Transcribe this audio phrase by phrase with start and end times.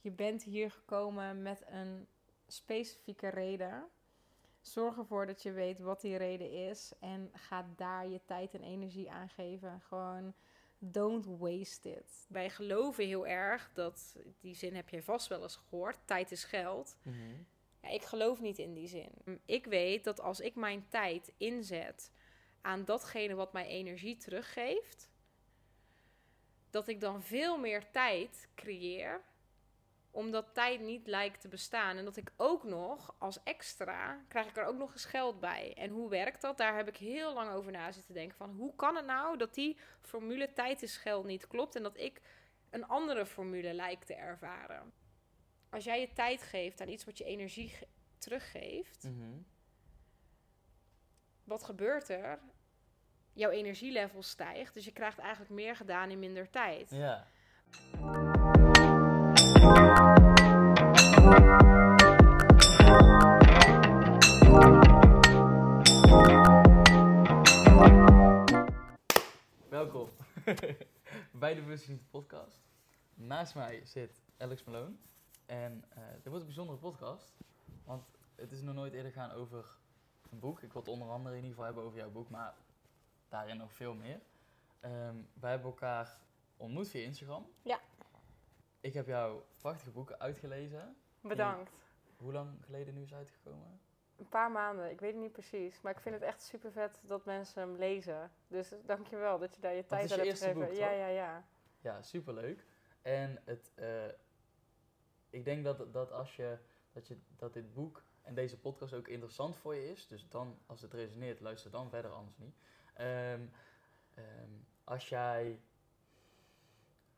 [0.00, 2.06] je bent hier gekomen met een
[2.46, 3.88] specifieke reden.
[4.60, 6.92] Zorg ervoor dat je weet wat die reden is.
[7.00, 9.80] En ga daar je tijd en energie aan geven.
[9.80, 10.34] Gewoon
[10.78, 12.26] don't waste it.
[12.28, 16.44] Wij geloven heel erg dat, die zin heb je vast wel eens gehoord, tijd is
[16.44, 16.96] geld.
[17.02, 17.16] Mhm.
[17.82, 19.12] Ja, ik geloof niet in die zin.
[19.44, 22.12] Ik weet dat als ik mijn tijd inzet
[22.60, 25.10] aan datgene wat mij energie teruggeeft,
[26.70, 29.24] dat ik dan veel meer tijd creëer,
[30.10, 31.96] omdat tijd niet lijkt te bestaan.
[31.96, 35.74] En dat ik ook nog als extra, krijg ik er ook nog eens geld bij.
[35.76, 36.58] En hoe werkt dat?
[36.58, 39.54] Daar heb ik heel lang over na zitten denken van, hoe kan het nou dat
[39.54, 42.20] die formule tijd is geld niet klopt en dat ik
[42.70, 44.92] een andere formule lijkt te ervaren?
[45.70, 47.86] Als jij je tijd geeft aan iets wat je energie ge-
[48.18, 49.38] teruggeeft, Mhm.
[51.44, 52.38] wat gebeurt er?
[53.32, 56.90] Jouw energielevel stijgt, dus je krijgt eigenlijk meer gedaan in minder tijd.
[56.90, 57.26] Ja.
[59.60, 59.76] Welkom
[71.32, 72.60] bij de Bewustzijn podcast.
[73.14, 74.94] Naast mij zit Alex Malone.
[75.46, 77.34] En eh dit wordt een bijzondere podcast.
[77.84, 79.78] Want het is nog nooit eerder gaan over
[80.30, 80.62] een boek.
[80.62, 82.54] Ik wil het onder andere in ieder geval hebben over jouw boek, maar
[83.28, 84.20] daarin nog veel meer.
[84.80, 86.18] Ehm, wij hebben elkaar
[86.56, 87.46] ontmoet via Instagram.
[87.62, 87.80] Ja.
[88.80, 90.96] Ik heb jouw prachtige boeken uitgelezen.
[91.20, 91.72] Bedankt.
[92.16, 93.80] Hoe lang geleden nu is uitgekomen?
[94.16, 95.80] Een paar maanden, ik weet het niet precies.
[95.80, 98.32] Maar ik vind het echt super vet dat mensen hem lezen.
[98.48, 100.60] Dus dankjewel dat je daar je tijd aan hebt gegeven.
[100.60, 101.44] boek, ja, ja, ja.
[101.80, 102.64] Ja, superleuk.
[103.02, 104.08] En het, eh,
[105.30, 106.58] ik denk dat, dat als je
[106.92, 110.58] dat, je dat dit boek en deze podcast ook interessant voor je is, dus dan
[110.66, 112.56] als het resoneert, luister dan verder, anders niet.
[112.94, 113.46] Ehm,
[114.14, 114.50] ehm,
[114.84, 115.60] als jij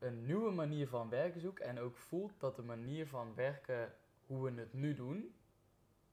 [0.02, 3.94] een nieuwe manier van werken zoekt en ook voelt dat de manier van werken,
[4.26, 5.34] hoe we het nu doen,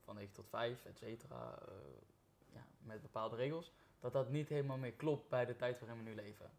[0.04, 1.74] van 9 tot 5, et cetera, eh,
[2.54, 6.10] ja, met bepaalde regels, dat dat niet helemaal meer klopt bij de tijd waarin we
[6.10, 6.52] nu leven.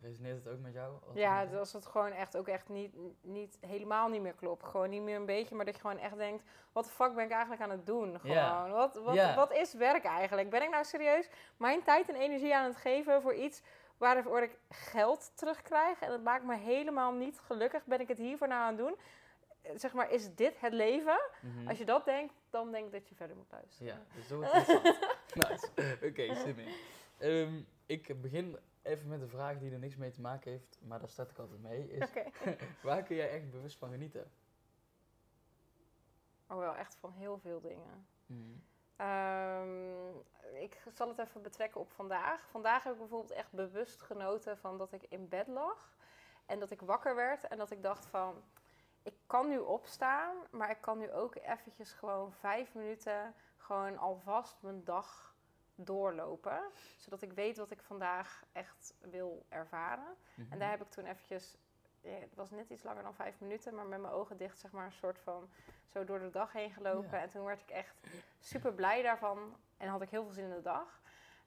[0.00, 0.98] Resoneert het ook met jou?
[1.14, 4.64] Ja, net dus als het gewoon echt ook echt niet, niet helemaal niet meer klopt.
[4.64, 7.24] Gewoon niet meer een beetje, maar dat je gewoon echt denkt: wat de fuck ben
[7.24, 8.20] ik eigenlijk aan het doen?
[8.20, 8.70] Gewoon.
[8.70, 10.50] Wat, wat, wat is werk eigenlijk?
[10.50, 13.62] Ben ik nou serieus mijn tijd en energie aan het geven voor iets
[13.96, 16.00] waarvoor ik geld terugkrijg?
[16.00, 17.84] En dat maakt me helemaal niet gelukkig.
[17.84, 18.96] Ben ik het hiervoor nou aan het doen?
[19.78, 21.20] Zeg maar, is dit het leven?
[21.40, 21.68] Mhm.
[21.68, 23.94] Als je dat denkt, dan denk ik dat je verder moet luisteren.
[23.94, 24.98] Ja, dus wordt interessant.
[25.74, 25.96] nice.
[26.06, 26.68] Oké, in.
[27.18, 30.98] Ehm, ik begin even met een vraag die er niks mee te maken heeft, maar
[30.98, 31.90] daar start ik altijd mee.
[31.90, 32.08] Is,
[32.82, 34.30] waar kun jij echt bewust van genieten?
[36.48, 38.06] Oh, wel echt van heel veel dingen.
[38.26, 38.58] Mhm.
[38.96, 40.08] Ehm,
[40.54, 42.48] ik zal het even betrekken op vandaag.
[42.50, 45.94] Vandaag heb ik bijvoorbeeld echt bewust genoten van dat ik in bed lag.
[46.46, 48.42] En dat ik wakker werd en dat ik dacht van...
[49.02, 53.34] Ik kan nu opstaan, maar ik kan nu ook eventjes gewoon vijf minuten...
[53.56, 55.34] gewoon alvast mijn dag
[55.74, 56.60] doorlopen.
[56.96, 60.16] Zodat ik weet wat ik vandaag echt wil ervaren.
[60.34, 60.52] Mhm.
[60.52, 61.56] En daar heb ik toen eventjes,
[62.06, 64.84] het was net iets langer dan vijf minuten, maar met mijn ogen dicht, zeg maar,
[64.84, 65.48] een soort van
[65.86, 67.10] zo door de dag heen gelopen.
[67.10, 67.22] Ja.
[67.22, 67.96] En toen werd ik echt
[68.38, 71.00] super blij daarvan en had ik heel veel zin in de dag.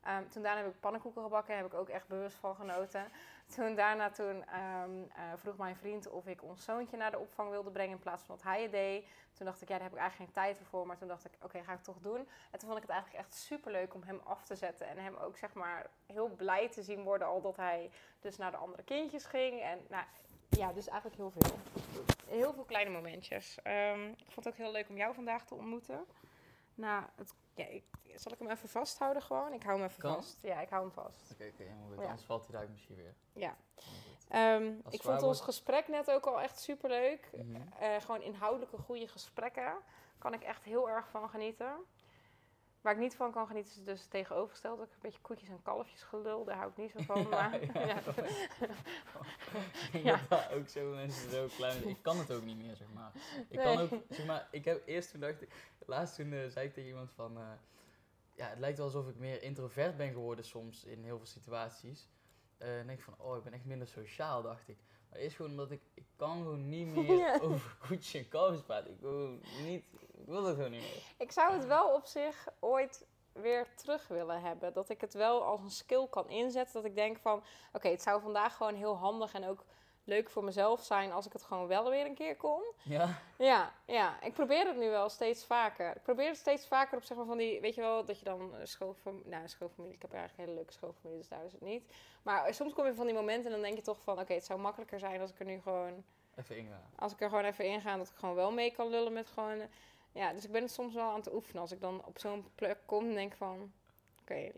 [0.04, 3.12] Ehm, toen daarna heb ik pannenkoeken gebakken, heb ik ook echt bewust van genoten.
[3.56, 7.50] Toen daarna toen, ehm, eh, vroeg mijn vriend of ik ons zoontje naar de opvang
[7.50, 9.08] wilde brengen in plaats van dat hij het deed.
[9.34, 10.88] Toen dacht ik, ja, daar heb ik eigenlijk geen tijd voor.
[10.88, 12.28] Maar toen dacht ik, oké, ga ik toch doen.
[12.52, 14.88] En toen vond ik het eigenlijk echt super leuk om hem af te zetten.
[14.88, 17.28] En hem ook, zeg maar, heel blij te zien worden.
[17.28, 19.62] Al dat hij dus naar de andere kindjes ging.
[19.62, 20.04] En nou,
[20.50, 21.60] ja, dus eigenlijk heel veel.
[22.28, 23.58] Heel veel kleine momentjes.
[23.64, 26.06] Ehm, ik vond het ook heel leuk om jou vandaag te ontmoeten.
[26.76, 27.84] Nou, het, ja, ik,
[28.16, 29.54] zal ik hem even vasthouden gewoon?
[29.54, 30.14] Ik hou hem even Kan.
[30.14, 30.38] vast.
[30.42, 31.32] Ja, ik hou hem vast.
[31.32, 31.98] Oké, oké, helemaal goed.
[31.98, 32.04] Ja.
[32.04, 33.16] Anders valt hij daar misschien weer.
[33.34, 33.56] Ja.
[34.30, 37.30] Ehm, ik vond ons gesprek net ook al echt super leuk.
[37.34, 38.02] Mhm.
[38.02, 39.78] gewoon inhoudelijke goede gesprekken.
[40.18, 41.86] Kan ik echt heel erg van genieten.
[42.82, 44.80] Waar ik niet van kan genieten is dus tegenovergesteld.
[44.80, 46.44] Ook een beetje koetjes en kalfjes gelul.
[46.44, 47.22] Daar hou ik niet zo van.
[47.22, 47.86] Ja, maar, ja.
[47.86, 48.02] ja.
[50.20, 53.12] Ik dat ook zo mensen zo klein Ik kan het ook niet meer, zeg maar.
[53.50, 53.76] Ik Nee.
[53.76, 55.50] kan ook, zeg maar, ik heb eerst toen dacht ik,
[55.86, 57.44] laatst toen eh, zei ik tegen iemand van, eh,
[58.36, 62.10] ja, het lijkt wel alsof ik meer introvert ben geworden soms in heel veel situaties.
[62.58, 64.78] Eh, en denk ik van, oh, ik ben echt minder sociaal, dacht ik.
[65.10, 67.40] Maar is gewoon omdat ik, ik kan gewoon niet meer Ja.
[67.42, 68.92] over koetjes en kalfjes praten.
[68.92, 69.28] Ik wil
[69.64, 69.84] niet,
[70.18, 71.04] ik wil dat gewoon niet meer.
[71.18, 74.74] Ik zou het wel op zich ooit weer terug willen hebben.
[74.74, 76.74] Dat ik het wel als een skill kan inzetten.
[76.74, 79.66] Dat ik denk van, oké, het zou vandaag gewoon heel handig en ook
[80.10, 82.64] leuk voor mezelf zijn als ik het gewoon wel weer een keer kon.
[82.84, 85.96] Ja, Ja, ja, ik probeer het nu wel steeds vaker.
[85.96, 88.26] Ik probeer het steeds vaker op zeg maar van die, weet je wel, dat je
[88.26, 91.46] dan een schoonfamilie, nou een schoonfamilie, ik heb eigenlijk een hele leuke schoonfamilie, dus daar
[91.46, 91.84] is het niet.
[92.24, 94.46] Maar soms kom je van die momenten en dan denk je toch van, oké, het
[94.46, 96.04] zou makkelijker zijn als ik er nu gewoon
[96.40, 96.82] Even ingaan.
[96.96, 99.28] Als ik er gewoon even in ga, dat ik gewoon wel mee kan lullen met
[99.28, 99.62] gewoon...
[100.12, 101.62] ja, dus ik ben het soms wel aan het oefenen.
[101.62, 103.72] Als ik dan op zo'n plek kom en denk van...
[104.22, 104.52] Oké,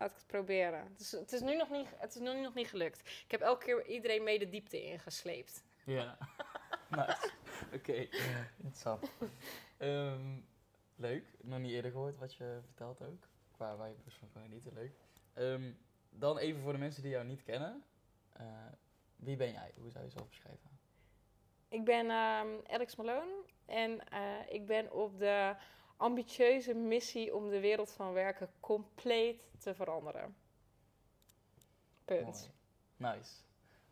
[0.00, 0.88] laat ik het proberen.
[0.92, 3.00] Het is, het, is nu nog niet, het is nu nog niet gelukt.
[3.00, 5.64] Ik heb elke keer iedereen mee de diepte ingesleept.
[5.84, 6.18] Ja.
[6.88, 7.30] nice.
[7.74, 8.08] Oké,
[8.56, 9.10] interessant.
[9.76, 10.40] Ehm,
[10.96, 11.24] leuk.
[11.40, 13.28] Nog niet eerder gehoord wat je vertelt ook.
[13.50, 14.72] Qua waar je best van kan genieten.
[14.72, 14.92] Leuk.
[15.34, 15.72] Ehm,
[16.10, 17.84] dan even voor de mensen die jou niet kennen.
[18.32, 18.46] Eh,
[19.16, 19.72] wie ben jij?
[19.76, 20.78] Hoe zou je jezelf beschrijven?
[21.68, 25.56] Ik ben ehm, Alex Malone en eh, ik ben op de
[26.00, 30.36] ambitieuze missie om de wereld van werken compleet te veranderen.
[32.04, 32.50] Punt.
[32.96, 33.16] Mooi.
[33.16, 33.32] Nice.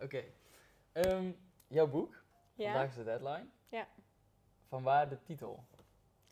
[0.00, 0.24] Oké.
[0.92, 1.30] Ehm,
[1.66, 2.22] jouw boek.
[2.54, 3.46] Ja, Vandaag is de deadline.
[3.68, 3.88] Ja.
[4.68, 5.64] Van waar de titel?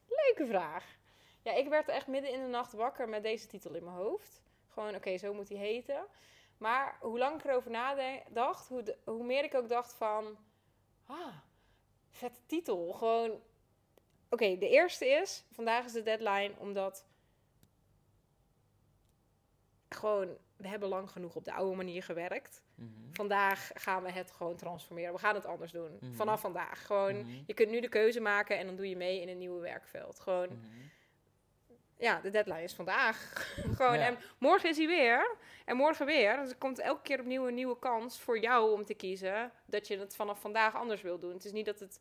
[0.09, 0.97] leuke vraag.
[1.43, 4.43] Ja, ik werd echt midden in de nacht wakker met deze titel in mijn hoofd.
[4.69, 6.07] Gewoon, oké, zo moet hij heten.
[6.59, 10.37] Maar hoe lang ik erover nadacht, hoe, de- hoe meer ik ook dacht van...
[11.07, 11.37] Ah,
[12.11, 12.93] vette titel.
[12.93, 13.41] Gewoon...
[14.31, 17.05] Oké, de eerste is, vandaag is de deadline, omdat...
[19.89, 22.63] Gewoon, we hebben lang genoeg op de oude manier gewerkt.
[22.75, 22.89] Mhm.
[23.13, 25.13] Vandaag gaan we het gewoon transformeren.
[25.13, 25.97] We gaan het anders doen.
[26.01, 26.13] Mhm.
[26.13, 26.87] Vanaf vandaag.
[26.87, 27.43] Gewoon, Mhm.
[27.47, 30.21] je kunt nu de keuze maken en dan doe je mee in een nieuwe werkveld.
[30.21, 30.49] Gewoon,
[31.99, 33.33] ja, de deadline is vandaag.
[33.77, 34.07] Gewoon, Ja.
[34.07, 35.37] en morgen is hij weer.
[35.65, 36.37] En morgen weer.
[36.37, 39.87] Dus er komt elke keer opnieuw een nieuwe kans voor jou om te kiezen dat
[39.89, 41.33] je het vanaf vandaag anders wil doen.
[41.33, 42.01] Het is niet dat het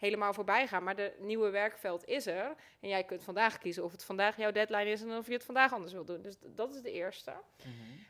[0.00, 2.54] helemaal voorbij gaat, maar de nieuwe werkveld is er.
[2.80, 5.44] En jij kunt vandaag kiezen of het vandaag jouw deadline is en of je het
[5.44, 6.22] vandaag anders wil doen.
[6.22, 7.32] Dus dat is de eerste.
[7.58, 7.68] Mhm.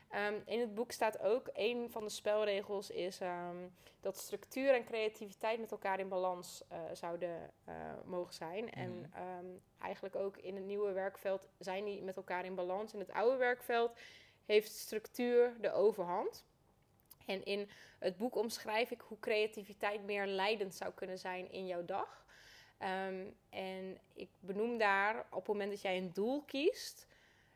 [0.09, 3.55] Ehm, in het boek staat ook, een van de spelregels is ehm,
[3.99, 8.71] dat structuur en creativiteit met elkaar in balans eh, zouden eh, mogen zijn.
[8.71, 9.17] En Mhm.
[9.17, 9.45] ehm,
[9.81, 12.93] eigenlijk ook in het nieuwe werkveld zijn die met elkaar in balans.
[12.93, 13.99] In het oude werkveld
[14.45, 16.45] heeft structuur de overhand.
[17.25, 17.69] En in
[17.99, 22.25] het boek omschrijf ik hoe creativiteit meer leidend zou kunnen zijn in jouw dag.
[22.77, 27.07] Ehm, en ik benoem daar op het moment dat jij een doel kiest,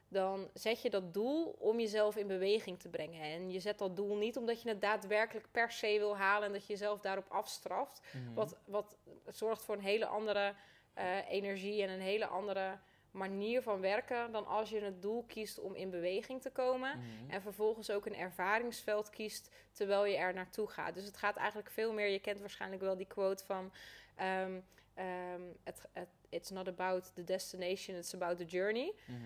[0.07, 3.21] dan zet je dat doel om jezelf in beweging te brengen.
[3.21, 6.53] En je zet dat doel niet omdat je het daadwerkelijk per se wil halen en
[6.53, 8.01] dat je jezelf daarop afstraft.
[8.11, 8.33] Mhm.
[8.33, 8.97] Wat, wat
[9.27, 10.53] zorgt voor een hele andere
[10.93, 12.77] eh, energie en een hele andere
[13.15, 16.97] manier van werken dan als je het doel kiest om in beweging te komen.
[16.97, 17.31] Mhm.
[17.31, 20.93] En vervolgens ook een ervaringsveld kiest terwijl je er naartoe gaat.
[20.93, 22.07] Dus het gaat eigenlijk veel meer.
[22.07, 23.71] Je kent waarschijnlijk wel die quote van.
[24.15, 24.59] ehm,
[24.93, 28.93] ehm, het, het, it's not about the destination, it's about the journey.
[29.05, 29.19] Mhm.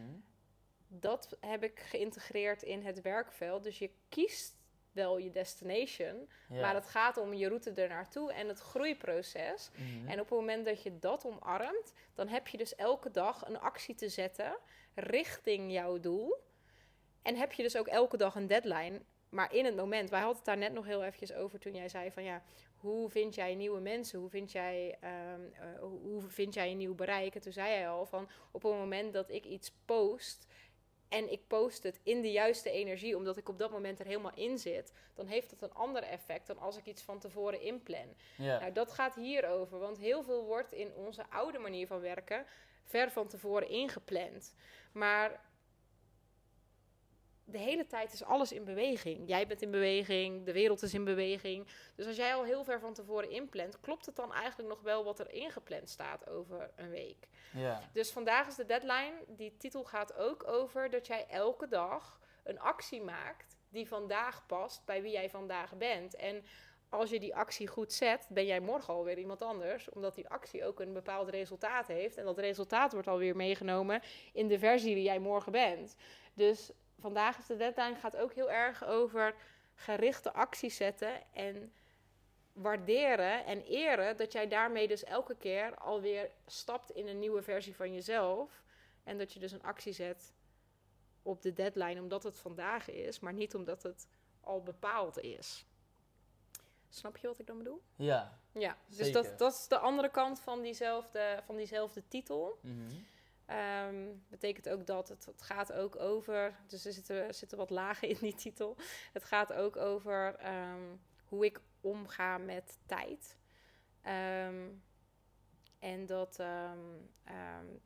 [0.87, 3.63] Dat heb ik geïntegreerd in het werkveld.
[3.63, 4.58] Dus je kiest
[4.99, 6.61] wel je destination, Ja.
[6.61, 9.69] maar het gaat om je route er naartoe en het groeiproces.
[9.73, 10.07] Mhm.
[10.07, 13.59] En op het moment dat je dat omarmt, dan heb je dus elke dag een
[13.59, 14.57] actie te zetten
[14.95, 16.35] richting jouw doel.
[17.21, 19.01] En heb je dus ook elke dag een deadline.
[19.29, 21.89] Maar in het moment, wij hadden het daar net nog heel eventjes over toen jij
[21.89, 22.41] zei van ja,
[22.77, 24.19] hoe vind jij nieuwe mensen?
[24.19, 27.35] Hoe vind jij, ehm, eh, hoe- hoe vind jij een nieuw bereik?
[27.35, 30.45] En toen zei jij al van op het moment dat ik iets post
[31.09, 34.35] en ik post het in de juiste energie, omdat ik op dat moment er helemaal
[34.35, 38.15] in zit, dan heeft dat een ander effect dan als ik iets van tevoren inplan.
[38.37, 38.59] ja.
[38.59, 42.45] Nou, dat gaat hierover, want heel veel wordt in onze oude manier van werken
[42.83, 44.53] ver van tevoren ingepland.
[44.91, 45.41] Maar
[47.51, 49.27] de hele tijd is alles in beweging.
[49.27, 51.67] Jij bent in beweging, de wereld is in beweging.
[51.95, 55.03] Dus als jij al heel ver van tevoren inplant, klopt het dan eigenlijk nog wel
[55.03, 57.27] wat er ingepland staat over een week?
[57.53, 57.81] ja.
[57.93, 59.13] Dus vandaag is de deadline.
[59.27, 64.85] Die titel gaat ook over dat jij elke dag een actie maakt die vandaag past
[64.85, 66.15] bij wie jij vandaag bent.
[66.15, 66.43] En
[66.89, 70.65] als je die actie goed zet, ben jij morgen alweer iemand anders, omdat die actie
[70.65, 72.17] ook een bepaald resultaat heeft.
[72.17, 74.01] En dat resultaat wordt alweer meegenomen
[74.33, 75.95] in de versie die jij morgen bent.
[76.33, 79.35] Dus vandaag is de deadline gaat ook heel erg over
[79.75, 81.73] gerichte acties zetten en
[82.53, 87.75] waarderen en eren dat jij daarmee dus elke keer alweer stapt in een nieuwe versie
[87.75, 88.63] van jezelf.
[89.03, 90.33] En dat je dus een actie zet
[91.21, 94.07] op de deadline omdat het vandaag is, maar niet omdat het
[94.41, 95.65] al bepaald is.
[96.89, 97.81] Snap je wat ik dan bedoel?
[97.95, 98.37] ja.
[98.51, 99.13] Ja, dus Zeker.
[99.13, 102.59] dat, dat is de andere kant van diezelfde, van diezelfde titel.
[102.61, 102.95] Mhm.
[103.49, 106.93] Ehm, betekent ook dat het, gaat ook over, dus er
[107.33, 108.77] zitten, wat lagen in die titel.
[109.13, 113.37] Het gaat ook over ehm, hoe ik omga met tijd.
[114.01, 114.69] Ehm,
[115.79, 116.39] en dat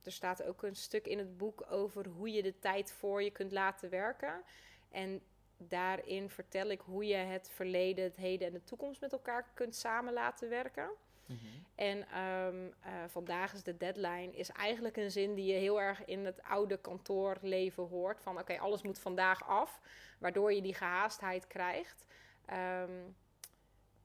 [0.01, 3.32] er staat ook een stuk in het boek over hoe je de tijd voor je
[3.32, 4.43] kunt laten werken.
[4.89, 5.22] En
[5.58, 9.75] daarin vertel ik hoe je het verleden, het heden en de toekomst met elkaar kunt
[9.75, 10.89] samen laten werken.
[11.25, 11.39] Mhm.
[11.75, 16.05] En ehm, eh, vandaag is de deadline, is eigenlijk een zin die je heel erg
[16.05, 18.21] in het oude kantoorleven hoort.
[18.21, 19.81] Van oké, alles moet vandaag af,
[20.19, 22.05] waardoor je die gehaastheid krijgt.
[22.45, 23.01] Ehm,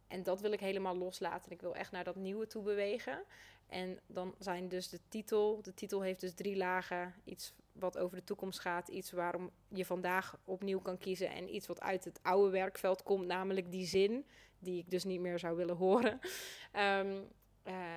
[0.08, 1.52] en dat wil ik helemaal loslaten.
[1.52, 3.24] Ik wil echt naar dat nieuwe toe bewegen.
[3.68, 5.62] En dan zijn dus de titel.
[5.62, 7.14] De titel heeft dus drie lagen.
[7.24, 8.88] Iets wat over de toekomst gaat.
[8.88, 11.30] Iets waarom je vandaag opnieuw kan kiezen.
[11.30, 13.26] En iets wat uit het oude werkveld komt.
[13.26, 14.26] Namelijk die zin.
[14.58, 16.20] Die ik dus niet meer zou willen horen.
[16.72, 17.22] Ehm,
[17.62, 17.94] eh,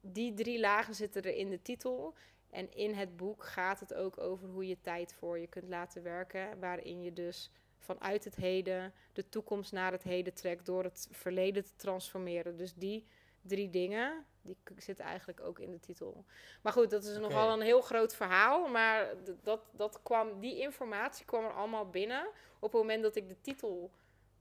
[0.00, 2.14] die drie lagen zitten er in de titel.
[2.50, 6.02] En in het boek gaat het ook over hoe je tijd voor je kunt laten
[6.02, 6.60] werken.
[6.60, 11.64] Waarin je dus vanuit het heden de toekomst naar het heden trekt door het verleden
[11.64, 12.56] te transformeren.
[12.56, 13.06] Dus die
[13.40, 16.24] drie dingen, die zitten eigenlijk ook in de titel.
[16.62, 18.68] Maar goed, dat is nogal een heel groot verhaal.
[18.68, 22.26] Maar dat, dat kwam, die informatie kwam er allemaal binnen
[22.58, 23.90] op het moment dat ik de titel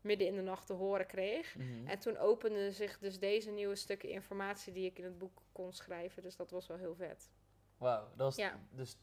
[0.01, 1.55] midden in de nacht te horen kreeg.
[1.55, 1.87] Mhm.
[1.87, 5.73] En toen openden zich dus deze nieuwe stukken informatie die ik in het boek kon
[5.73, 6.23] schrijven.
[6.23, 7.29] Dus dat was wel heel vet.
[7.77, 8.59] Wauw, dat was Ja.
[8.71, 8.97] dus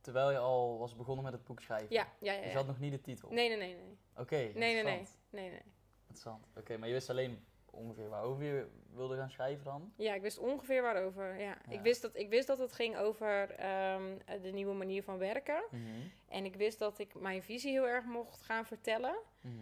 [0.00, 1.94] terwijl je al was begonnen met het boek schrijven.
[1.94, 2.40] Ja, ja, ja.
[2.42, 3.30] Dus je had nog niet de titel.
[3.30, 3.98] Nee, nee, nee, nee.
[4.16, 4.78] Oké, Nee, nee, nee.
[4.82, 5.18] interessant.
[5.30, 5.62] nee, nee.
[6.00, 6.46] Interessant.
[6.56, 9.92] Oké, maar je wist alleen ongeveer waarover je wilde gaan schrijven dan?
[9.96, 11.38] Ja, ik wist ongeveer waarover.
[11.38, 11.44] Ja.
[11.44, 11.58] Ja.
[11.68, 15.64] Ik, wist dat, ik wist dat het ging over ehm, de nieuwe manier van werken.
[15.70, 15.82] Mhm.
[16.28, 19.16] En ik wist dat ik mijn visie heel erg mocht gaan vertellen.
[19.40, 19.54] Mhm.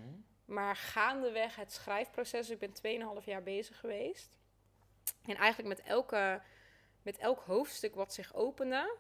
[0.45, 2.73] Maar gaandeweg het schrijfproces, ik ben
[3.21, 4.31] 2,5 jaar bezig geweest.
[5.27, 6.41] En eigenlijk met, elke,
[7.03, 8.97] met elk hoofdstuk wat zich opende,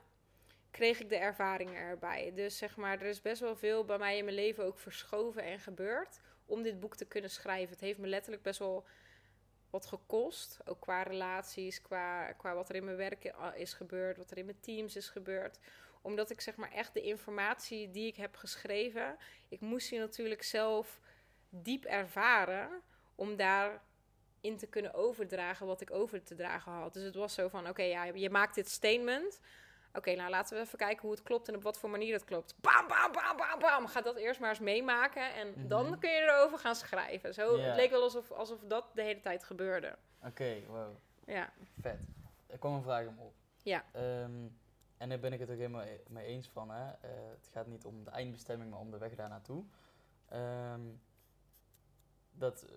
[0.71, 2.33] kreeg ik de ervaringen erbij.
[2.35, 5.43] Dus zeg maar, er is best wel veel bij mij in mijn leven ook verschoven
[5.43, 7.71] en gebeurd om dit boek te kunnen schrijven.
[7.71, 8.85] Het heeft me letterlijk best wel
[9.71, 10.59] wat gekost.
[10.65, 14.39] Ook qua relaties, qua, qua wat er in mijn werk i- is gebeurd, wat er
[14.39, 15.59] in mijn teams is gebeurd.
[16.03, 19.17] Omdat ik zeg maar echt de informatie die ik heb geschreven,
[19.49, 21.01] ik moest die natuurlijk zelf
[21.49, 22.83] diep ervaren
[23.15, 26.93] om daarin te kunnen overdragen wat ik over te dragen had.
[26.95, 29.41] Dus het was zo van, oké, ja, je maakt dit statement.
[29.95, 32.25] Oké, nou laten we even kijken hoe het klopt en op wat voor manier het
[32.25, 32.55] klopt.
[32.61, 33.87] Bam, bam, bam, bam, bam.
[33.87, 35.67] Ga dat eerst maar eens meemaken en Mhm.
[35.69, 37.35] dan kun je erover gaan schrijven.
[37.35, 37.59] Zo.
[37.59, 39.97] Het leek wel alsof, alsof dat de hele tijd gebeurde.
[40.25, 40.97] Oké, wow.
[41.27, 42.01] Ja, Vet.
[42.47, 43.35] Er kwam een vraag om op.
[43.63, 43.85] Ja.
[43.93, 44.47] Ehm,
[44.97, 46.71] en daar ben ik het ook helemaal e- mee eens van.
[46.71, 46.91] Hè?
[46.91, 49.65] Eh, het gaat niet om de eindbestemming, maar om de weg daar naartoe.
[50.29, 50.81] Ehm,
[52.33, 52.71] dat, eh,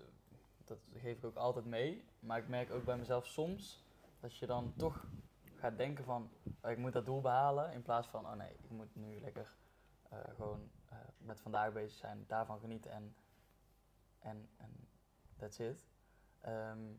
[0.66, 2.04] dat geef ik ook altijd mee.
[2.20, 3.84] Maar ik merk ook bij mezelf soms
[4.20, 5.06] dat je dan toch
[5.58, 6.32] gaat denken van...
[6.62, 7.72] oh, ik moet dat doel behalen.
[7.72, 9.56] In plaats van, oh nee, ik moet nu lekker
[10.10, 12.24] eh, gewoon eh, met vandaag bezig zijn.
[12.28, 13.16] Daarvan genieten en,
[14.20, 14.88] en, en
[15.38, 15.88] that's it.
[16.42, 16.94] Ehm,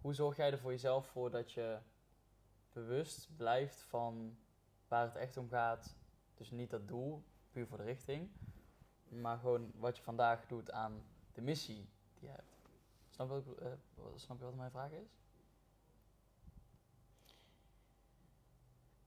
[0.00, 1.78] hoe zorg jij er voor jezelf voor dat je
[2.72, 4.38] bewust blijft van
[4.88, 5.96] waar het echt om gaat?
[6.34, 8.30] Dus niet dat doel, puur voor de richting,
[9.08, 12.58] maar gewoon wat je vandaag doet aan de missie die je hebt.
[13.10, 15.25] Snap je, eh, snap je wat mijn vraag is?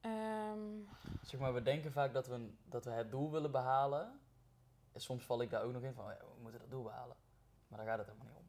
[0.02, 0.60] Ehm,
[1.22, 4.20] Zeg maar, we denken vaak dat we, een- dat we het doel willen behalen.
[4.94, 7.16] En soms val ik daar ook nog in van, ja, we moeten dat doel behalen.
[7.68, 8.48] Maar daar gaat het helemaal niet om.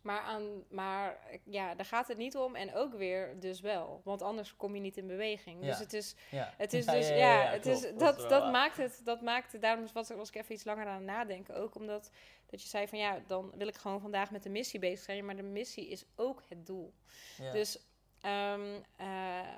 [0.00, 4.00] maar, aan, maar ja, daar gaat het niet om en ook weer dus wel.
[4.04, 5.60] Want anders kom je niet in beweging.
[5.60, 5.82] Dus Ja.
[5.82, 7.84] het is Ja, Het is dus, ja, het klopt.
[7.84, 10.86] is, Dat dat, maakt het, dat maakt het, daarom was, was ik even iets langer
[10.86, 12.10] aan het nadenken ook, omdat
[12.46, 15.24] dat je zei van ja, dan wil ik gewoon vandaag met de missie bezig zijn,
[15.24, 16.94] maar de missie is ook het doel.
[17.36, 17.52] ja.
[17.52, 17.78] Dus
[18.20, 19.54] ehm, eh,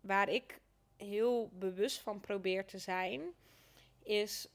[0.00, 0.60] waar ik
[0.96, 3.22] heel bewust van probeer te zijn,
[4.02, 4.48] is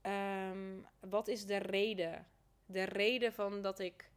[0.00, 2.26] ehm, wat is de reden?
[2.66, 4.10] De reden van dat ik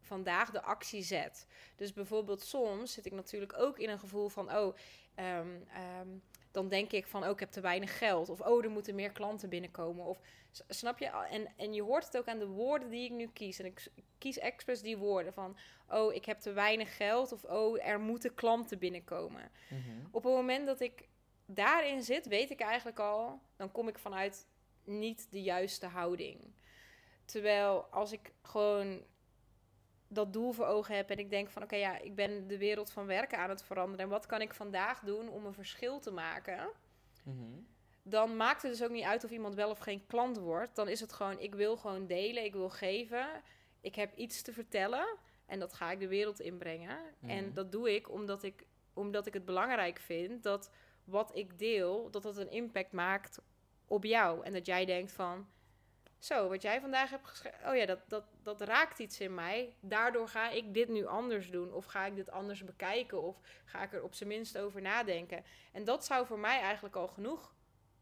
[0.00, 1.46] vandaag de actie zet.
[1.76, 4.76] Dus bijvoorbeeld soms zit ik natuurlijk ook in een gevoel van, oh,
[5.14, 6.08] ehm, ehm,
[6.56, 8.28] dan denk ik van, oh, ik heb te weinig geld.
[8.28, 10.04] Of, oh, er moeten meer klanten binnenkomen.
[10.04, 10.20] Of,
[10.68, 11.06] snap je?
[11.06, 13.58] En, en je hoort het ook aan de woorden die ik nu kies.
[13.58, 13.86] En ik
[14.18, 15.56] kies expres die woorden van,
[15.88, 17.32] oh, ik heb te weinig geld.
[17.32, 19.50] Of, oh, er moeten klanten binnenkomen.
[19.68, 20.06] Mhm.
[20.10, 21.08] Op het moment dat ik
[21.46, 24.46] daarin zit, weet ik eigenlijk al, dan kom ik vanuit
[24.84, 26.54] niet de juiste houding.
[27.24, 29.04] Terwijl als ik gewoon
[30.08, 32.90] dat doel voor ogen heb en ik denk van oké, ja, ik ben de wereld
[32.90, 34.04] van werken aan het veranderen.
[34.04, 36.68] En wat kan ik vandaag doen om een verschil te maken?
[37.22, 37.60] Mhm.
[38.02, 40.76] Dan maakt het dus ook niet uit of iemand wel of geen klant wordt.
[40.76, 43.26] Dan is het gewoon, ik wil gewoon delen, ik wil geven.
[43.80, 45.06] Ik heb iets te vertellen
[45.46, 46.98] en dat ga ik de wereld inbrengen.
[47.18, 47.30] Mhm.
[47.30, 50.70] En dat doe ik omdat ik, omdat ik het belangrijk vind dat
[51.04, 53.40] wat ik deel, dat dat een impact maakt
[53.86, 54.44] op jou.
[54.44, 55.46] En dat jij denkt van,
[56.18, 59.76] zo, wat jij vandaag hebt geschreven, oh ja, dat, dat, dat raakt iets in mij.
[59.80, 61.72] Daardoor ga ik dit nu anders doen.
[61.72, 63.22] Of ga ik dit anders bekijken.
[63.22, 65.44] Of ga ik er op zijn minst over nadenken.
[65.72, 67.54] En dat zou voor mij eigenlijk al genoeg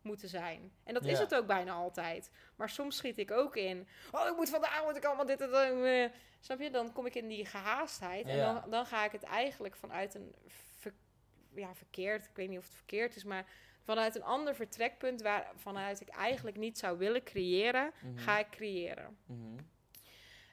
[0.02, 0.72] moeten zijn.
[0.84, 2.30] En dat is het ook bijna altijd.
[2.56, 3.88] Maar soms schiet ik ook in.
[4.12, 5.84] Oh, ik moet vandaag moet ik allemaal dit en dat.
[5.84, 6.04] eh.
[6.40, 6.70] Snap je?
[6.70, 8.26] Dan kom ik in die gehaastheid.
[8.26, 10.94] En dan, dan ga ik het eigenlijk vanuit een ver-
[11.54, 12.24] ja, verkeerd.
[12.24, 13.46] Ik weet niet of het verkeerd is, maar
[13.84, 18.18] vanuit een ander vertrekpunt waar vanuit ik eigenlijk niet zou willen creëren, Mhm.
[18.18, 19.16] ga ik creëren.
[19.26, 19.58] Mhm.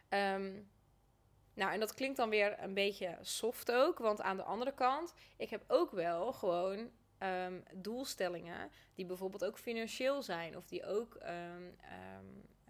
[0.10, 0.52] Ehm,
[1.54, 3.98] nou, en dat klinkt dan weer een beetje soft ook.
[4.00, 9.58] Want aan de andere kant, ik heb ook wel gewoon ehm, doelstellingen die bijvoorbeeld ook
[9.60, 10.58] financieel zijn.
[10.58, 11.64] Of die ook, ehm,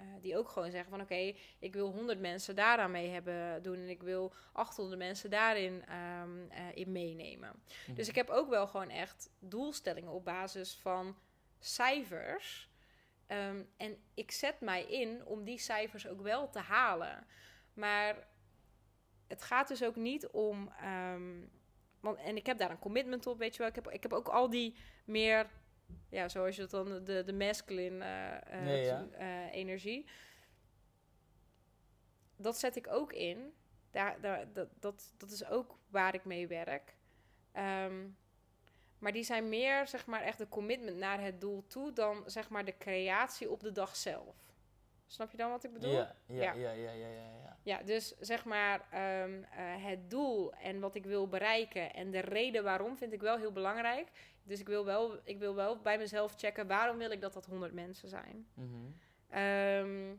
[0.01, 3.75] eh, die ook gewoon zeggen van oké, ik wil 100 mensen daaraan mee hebben doen.
[3.75, 7.63] En ik wil 800 mensen daarin ehm, eh, in meenemen.
[7.86, 7.96] Mhm.
[7.96, 11.17] Dus ik heb ook wel gewoon echt doelstellingen op basis van
[11.60, 12.70] cijfers.
[13.27, 17.27] Ehm, en ik zet mij in om die cijfers ook wel te halen.
[17.74, 18.27] Maar
[19.27, 20.72] het gaat dus ook niet om.
[20.79, 21.39] ehm,
[22.00, 23.67] want, en ik heb daar een commitment op, weet je wel.
[23.67, 25.50] Ik heb, ik heb ook al die meer.
[26.10, 27.04] Ja, zoals je het dan.
[27.04, 30.06] De, de masculine eh, eh, Ja, eh, energie.
[32.36, 33.54] Dat zet ik ook in.
[33.92, 36.96] Daar, daar, dat, dat, dat is ook waar ik mee werk.
[37.52, 38.08] Ehm,
[39.00, 42.50] maar die zijn meer, zeg maar, echt de commitment naar het doel toe dan, zeg
[42.50, 44.50] maar, de creatie op de dag zelf.
[45.12, 45.91] Snap je dan wat ik bedoel?
[45.91, 46.53] Ja, ja, Ja.
[46.53, 51.27] ja, ja, ja, ja, dus zeg maar ehm, eh, het doel en wat ik wil
[51.27, 54.08] bereiken en de reden waarom vind ik wel heel belangrijk.
[54.44, 57.46] Dus ik wil wel, ik wil wel bij mezelf checken waarom wil ik dat dat
[57.46, 58.48] 100 mensen zijn.
[58.53, 58.68] Mhm.
[59.30, 60.15] Ehm,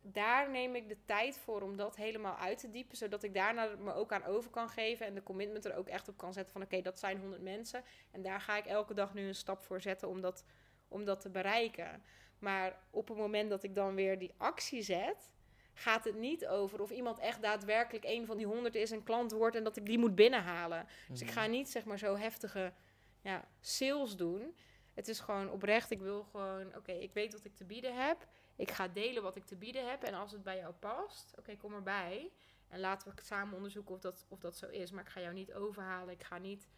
[0.00, 3.76] daar neem ik de tijd voor om dat helemaal uit te diepen, zodat ik daarna
[3.78, 6.52] me ook aan over kan geven en de commitment er ook echt op kan zetten
[6.52, 9.62] van oké, dat zijn 100 mensen en daar ga ik elke dag nu een stap
[9.62, 10.44] voor zetten om dat,
[10.88, 12.02] om dat te bereiken.
[12.46, 15.30] Maar op het moment dat ik dan weer die actie zet,
[15.74, 19.32] gaat het niet over of iemand echt daadwerkelijk een van die 100 is en klant
[19.32, 20.86] wordt en dat ik die moet binnenhalen.
[21.08, 21.36] Dus ik Mhm.
[21.36, 22.72] ga niet zeg maar zo heftige
[23.20, 24.56] ja, sales doen.
[24.94, 25.90] Het is gewoon oprecht.
[25.90, 28.26] Ik wil gewoon, oké, ik weet wat ik te bieden heb.
[28.56, 30.02] Ik ga delen wat ik te bieden heb.
[30.02, 32.32] En als het bij jou past, oké, kom erbij.
[32.68, 34.90] En laten we samen onderzoeken of dat, of dat zo is.
[34.90, 36.14] Maar ik ga jou niet overhalen.
[36.14, 36.68] Ik ga niet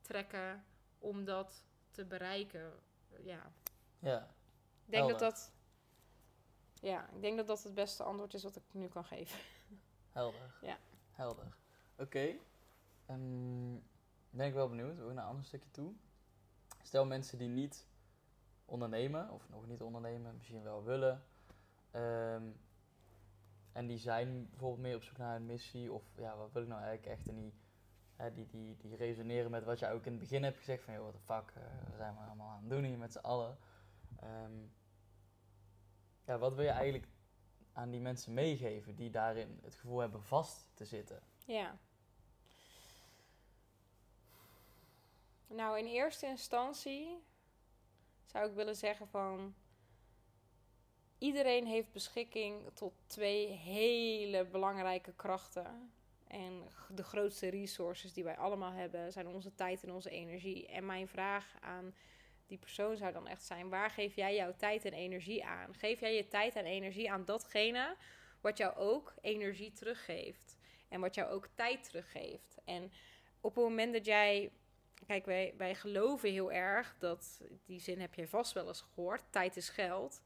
[0.00, 0.64] trekken
[0.98, 2.72] om dat te bereiken.
[3.22, 3.52] Ja,
[4.00, 4.34] Ja,
[4.88, 5.38] ik denk dat Helder.
[5.38, 5.52] dat...
[6.80, 9.38] Ja, ik denk dat dat het beste antwoord is wat ik nu kan geven.
[10.12, 10.54] helder.
[10.60, 10.78] Ja.
[11.10, 11.56] Helder.
[11.96, 12.36] Oké.
[13.06, 13.76] Ehm,
[14.30, 15.00] ben ik wel benieuwd.
[15.00, 15.92] Ook naar een ander stukje toe.
[16.82, 17.86] Stel mensen die niet
[18.64, 21.22] ondernemen, of nog niet ondernemen, misschien wel willen.
[21.90, 22.42] ehm,
[23.72, 25.92] en die zijn bijvoorbeeld meer op zoek naar een missie.
[25.92, 27.28] Of ja, wat wil ik nou eigenlijk echt?
[27.28, 27.54] En die,
[28.16, 30.84] hè, die, die, die resoneren met wat jij ook in het begin hebt gezegd.
[30.84, 33.12] Van joh, what the fuck, eh, wat zijn we allemaal aan het doen hier met
[33.12, 33.58] z'n allen?
[34.20, 34.52] Ehm,
[36.28, 37.06] ja, wat wil je eigenlijk
[37.72, 41.22] aan die mensen meegeven die daarin het gevoel hebben vast te zitten?
[41.44, 41.78] Ja.
[45.46, 47.22] Nou, in eerste instantie
[48.24, 49.54] zou ik willen zeggen van
[51.18, 55.92] iedereen heeft beschikking tot twee hele belangrijke krachten.
[56.26, 60.66] En de grootste resources die wij allemaal hebben zijn onze tijd en onze energie.
[60.66, 61.94] En mijn vraag aan
[62.48, 65.74] die persoon zou dan echt zijn: waar geef jij jouw tijd en energie aan?
[65.74, 67.96] Geef jij je tijd en energie aan datgene
[68.40, 70.58] wat jou ook energie teruggeeft?
[70.88, 72.56] En wat jou ook tijd teruggeeft.
[72.64, 72.92] En
[73.40, 74.52] op het moment dat jij.
[75.06, 77.40] Kijk, wij, wij geloven heel erg dat.
[77.66, 80.22] Die zin heb je vast wel eens gehoord: tijd is geld.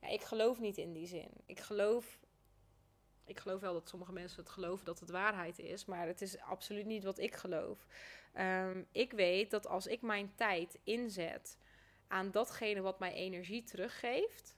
[0.00, 1.30] Ja, ik geloof niet in die zin.
[1.46, 2.20] Ik geloof.
[3.24, 6.38] Ik geloof wel dat sommige mensen het geloven dat het waarheid is, maar het is
[6.38, 7.86] absoluut niet wat ik geloof.
[8.32, 11.58] Ehm, ik weet dat als ik mijn tijd inzet
[12.08, 14.56] aan datgene wat mij energie teruggeeft,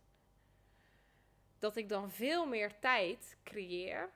[1.58, 4.10] dat ik dan veel meer tijd creëer,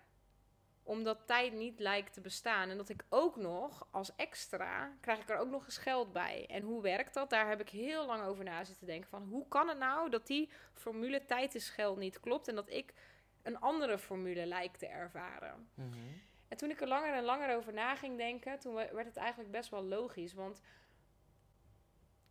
[0.83, 2.69] omdat tijd niet lijkt te bestaan.
[2.69, 6.47] En dat ik ook nog als extra krijg ik er ook nog eens geld bij.
[6.49, 7.31] En hoe werkt dat?
[7.31, 10.27] Daar heb ik heel lang over na zitten denken van hoe kan het nou dat
[10.27, 12.95] die formule tijd is geld niet klopt en dat ik
[13.43, 15.69] een andere formule lijk te ervaren.
[15.75, 15.97] Mhm.
[16.49, 19.17] En toen ik er langer en langer over na ging denken, toen we- werd het
[19.17, 20.33] eigenlijk best wel logisch.
[20.35, 20.61] Want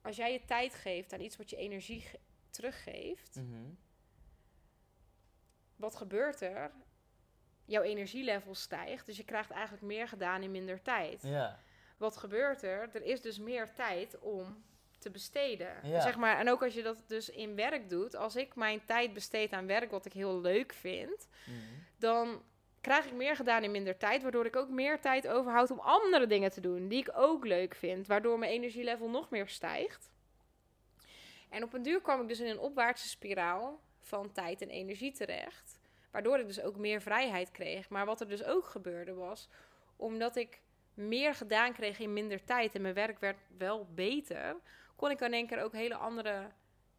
[0.01, 3.69] als jij je tijd geeft aan iets wat je energie ge- teruggeeft, Mhm.
[5.75, 6.71] wat gebeurt er?
[7.65, 11.21] Jouw energielevel stijgt, dus je krijgt eigenlijk meer gedaan in minder tijd.
[11.21, 11.59] Ja.
[11.97, 12.89] Wat gebeurt er?
[12.95, 14.63] Er is dus meer tijd om
[14.99, 15.87] te besteden.
[15.87, 16.01] Ja.
[16.01, 19.13] Zeg maar, en ook als je dat dus in werk doet, als ik mijn tijd
[19.13, 21.57] besteed aan werk wat ik heel leuk vind, Mhm.
[21.97, 22.43] dan
[22.81, 26.27] krijg ik meer gedaan in minder tijd, waardoor ik ook meer tijd overhoud om andere
[26.27, 30.11] dingen te doen die ik ook leuk vind, waardoor mijn energielevel nog meer stijgt.
[31.49, 35.11] En op een duur kwam ik dus in een opwaartse spiraal van tijd en energie
[35.11, 35.79] terecht,
[36.11, 37.89] waardoor ik dus ook meer vrijheid kreeg.
[37.89, 39.49] Maar wat er dus ook gebeurde was,
[39.95, 40.61] omdat ik
[40.93, 44.55] meer gedaan kreeg in minder tijd en mijn werk werd wel beter,
[44.95, 46.47] kon ik in één keer ook hele andere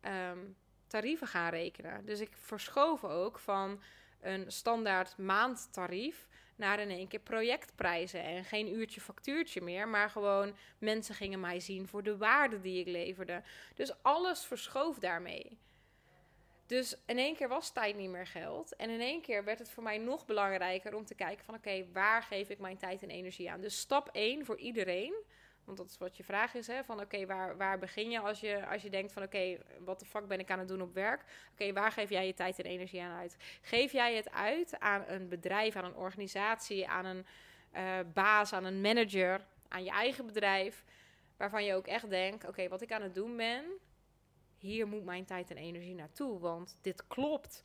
[0.01, 0.39] ehm,
[0.87, 2.05] tarieven gaan rekenen.
[2.05, 3.83] Dus ik verschoof ook van
[4.21, 8.23] een standaard maandtarief naar in één keer projectprijzen.
[8.23, 12.81] En geen uurtje factuurtje meer, maar gewoon mensen gingen mij zien voor de waarde die
[12.81, 13.43] ik leverde.
[13.75, 15.59] Dus alles verschoof daarmee.
[16.67, 18.77] Dus in één keer was tijd niet meer geld.
[18.77, 21.87] En in één keer werd het voor mij nog belangrijker om te kijken van oké,
[21.93, 23.61] waar geef ik mijn tijd en energie aan?
[23.61, 25.15] Dus stap 1 voor iedereen.
[25.69, 26.85] Want dat is wat je vraag is, hè?
[26.85, 30.07] Van oké, waar, waar begin je als je, als je denkt van oké, wat de
[30.07, 31.25] fuck ben ik aan het doen op werk?
[31.53, 33.37] Oké, waar geef jij je tijd en energie aan uit?
[33.61, 37.27] Geef jij het uit aan een bedrijf, aan een organisatie, aan een
[37.75, 40.85] uh, baas, aan een manager, aan je eigen bedrijf?
[41.37, 43.65] Waarvan je ook echt denkt, oké, wat ik aan het doen ben,
[44.59, 47.65] hier moet mijn tijd en energie naartoe, want dit klopt.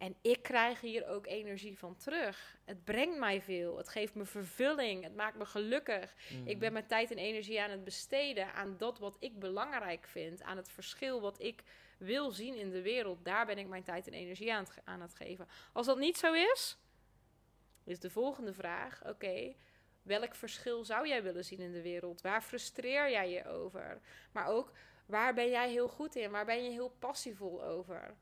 [0.00, 2.58] En ik krijg hier ook energie van terug.
[2.64, 3.76] Het brengt mij veel.
[3.76, 5.02] Het geeft me vervulling.
[5.04, 6.14] Het maakt me gelukkig.
[6.44, 6.72] Ik ben Mhm.
[6.72, 10.42] mijn tijd en energie aan het besteden aan dat wat ik belangrijk vind.
[10.42, 11.62] Aan het verschil wat ik
[11.98, 13.24] wil zien in de wereld.
[13.24, 15.48] Daar ben ik mijn tijd en energie aan het, aan het geven.
[15.72, 16.78] Als dat niet zo is,
[17.84, 19.54] is de volgende vraag: oké,
[20.02, 22.20] welk verschil zou jij willen zien in de wereld?
[22.20, 24.00] Waar frustreer jij je over?
[24.32, 24.72] Maar ook
[25.06, 26.30] waar ben jij heel goed in?
[26.30, 28.16] Waar ben je heel passievol over?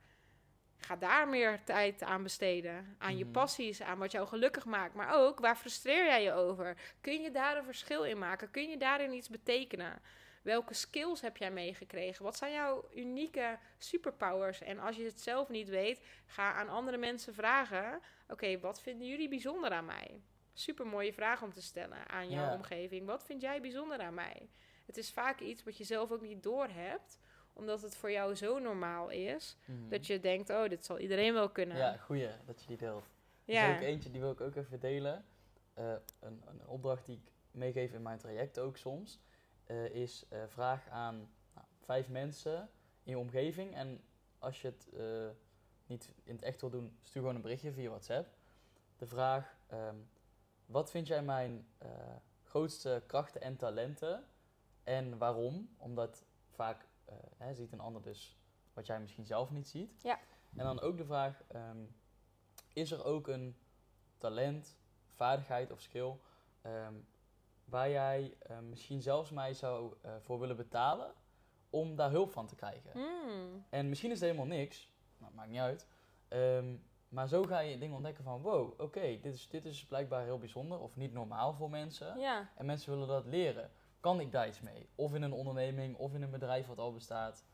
[0.81, 2.95] Ga daar meer tijd aan besteden.
[2.99, 3.33] Aan je Mhm.
[3.33, 4.95] passies, aan wat jou gelukkig maakt.
[4.95, 6.77] Maar ook, waar frustreer jij je over?
[7.01, 8.51] Kun je daar een verschil in maken?
[8.51, 10.03] Kun je daarin iets betekenen?
[10.43, 12.25] Welke skills heb jij meegekregen?
[12.25, 14.61] Wat zijn jouw unieke superpowers?
[14.61, 18.01] En als je het zelf niet weet, ga aan andere mensen vragen.
[18.29, 20.23] Oké, wat vinden jullie bijzonder aan mij?
[20.53, 22.53] Super mooie vraag om te stellen aan jouw Ja.
[22.55, 23.07] omgeving.
[23.07, 24.49] Wat vind jij bijzonder aan mij?
[24.87, 27.19] Het is vaak iets wat je zelf ook niet doorhebt,
[27.59, 29.89] omdat het voor jou zo normaal is Mhm.
[29.89, 31.77] dat je denkt: oh, dit zal iedereen wel kunnen.
[31.77, 33.05] Ja, goeie dat je die deelt.
[33.45, 33.69] Er Ja.
[33.69, 35.25] is ook eentje, die wil ik ook even delen.
[35.75, 39.21] Eh, een, een opdracht die ik meegeef in mijn traject ook soms,
[39.65, 42.71] eh, is eh, vraag aan nou, vijf mensen
[43.03, 43.75] in je omgeving.
[43.75, 44.01] En
[44.39, 44.89] als je het
[45.87, 48.29] niet in het echt wil doen, stuur gewoon een berichtje via WhatsApp.
[48.97, 49.97] De vraag, ehm,
[50.67, 51.67] wat vind jij mijn
[52.45, 54.25] grootste krachten en talenten?
[54.85, 55.69] En waarom?
[55.79, 56.88] Omdat vaak
[57.37, 58.39] hè, ziet een ander dus
[58.73, 60.01] wat jij misschien zelf niet ziet.
[60.03, 60.19] Ja.
[60.57, 61.85] En dan ook de vraag, ehm,
[62.73, 63.57] is er ook een
[64.19, 64.77] talent,
[65.15, 66.15] vaardigheid of skill
[66.63, 66.95] ehm,
[67.65, 71.13] waar jij eh, misschien zelfs mij zou eh, voor willen betalen
[71.71, 72.91] om daar hulp van te krijgen?
[72.93, 73.65] Hmm.
[73.71, 75.87] En misschien is het helemaal niks, nou, maakt niet uit.
[76.29, 76.77] Ehm,
[77.09, 80.39] maar zo ga je dingen ontdekken van, wow, oké, dit, is, dit is blijkbaar heel
[80.39, 82.19] bijzonder of niet normaal voor mensen.
[82.19, 82.51] Ja.
[82.57, 83.71] En mensen willen dat leren.
[84.01, 84.89] Kan ik daar iets mee?
[84.95, 87.45] Of in een onderneming, of in een bedrijf wat al bestaat.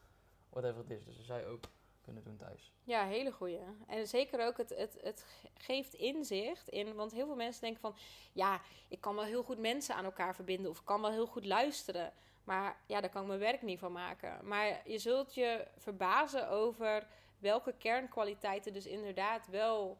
[0.51, 1.05] Whatever het is.
[1.05, 1.65] Dus dat zou ook
[2.01, 2.73] kunnen doen thuis.
[2.83, 3.59] Ja, hele goeie.
[3.87, 6.95] En zeker ook, het, het, het ge- geeft inzicht in...
[6.95, 7.97] Want heel veel mensen denken van...
[8.33, 10.71] Ja, ik kan wel heel goed mensen aan elkaar verbinden.
[10.71, 12.13] Of ik kan wel heel goed luisteren.
[12.45, 14.47] Maar ja, daar kan ik mijn werk niet van maken.
[14.47, 17.07] Maar je zult je verbazen over
[17.39, 19.99] welke kernkwaliteiten dus inderdaad wel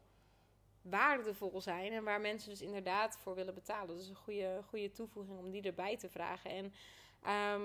[0.85, 1.93] waardevol zijn.
[1.93, 3.97] En waar mensen dus inderdaad voor willen betalen.
[3.97, 6.51] Dus een goede, goede toevoeging om die erbij te vragen.
[6.51, 6.73] En
[7.23, 7.63] ehm,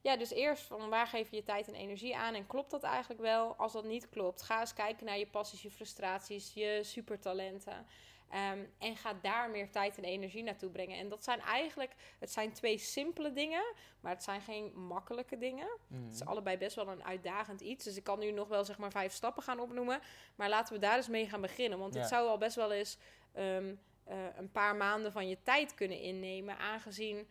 [0.00, 2.82] ja, dus eerst van waar geef je je tijd en energie aan en klopt dat
[2.82, 3.54] eigenlijk wel?
[3.56, 7.86] Als dat niet klopt, ga eens kijken naar je passies, je frustraties, je supertalenten.
[8.30, 10.98] Ehm, en ga daar meer tijd en energie naartoe brengen.
[10.98, 15.68] En dat zijn eigenlijk, het zijn twee simpele dingen, maar het zijn geen makkelijke dingen.
[16.04, 17.84] Het is allebei best wel een uitdagend iets.
[17.84, 20.00] Dus ik kan nu nog wel zeg maar vijf stappen gaan opnoemen.
[20.34, 21.78] Maar laten we daar eens mee gaan beginnen.
[21.78, 22.98] Want het zou al best wel eens
[23.32, 26.58] ehm, eh, een paar maanden van je tijd kunnen innemen.
[26.58, 27.28] Aangezien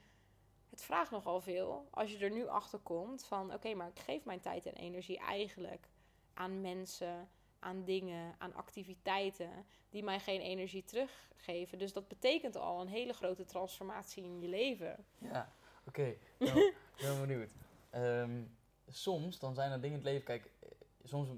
[0.70, 1.88] het vraagt nogal veel.
[1.92, 5.18] Als je er nu achter komt van oké, maar ik geef mijn tijd en energie
[5.18, 5.88] eigenlijk
[6.34, 7.30] aan mensen,
[7.60, 11.78] aan dingen, aan activiteiten die mij geen energie teruggeven.
[11.78, 15.06] Dus dat betekent al een hele grote transformatie in je leven.
[15.18, 15.54] Ja,
[15.88, 16.16] oké.
[16.40, 17.52] Nou, ik ben benieuwd.
[17.90, 18.44] Ehm,
[18.88, 20.26] soms, dan zijn er dingen in het leven...
[20.26, 20.70] Kijk, eh,
[21.04, 21.30] soms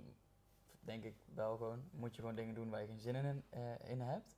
[0.80, 1.84] denk ik wel gewoon...
[1.92, 4.38] Moet je gewoon dingen doen waar je geen zin in, eh, in hebt.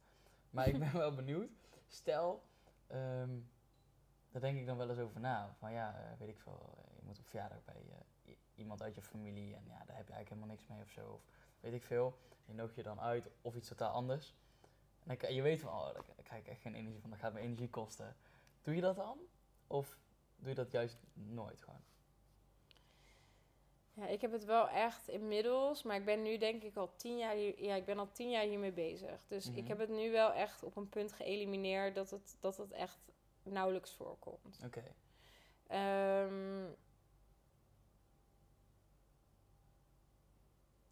[0.50, 1.50] Maar ik ben wel benieuwd.
[1.88, 2.44] Stel,
[2.88, 3.30] ehm,
[4.32, 5.56] daar denk ik dan wel eens over na.
[5.60, 6.83] Van ja, eh, weet ik veel.
[7.04, 7.84] Je moet op verjaardag bij
[8.26, 9.56] eh, iemand uit je familie.
[9.56, 11.12] En ja, daar heb je eigenlijk helemaal niks mee of zo.
[11.14, 11.22] Of
[11.60, 12.18] weet ik veel.
[12.46, 14.36] Je nodigt je dan uit of iets totaal anders.
[15.06, 17.10] En dan, je weet van, oh, daar krijg ik echt geen energie van.
[17.10, 18.16] Dat gaat me energie kosten.
[18.62, 19.18] Doe je dat dan?
[19.68, 19.98] Of
[20.36, 21.82] doe je dat juist nooit gewoon?
[23.94, 27.18] Ja, ik heb het wel echt inmiddels, maar ik ben nu denk ik al tien
[27.18, 29.26] jaar, hier, ja, ik ben al tien jaar hiermee bezig.
[29.28, 29.58] Dus Mhm.
[29.58, 33.00] ik heb het nu wel echt op een punt geëlimineerd dat het, dat het echt
[33.44, 34.60] nauwelijks voorkomt.
[34.66, 34.84] Oké.
[35.68, 36.66] Ehm,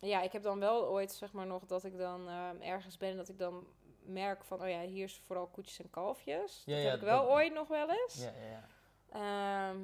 [0.01, 3.09] ja, ik heb dan wel ooit zeg maar nog dat ik dan ehm, ergens ben
[3.09, 3.67] en dat ik dan
[4.05, 6.63] merk van, oh ja, hier is vooral koetjes en kalfjes.
[6.65, 8.23] Ja, dat ja, heb ik wel dat- ooit nog wel eens.
[8.23, 9.69] Ja, ja, ja.
[9.69, 9.79] Ehm,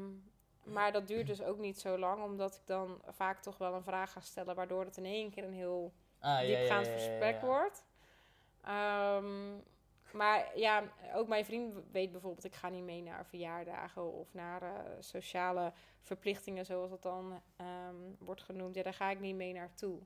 [0.63, 3.84] maar dat duurt dus ook niet zo lang, omdat ik dan vaak toch wel een
[3.84, 7.86] vraag ga stellen, waardoor het in één keer een heel Ah, diepgaand gesprek wordt.
[8.63, 9.56] Ehm,
[10.17, 14.62] Maar ja, ook mijn vriend weet bijvoorbeeld, ik ga niet mee naar verjaardagen of naar
[14.62, 18.75] eh, sociale verplichtingen, zoals het dan ehm, wordt genoemd.
[18.75, 19.99] Ja, daar ga ik niet mee naartoe.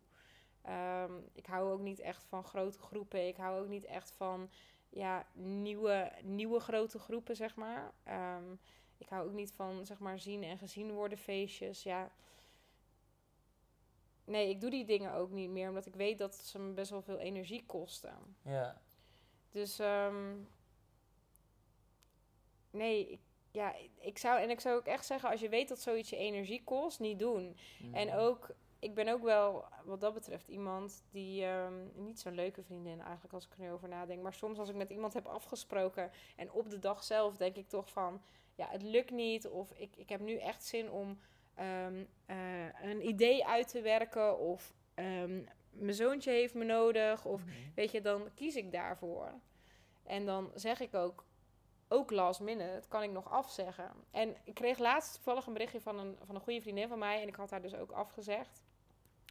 [0.62, 3.28] Ehm, ik hou ook niet echt van grote groepen.
[3.28, 4.50] Ik hou ook niet echt van
[4.90, 7.92] ja, nieuwe, nieuwe grote groepen, zeg maar.
[8.04, 8.54] Ehm,
[8.98, 11.84] ik hou ook niet van, zeg maar, zien en gezien worden feestjes.
[11.84, 12.12] Ja.
[14.24, 16.92] Nee, ik doe die dingen ook niet meer, omdat ik weet dat ze me best
[16.92, 18.36] wel veel energie kosten.
[18.42, 18.82] Ja.
[19.52, 20.36] Dus ehm,
[22.72, 23.20] nee, ik,
[23.52, 26.16] ja, ik zou, en ik zou ook echt zeggen, als je weet dat zoiets je
[26.16, 27.58] energie kost, niet doen.
[27.92, 32.64] En ook, ik ben ook wel, wat dat betreft, iemand die, ehm, niet zo'n leuke
[32.64, 34.22] vriendin eigenlijk, als ik er nu over nadenk.
[34.22, 37.68] Maar soms als ik met iemand heb afgesproken en op de dag zelf denk ik
[37.68, 38.22] toch van,
[38.56, 39.48] ja, het lukt niet.
[39.48, 41.20] Of ik, ik heb nu echt zin om
[41.56, 44.40] ehm, eh, een idee uit te werken.
[44.40, 44.74] Of
[45.72, 47.26] mijn zoontje heeft me nodig.
[47.26, 47.52] Of Mhm.
[47.76, 49.32] weet je, dan kies ik daarvoor.
[50.04, 51.26] En dan zeg ik ook,
[51.88, 53.92] ook last minute, kan ik nog afzeggen.
[54.12, 57.22] En ik kreeg laatst toevallig een berichtje van een, van een goede vriendin van mij.
[57.22, 58.64] En ik had haar dus ook afgezegd.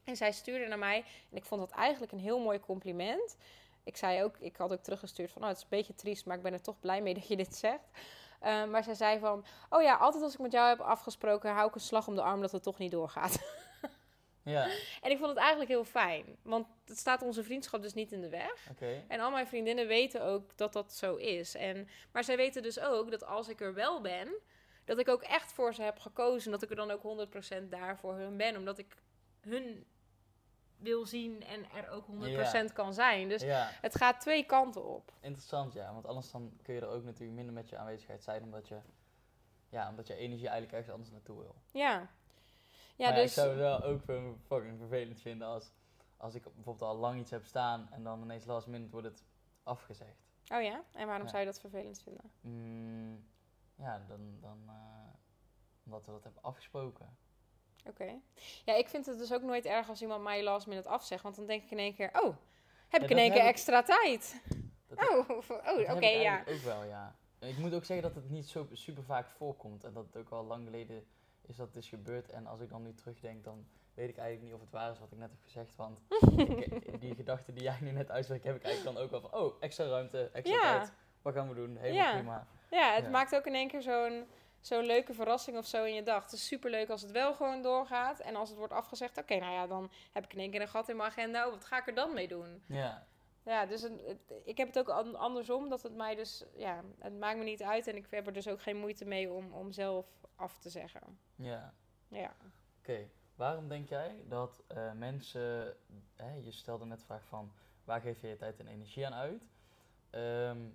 [0.04, 1.04] En zij stuurde naar mij.
[1.30, 3.36] En ik vond dat eigenlijk een heel mooi compliment.
[3.84, 6.36] Ik zei ook, ik had ook teruggestuurd van, oh, het is een beetje triest, maar
[6.36, 7.88] ik ben er toch blij mee dat je dit zegt.
[8.40, 11.68] Eh, maar zij zei van, oh ja, altijd als ik met jou heb afgesproken, hou
[11.68, 13.38] ik een slag om de arm dat het toch niet doorgaat.
[14.42, 14.68] Ja,
[15.00, 18.20] en ik vond het eigenlijk heel fijn, want het staat onze vriendschap dus niet in
[18.20, 18.70] de weg.
[19.08, 21.54] En al mijn vriendinnen weten ook dat dat zo is.
[21.54, 24.28] En, maar zij weten dus ook dat als ik er wel ben,
[24.84, 26.50] dat ik ook echt voor ze heb gekozen.
[26.50, 27.28] Dat ik er dan ook
[27.62, 28.56] 100% daar voor hun ben.
[28.56, 28.96] Omdat ik
[29.40, 29.86] hun
[30.76, 32.06] wil zien en er ook
[32.70, 33.28] 100% kan zijn.
[33.28, 35.12] Dus ja, het gaat twee kanten op.
[35.20, 35.92] interessant ja.
[35.92, 38.78] Want anders dan kun je er ook natuurlijk minder met je aanwezigheid zijn, omdat je,
[39.68, 41.54] ja, omdat je energie eigenlijk ergens anders naartoe wil.
[41.72, 42.10] Ja.
[43.00, 43.24] Ja, dus...
[43.24, 44.00] ik zou het wel ook
[44.46, 45.72] fucking vervelend vinden als,
[46.16, 49.24] als ik bijvoorbeeld al lang iets heb staan en dan ineens last minute wordt het
[49.62, 50.28] afgezegd.
[50.52, 50.82] Oh ja?
[50.92, 51.30] En waarom Ja.
[51.30, 52.30] zou je dat vervelend vinden?
[52.40, 53.24] Mm,
[53.74, 54.74] ja, dan, dan eh,
[55.84, 57.16] omdat we dat hebben afgesproken.
[57.86, 58.20] Oké.
[58.64, 61.22] Ja, ik vind het dus ook nooit erg als iemand mij last minute afzegt.
[61.22, 62.36] Want dan denk ik in één keer, oh,
[62.88, 64.42] heb Ja, ik in één keer extra tijd.
[64.94, 66.44] Oh, oh, oké, ik ja.
[66.48, 67.16] ook wel, ja.
[67.38, 69.84] Ik moet ook zeggen dat het niet zo super vaak voorkomt.
[69.84, 71.06] En dat het ook wel lang geleden
[71.50, 72.30] is dat is gebeurd.
[72.30, 74.98] En als ik dan nu terugdenk, dan weet ik eigenlijk niet of het waar is
[74.98, 75.76] wat ik net heb gezegd.
[75.76, 76.00] Want
[76.64, 79.40] ik, die gedachte die jij nu net uitspreekt, heb ik eigenlijk dan ook wel van...
[79.40, 80.78] Oh, extra ruimte, extra Ja.
[80.78, 80.92] tijd.
[81.22, 81.76] Wat gaan we doen?
[81.76, 82.12] Helemaal Ja.
[82.12, 82.46] prima.
[82.70, 83.10] Ja, het Ja.
[83.10, 84.26] maakt ook in één keer zo'n
[84.60, 86.22] zo'n leuke verrassing of zo in je dag.
[86.22, 88.20] Het is superleuk als het wel gewoon doorgaat.
[88.20, 90.68] En als het wordt afgezegd, oké, nou ja, dan heb ik in één keer een
[90.68, 91.46] gat in mijn agenda.
[91.46, 92.62] Oh, wat ga ik er dan mee doen?
[92.66, 93.06] Ja,
[93.44, 95.68] Ja, dus het, het- ik heb het ook an- andersom.
[95.68, 97.86] Dat het mij dus, ja, het maakt me niet uit.
[97.86, 100.06] En ik heb er dus ook geen moeite mee om, om zelf
[100.40, 101.18] af te zeggen.
[101.34, 101.74] ja.
[102.08, 102.34] Ja.
[102.78, 105.76] Oké, waarom denk jij dat eh, mensen,
[106.14, 107.52] hè, je stelde net de vraag van
[107.84, 109.48] waar geef je je tijd en energie aan uit?
[110.10, 110.68] Ehm,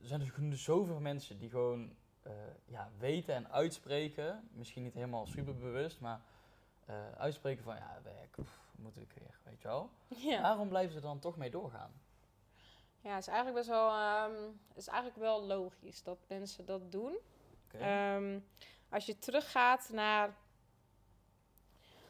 [0.00, 2.32] er zijn dus zoveel mensen die gewoon eh,
[2.64, 6.20] ja, weten en uitspreken, misschien niet helemaal super bewust, maar
[6.84, 9.90] eh, uitspreken van ja, werk, pff, moet ik weer, weet je wel.
[10.08, 10.42] Ja.
[10.42, 11.92] Waarom blijven ze dan toch mee doorgaan?
[13.00, 14.34] Ja, het is eigenlijk best wel, ehm,
[14.68, 17.18] het is eigenlijk wel logisch dat mensen dat doen.
[17.78, 18.38] Ehm,
[18.88, 20.36] als je teruggaat naar.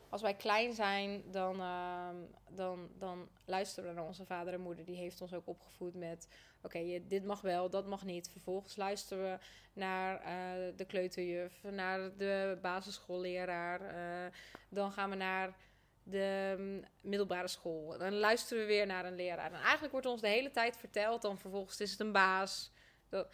[0.09, 2.17] Als wij klein zijn, dan, ehm,
[2.49, 4.85] dan, dan luisteren we naar onze vader en moeder.
[4.85, 6.29] Die heeft ons ook opgevoed met:
[6.63, 8.31] oké, dit mag wel, dat mag niet.
[8.31, 9.39] Vervolgens luisteren we
[9.73, 13.81] naar eh, de kleuterjuf, naar de basisschoolleraar.
[13.81, 14.33] eh,
[14.69, 15.57] dan gaan we naar
[16.03, 17.99] de mm, middelbare school.
[17.99, 19.53] Dan luisteren we weer naar een leraar.
[19.53, 22.71] En eigenlijk wordt ons de hele tijd verteld, dan vervolgens is het een baas.
[23.11, 23.27] Dat,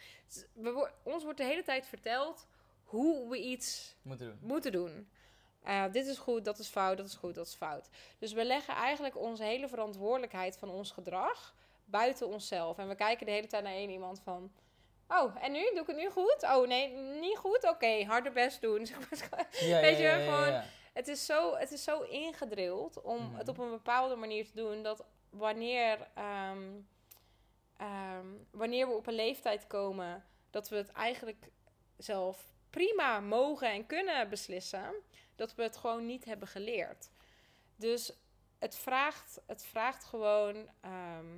[0.53, 2.47] we, ons wordt de hele tijd verteld
[2.83, 4.37] hoe we iets Moeten doen.
[4.41, 5.09] moeten doen.
[5.63, 7.89] Eh, dit is goed, dat is fout, dat is goed, dat is fout.
[8.19, 12.77] Dus we leggen eigenlijk onze hele verantwoordelijkheid van ons gedrag buiten onszelf.
[12.77, 14.51] En we kijken de hele tijd naar één iemand van...
[15.07, 15.59] Oh, en nu?
[15.71, 16.43] Doe ik het nu goed?
[16.43, 17.69] Oh, nee, niet goed?
[17.69, 18.85] Oké, harder best doen.
[19.59, 20.61] Ja, Weet je, ja, ja, gewoon-
[20.93, 23.35] het, is zo, het is zo ingedrild om Mhm.
[23.37, 24.83] het op een bepaalde manier te doen...
[24.83, 26.61] dat wanneer, ehm,
[27.77, 30.25] ehm, wanneer we op een leeftijd komen...
[30.49, 31.51] dat we het eigenlijk
[31.97, 34.93] zelf prima mogen en kunnen beslissen...
[35.35, 37.09] dat we het gewoon niet hebben geleerd.
[37.75, 38.13] Dus
[38.59, 40.69] het vraagt, het vraagt gewoon...
[40.81, 41.37] ehm,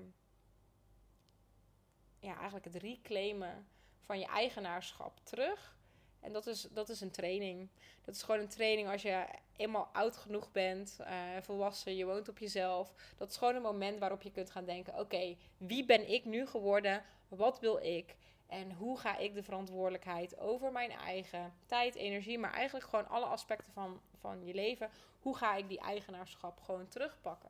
[2.20, 3.68] ja, eigenlijk het reclaimen
[4.06, 5.78] van je eigenaarschap terug.
[6.20, 7.70] En dat is, dat is een training.
[8.06, 12.30] Dat is gewoon een training als je eenmaal oud genoeg bent, eh, volwassen, je woont
[12.30, 12.94] op jezelf.
[13.18, 16.48] Dat is gewoon een moment waarop je kunt gaan denken: oké, wie ben ik nu
[16.48, 17.04] geworden?
[17.28, 18.16] Wat wil ik?
[18.48, 23.26] En hoe ga ik de verantwoordelijkheid over mijn eigen tijd, energie, maar eigenlijk gewoon alle
[23.26, 27.50] aspecten van, van je leven, hoe ga ik die eigenaarschap gewoon terugpakken?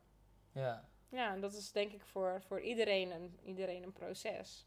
[0.52, 0.88] ja.
[1.12, 4.66] Ja, en dat is denk ik voor, voor iedereen, een, iedereen een proces.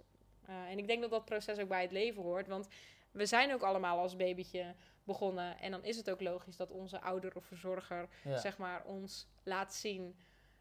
[0.48, 2.46] Uh, en ik denk dat dat proces ook bij het leven hoort.
[2.46, 2.68] Want
[3.12, 5.58] we zijn ook allemaal als babytje begonnen.
[5.58, 8.38] En dan is het ook logisch dat onze ouder of verzorger Ja.
[8.38, 10.16] zeg maar, ons laat zien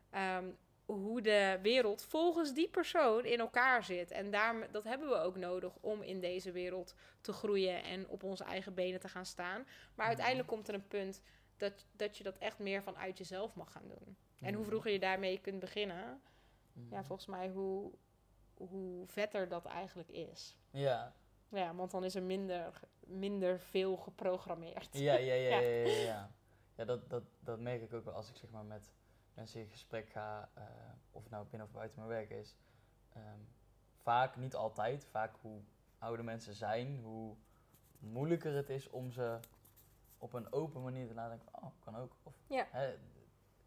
[0.10, 0.52] ehm,
[0.86, 4.12] hoe de wereld volgens die persoon in elkaar zit.
[4.12, 8.24] En daar, dat hebben we ook nodig om in deze wereld te groeien en op
[8.24, 9.68] onze eigen benen te gaan staan.
[9.96, 11.22] Maar uiteindelijk komt er een punt
[11.58, 14.18] dat, dat je dat echt meer vanuit jezelf mag gaan doen.
[14.40, 14.70] En hoe Mhm.
[14.70, 16.22] vroeger je daarmee kunt beginnen,
[16.74, 16.94] Mhm.
[16.94, 17.92] ja, volgens mij hoe,
[18.54, 20.58] hoe vetter dat eigenlijk is.
[20.72, 21.14] Ja.
[21.52, 24.90] Ja, want dan is er minder, minder veel geprogrammeerd.
[24.92, 25.60] Ja, ja, ja, Ja.
[25.60, 26.30] ja, ja,
[26.76, 26.86] ja.
[26.86, 28.92] Dat, dat, dat merk ik ook wel als ik zeg maar met
[29.34, 30.64] mensen in gesprek ga, eh,
[31.12, 32.56] of het nou binnen of buiten mijn werk is.
[33.14, 33.40] Ehm,
[34.02, 35.62] vaak, niet altijd, vaak hoe
[35.98, 37.36] oude mensen zijn, hoe
[38.00, 39.40] moeilijker het is om ze
[40.18, 42.16] op een open manier te laten denken oh, kan ook.
[42.24, 42.68] Of, Ja.
[42.72, 42.98] Hè,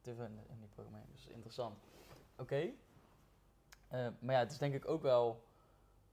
[0.00, 1.78] te veel in, die programmering, dus interessant.
[2.36, 2.70] Oké.
[3.88, 5.44] Eh, maar ja, het is denk ik ook wel,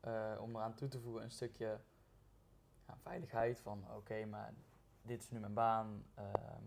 [0.02, 1.80] eh, om eraan toe te voegen, een stukje
[2.88, 4.54] ja, veiligheid van, oké, maar
[5.02, 6.64] dit is nu mijn baan ehm,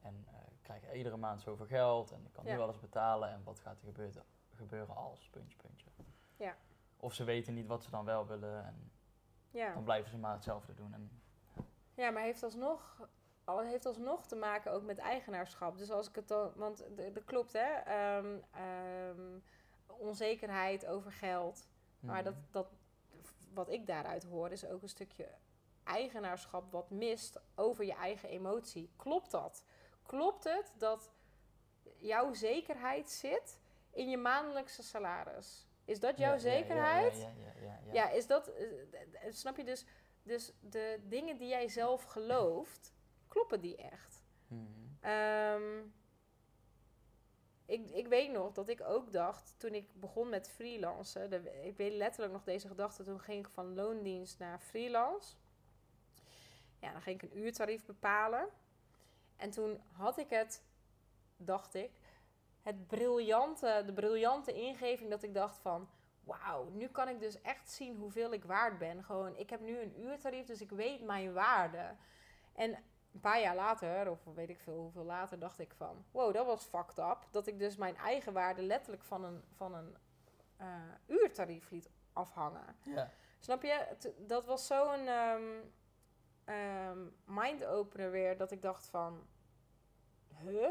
[0.00, 2.54] en eh, ik krijg iedere maand zoveel geld en ik kan Ja.
[2.54, 4.24] nu alles betalen en wat gaat er gebeuren,
[4.54, 5.86] gebeuren als, puntje, puntje.
[6.36, 6.56] Ja.
[6.96, 8.90] Of ze weten niet wat ze dan wel willen en
[9.50, 9.72] Ja.
[9.72, 10.94] dan blijven ze maar hetzelfde doen.
[10.94, 11.10] En,
[11.94, 13.08] Ja, maar heeft alsnog,
[13.44, 15.78] al heeft alsnog te maken ook met eigenaarschap.
[15.78, 19.38] Dus als ik het dan, want dat klopt hè, Ehm, ehm,
[19.86, 21.68] onzekerheid over geld.
[22.00, 22.42] Maar dat, Mhm.
[22.50, 22.72] dat,
[23.54, 25.28] wat ik daaruit hoor is ook een stukje
[25.84, 28.90] eigenaarschap wat mist over je eigen emotie.
[28.96, 29.64] Klopt dat?
[30.02, 31.10] Klopt het dat
[31.96, 35.66] jouw zekerheid zit in je maandelijkse salaris?
[35.84, 37.16] Is dat jouw Ja, zekerheid?
[37.16, 37.92] Ja, ja, ja, ja, ja.
[37.92, 39.84] Ja, is dat, eh, d- d- snap je dus,
[40.22, 42.92] dus de dingen die jij zelf gelooft,
[43.28, 44.22] kloppen die echt?
[45.00, 45.82] Ehm,
[47.68, 51.32] ik, ik weet nog dat ik ook dacht, toen ik begon met freelancen,
[51.64, 55.34] ik weet letterlijk nog deze gedachte, toen ging ik van loondienst naar freelance.
[56.80, 58.48] Ja, dan ging ik een uurtarief bepalen.
[59.36, 60.62] En toen had ik het,
[61.36, 61.90] dacht ik,
[62.62, 65.88] het briljante, de briljante ingeving dat ik dacht van,
[66.24, 69.04] wauw, nu kan ik dus echt zien hoeveel ik waard ben.
[69.04, 71.94] Gewoon, ik heb nu een uurtarief, dus ik weet mijn waarde.
[72.52, 72.78] En
[73.12, 76.04] een paar jaar later, of weet ik veel hoeveel later, dacht ik van...
[76.10, 77.18] Wow, dat was fucked up.
[77.30, 79.96] Dat ik dus mijn eigen waarde letterlijk van een, van een
[80.56, 80.66] eh,
[81.06, 82.76] uurtarief liet afhangen.
[82.82, 83.10] Ja.
[83.38, 83.96] Snap je?
[84.18, 85.06] Dat was zo'n
[86.44, 89.26] ehm, mind-opener weer, dat ik dacht van...
[90.34, 90.68] Huh?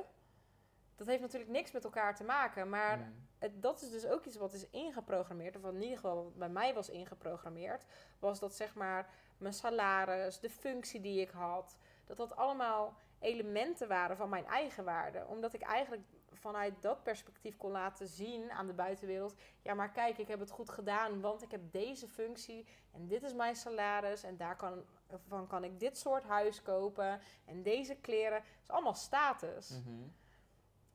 [0.95, 4.35] Dat heeft natuurlijk niks met elkaar te maken, maar het, dat is dus ook iets
[4.35, 7.85] wat is ingeprogrammeerd, of in ieder geval wat bij mij was ingeprogrammeerd,
[8.19, 13.87] was dat zeg maar mijn salaris, de functie die ik had, dat dat allemaal elementen
[13.87, 15.25] waren van mijn eigen waarde.
[15.27, 20.17] Omdat ik eigenlijk vanuit dat perspectief kon laten zien aan de buitenwereld, ja maar kijk,
[20.17, 24.23] ik heb het goed gedaan, want ik heb deze functie en dit is mijn salaris
[24.23, 28.37] en daarvan kan ik dit soort huis kopen en deze kleren.
[28.37, 29.69] Het is allemaal status.
[29.69, 30.07] Mhm.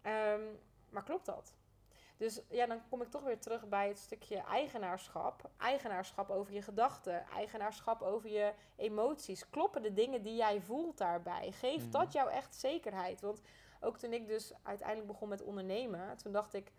[0.03, 0.43] Ehm,
[0.89, 1.55] maar klopt dat?
[2.23, 5.51] Dus ja, dan kom ik toch weer terug bij het stukje eigenaarschap.
[5.57, 9.51] Eigenaarschap over je gedachten, eigenaarschap over je emoties.
[9.51, 11.53] Kloppen de dingen die jij voelt daarbij?
[11.53, 11.91] Geeft Mhm.
[11.91, 13.21] dat jou echt zekerheid?
[13.21, 13.41] Want
[13.81, 16.73] ook toen ik dus uiteindelijk begon met ondernemen, toen dacht ik.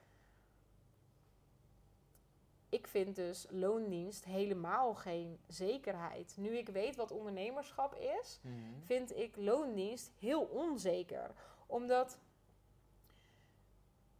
[2.69, 6.34] Ik vind dus loondienst helemaal geen zekerheid.
[6.38, 8.53] Nu ik weet wat ondernemerschap is, Mhm.
[8.84, 11.32] vind ik loondienst heel onzeker.
[11.67, 12.19] Omdat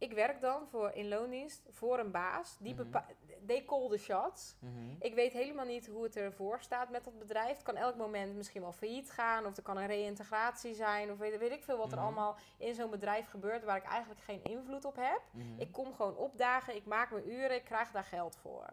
[0.04, 2.56] ik werk dan voor, in loondienst voor een baas.
[2.58, 2.82] Die Mhm.
[2.82, 3.06] bepa-
[3.46, 4.56] they call the shots.
[4.58, 4.72] Mhm.
[4.98, 7.52] Ik weet helemaal niet hoe het ervoor staat met dat bedrijf.
[7.54, 9.46] Het kan elk moment misschien wel failliet gaan.
[9.46, 11.10] Of er kan een reïntegratie zijn.
[11.12, 12.06] Of weet, weet ik veel wat er Mhm.
[12.06, 13.64] allemaal in zo'n bedrijf gebeurt...
[13.64, 15.20] waar ik eigenlijk geen invloed op heb.
[15.30, 15.60] Mhm.
[15.60, 18.66] Ik kom gewoon opdagen, ik maak mijn uren, ik krijg daar geld voor.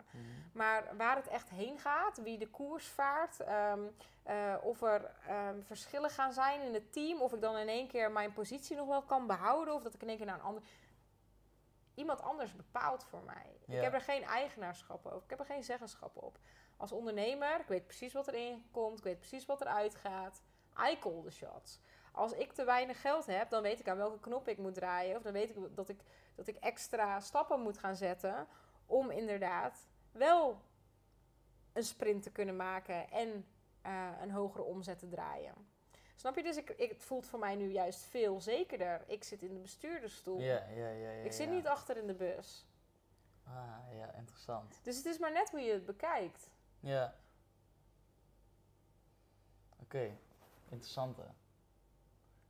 [0.54, 3.80] Maar waar het echt heen gaat, wie de koers vaart, ehm,
[4.24, 7.88] eh, of er ehm, verschillen gaan zijn in het team, of ik dan in één
[7.88, 10.42] keer mijn positie nog wel kan behouden, of dat ik in één keer naar een
[10.42, 10.64] ander.
[11.94, 13.60] Iemand anders bepaalt voor mij.
[13.66, 13.76] Ja.
[13.76, 16.38] Ik heb er geen eigenaarschap op, ik heb er geen zeggenschap op.
[16.78, 20.44] Als ondernemer, ik weet precies wat erin komt, ik weet precies wat eruit gaat.
[20.90, 21.80] I call the shots.
[22.12, 25.18] Als ik te weinig geld heb, dan weet ik aan welke knop ik moet draaien.
[25.18, 26.02] Of dan weet ik dat ik,
[26.36, 28.48] dat ik extra stappen moet gaan zetten
[28.86, 30.62] om inderdaad wel
[31.74, 33.46] een sprint te kunnen maken en
[33.82, 35.54] eh, een hogere omzet te draaien.
[36.22, 36.44] Snap je?
[36.44, 39.04] Dus ik, ik, het voelt voor mij nu juist veel zekerder.
[39.08, 40.40] Ik zit in de bestuurdersstoel.
[40.40, 41.24] Ja, ja, ja, ja.
[41.24, 41.54] ik zit ja.
[41.54, 42.66] niet achter in de bus.
[43.44, 44.80] Ah, ja, interessant.
[44.84, 46.50] Dus het is maar net hoe je het bekijkt.
[46.80, 47.16] Ja.
[49.80, 50.18] Oké,
[50.70, 51.26] interessante.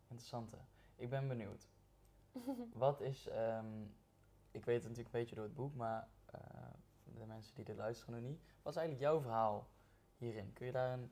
[0.02, 0.58] Interessante.
[0.96, 1.68] Ik ben benieuwd.
[2.74, 3.82] Wat is, ehm,
[4.52, 6.40] ik weet het natuurlijk een beetje door het boek, maar eh,
[7.04, 8.42] de mensen die dit luisteren nog niet.
[8.62, 9.68] Wat is eigenlijk jouw verhaal
[10.18, 10.54] hierin?
[10.54, 11.12] Kun je daar een,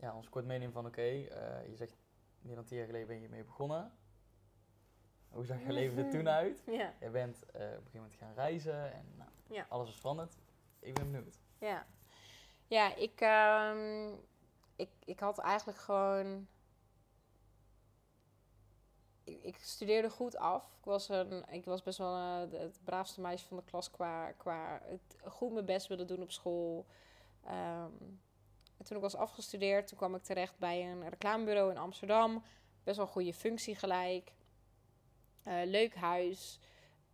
[0.00, 1.96] ja, ons kort meenemen van, oké, eh, je zegt
[2.40, 3.92] meer dan tien jaar geleden ben je mee begonnen.
[5.28, 6.62] Hoe zag je leven er toen uit?
[6.66, 6.94] Ja.
[7.00, 9.66] Je bent eh, op een gegeven moment gaan reizen en nou, Ja.
[9.68, 10.36] alles is veranderd.
[10.78, 11.38] Ik ben benieuwd.
[11.58, 11.86] Ja,
[12.66, 14.12] ja ik, ehm,
[14.76, 16.48] ik, ik had eigenlijk gewoon.
[19.24, 20.64] Ik, studeerde goed af.
[20.78, 24.32] Ik was, een, ik was best wel eh, het braafste meisje van de klas qua,
[24.32, 26.86] qua het goed mijn best willen doen op school.
[27.44, 27.92] Ehm,
[28.80, 32.44] en toen ik was afgestudeerd, toen kwam ik terecht bij een reclamebureau in Amsterdam.
[32.82, 34.32] Best wel goede functie gelijk.
[35.42, 36.58] Eh, leuk huis.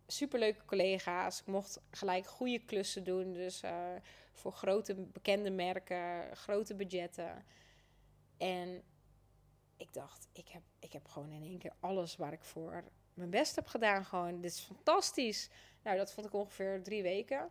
[0.07, 1.39] Superleuke collega's.
[1.39, 3.33] Ik mocht gelijk goede klussen doen.
[3.33, 3.95] Dus eh,
[4.31, 7.45] voor grote bekende merken, grote budgetten.
[8.37, 8.83] En
[9.77, 13.29] ik dacht, ik heb, ik heb gewoon in één keer alles waar ik voor mijn
[13.29, 14.05] best heb gedaan.
[14.05, 15.49] Gewoon, dit is fantastisch.
[15.83, 17.49] Nou, dat vond ik ongeveer drie weken.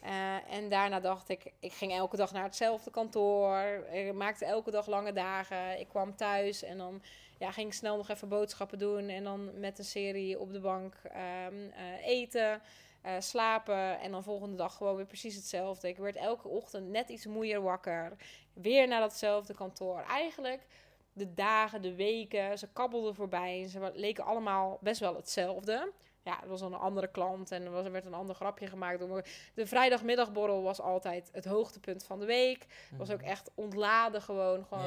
[0.00, 3.58] Eh, en daarna dacht ik, ik ging elke dag naar hetzelfde kantoor.
[3.92, 5.80] Ik maakte elke dag lange dagen.
[5.80, 7.02] Ik kwam thuis en dan
[7.38, 9.08] ja, ging ik snel nog even boodschappen doen.
[9.08, 12.62] En dan met een serie op de bank ehm, eh, eten,
[13.02, 14.00] eh, slapen.
[14.00, 15.88] En dan volgende dag gewoon weer precies hetzelfde.
[15.88, 18.12] Ik werd elke ochtend net iets moeier wakker.
[18.52, 20.04] Weer naar datzelfde kantoor.
[20.08, 20.66] Eigenlijk
[21.12, 23.68] de dagen, de weken, ze kabbelden voorbij.
[23.68, 25.92] Ze leken allemaal best wel hetzelfde.
[26.24, 28.66] Ja, het was dan een andere klant en er was- er werd een ander grapje
[28.66, 28.98] gemaakt.
[28.98, 29.24] door.
[29.54, 32.66] De vrijdagmiddagborrel was altijd het hoogtepunt van de week.
[32.88, 34.64] Het was ook echt ontladen gewoon.
[34.66, 34.86] gewoon.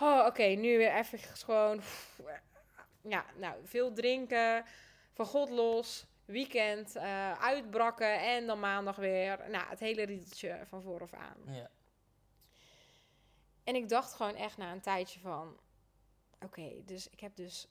[0.00, 1.80] Oh, oké, nu weer even gewoon.
[3.00, 4.64] Ja, nou, veel drinken,
[5.12, 9.38] van God los, weekend, eh, uitbrakken en dan maandag weer.
[9.50, 11.36] Nou, het hele riedeltje van vooraf aan.
[13.64, 15.56] En ik dacht gewoon echt na een tijdje van...
[16.44, 17.68] Oké, dus ik heb dus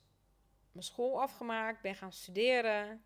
[0.72, 3.04] mijn school afgemaakt, ben gaan studeren.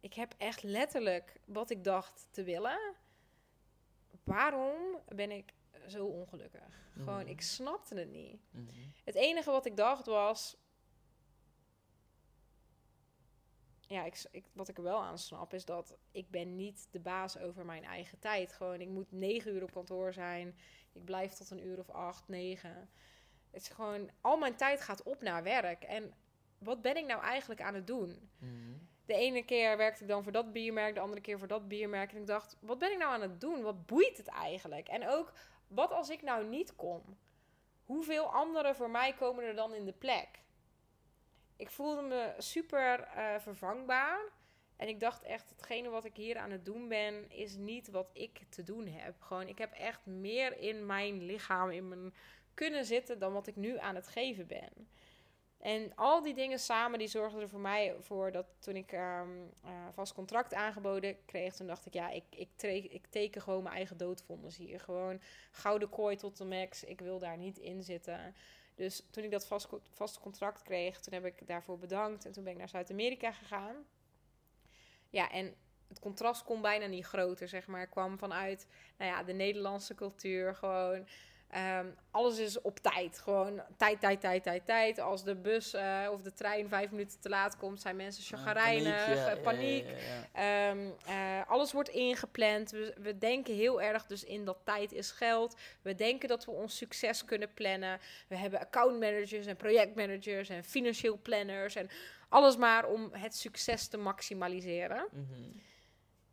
[0.00, 2.94] Ik heb echt letterlijk wat ik dacht te willen.
[4.24, 5.52] Waarom ben ik
[5.86, 6.90] zo ongelukkig?
[6.92, 7.28] Gewoon, Mhm.
[7.28, 8.40] ik snapte het niet.
[8.50, 8.66] Mhm.
[9.04, 10.56] Het enige wat ik dacht was.
[13.80, 17.00] Ja, ik, ik, wat ik er wel aan snap is dat ik ben niet de
[17.00, 18.52] baas over mijn eigen tijd.
[18.52, 20.58] Gewoon, ik moet negen uur op kantoor zijn.
[20.92, 22.90] Ik blijf tot een uur of acht, negen.
[23.50, 25.82] Het is gewoon, al mijn tijd gaat op naar werk.
[25.82, 26.14] En
[26.64, 28.30] wat ben ik nou eigenlijk aan het doen?
[28.38, 28.72] Mhm.
[29.06, 32.12] De ene keer werkte ik dan voor dat biermerk, de andere keer voor dat biermerk.
[32.12, 33.62] En ik dacht, wat ben ik nou aan het doen?
[33.62, 34.88] Wat boeit het eigenlijk?
[34.88, 35.32] En ook,
[35.66, 37.18] wat als ik nou niet kom?
[37.84, 40.28] Hoeveel anderen voor mij komen er dan in de plek?
[41.56, 44.20] Ik voelde me super eh, vervangbaar.
[44.76, 48.10] En ik dacht echt, hetgene wat ik hier aan het doen ben, is niet wat
[48.12, 49.20] ik te doen heb.
[49.20, 52.14] Gewoon, ik heb echt meer in mijn lichaam, in mijn
[52.54, 54.88] kunnen zitten dan wat ik nu aan het geven ben.
[55.62, 59.28] En al die dingen samen, die zorgden er voor mij voor dat toen ik ehm
[59.64, 62.48] eh, vast contract aangeboden kreeg, toen dacht ik, ja, ik, ik,
[62.92, 64.80] ik teken gewoon mijn eigen doodvonnis hier.
[64.80, 68.34] Gewoon gouden kooi tot de max, ik wil daar niet in zitten.
[68.74, 72.44] Dus toen ik dat vast, vaste contract kreeg, toen heb ik daarvoor bedankt en toen
[72.44, 73.76] ben ik naar Zuid-Amerika gegaan.
[75.10, 75.54] Ja, en
[75.88, 77.86] het contrast kon bijna niet groter, zeg maar.
[77.86, 78.66] Kwam vanuit
[78.98, 81.06] nou ja, de Nederlandse cultuur gewoon.
[81.52, 83.18] Ehm, alles is op tijd.
[83.18, 84.98] Gewoon tijd, tijd, tijd, tijd, tijd.
[84.98, 89.04] Als de bus eh, of de trein vijf minuten te laat komt, zijn mensen chagrijnig,
[89.04, 89.84] Paniek, ja, eh, paniek.
[89.84, 90.70] ja, ja, ja.
[90.70, 92.70] Ehm, eh, alles wordt ingepland.
[92.70, 95.56] We, we denken heel erg dus in dat tijd is geld.
[95.82, 98.00] We denken dat we ons succes kunnen plannen.
[98.28, 101.74] We hebben accountmanagers en projectmanagers en financieel planners.
[101.74, 101.88] En
[102.28, 105.06] alles maar om het succes te maximaliseren.
[105.10, 105.42] Mhm.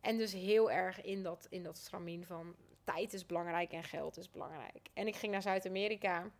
[0.01, 2.55] En dus heel erg in dat, in dat stramien van
[2.93, 4.89] tijd is belangrijk en geld is belangrijk.
[4.93, 6.31] En ik ging naar Zuid-Amerika.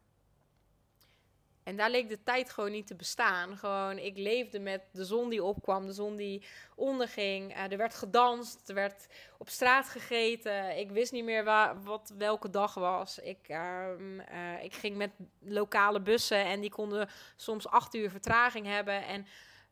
[1.64, 3.58] En daar leek de tijd gewoon niet te bestaan.
[3.58, 6.44] Gewoon, ik leefde met de zon die opkwam, de zon die
[6.76, 7.54] onderging.
[7.54, 10.78] Eh, er werd gedanst, er werd op straat gegeten.
[10.78, 11.44] Ik wist niet meer
[11.84, 13.20] wat welke dag was.
[13.20, 18.66] Ik, ehm, eh, ik ging met lokale bussen en die konden soms acht uur vertraging
[18.66, 19.06] hebben.
[19.06, 19.28] En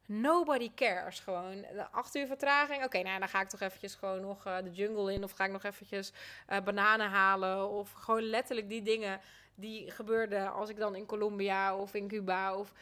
[0.09, 1.19] Nobody cares.
[1.19, 2.83] Gewoon de acht uur vertraging.
[2.83, 5.23] Oké, nou dan ga ik toch eventjes gewoon nog eh, de jungle in.
[5.23, 6.11] Of ga ik nog eventjes
[6.47, 7.69] eh, bananen halen.
[7.69, 9.21] Of gewoon letterlijk die dingen
[9.55, 12.55] die gebeurden als ik dan in Colombia of in Cuba.
[12.55, 12.73] Of...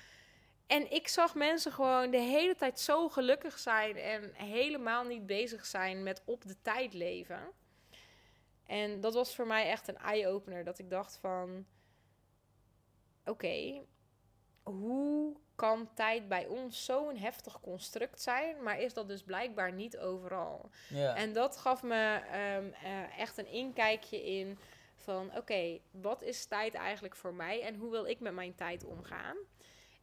[0.67, 3.97] En ik zag mensen gewoon de hele tijd zo gelukkig zijn.
[3.97, 7.51] En helemaal niet bezig zijn met op de tijd leven.
[8.65, 10.63] En dat was voor mij echt een eye-opener.
[10.63, 11.65] Dat ik dacht van...
[13.25, 13.81] Oké,
[14.65, 19.97] hoe kan tijd bij ons zo'n heftig construct zijn, maar is dat dus blijkbaar niet
[19.97, 20.69] overal.
[21.15, 24.57] En dat gaf me ehm, eh, echt een inkijkje in
[24.95, 28.83] van oké, wat is tijd eigenlijk voor mij en hoe wil ik met mijn tijd
[28.83, 29.37] omgaan?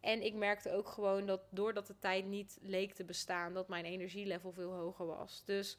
[0.01, 3.85] En ik merkte ook gewoon dat doordat de tijd niet leek te bestaan, dat mijn
[3.85, 5.43] energielevel veel hoger was.
[5.45, 5.79] Dus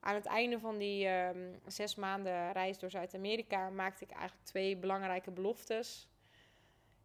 [0.00, 4.76] aan het einde van die ehm, zes maanden reis door Zuid-Amerika maakte ik eigenlijk twee
[4.76, 6.08] belangrijke beloftes.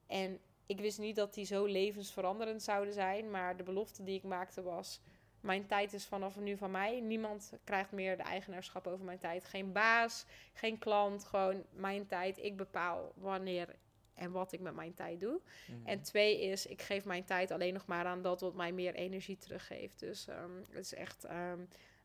[0.08, 0.40] En
[0.72, 4.62] ik wist niet dat die zo levensveranderend zouden zijn, maar de belofte die ik maakte
[4.62, 5.02] was:
[5.42, 7.00] mijn tijd is vanaf nu van mij.
[7.00, 9.46] Niemand krijgt meer de eigenaarschap over mijn tijd.
[9.46, 12.38] Geen baas, geen klant, gewoon mijn tijd.
[12.38, 13.76] Ik bepaal wanneer
[14.14, 15.42] en wat ik met mijn tijd doe.
[15.68, 15.88] Mhm.
[15.88, 18.94] En twee is, ik geef mijn tijd alleen nog maar aan dat wat mij meer
[18.94, 20.00] energie teruggeeft.
[20.00, 21.60] Dus ehm, het is echt, ehm,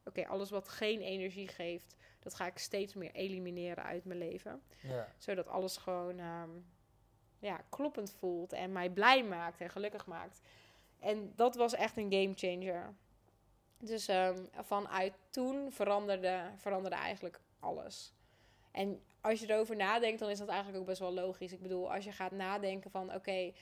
[0.05, 4.63] oké, alles wat geen energie geeft, dat ga ik steeds meer elimineren uit mijn leven.
[4.81, 5.13] ja.
[5.19, 6.51] Zodat alles gewoon ehm,
[7.39, 10.41] ja, kloppend voelt en mij blij maakt en gelukkig maakt.
[10.99, 12.95] En dat was echt een game changer.
[13.79, 18.15] Dus ehm, vanuit toen veranderde, veranderde eigenlijk alles.
[18.71, 21.53] En als je erover nadenkt, dan is dat eigenlijk ook best wel logisch.
[21.53, 23.53] Ik bedoel, als je gaat nadenken van oké,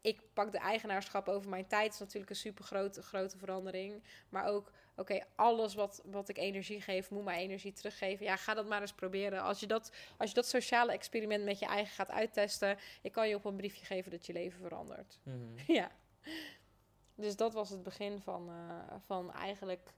[0.00, 4.02] ik pak de eigenaarschap over mijn tijd, is natuurlijk een super grote, grote verandering.
[4.28, 8.24] Maar ook, oké, alles wat, wat ik energie geef, moet mij energie teruggeven.
[8.24, 9.42] Ja, ga dat maar eens proberen.
[9.42, 13.28] Als je dat, als je dat sociale experiment met je eigen gaat uittesten, ik kan
[13.28, 15.18] je op een briefje geven dat je leven verandert.
[15.22, 15.36] Mhm.
[15.78, 15.90] Ja.
[17.14, 19.92] Dus dat was het begin van, eh, van eigenlijk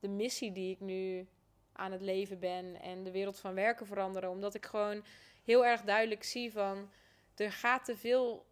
[0.00, 1.28] de missie die ik nu
[1.72, 4.30] aan het leven ben en de wereld van werken veranderen.
[4.30, 5.04] Omdat ik gewoon
[5.44, 6.90] heel erg duidelijk zie van
[7.36, 8.46] er gaat te veel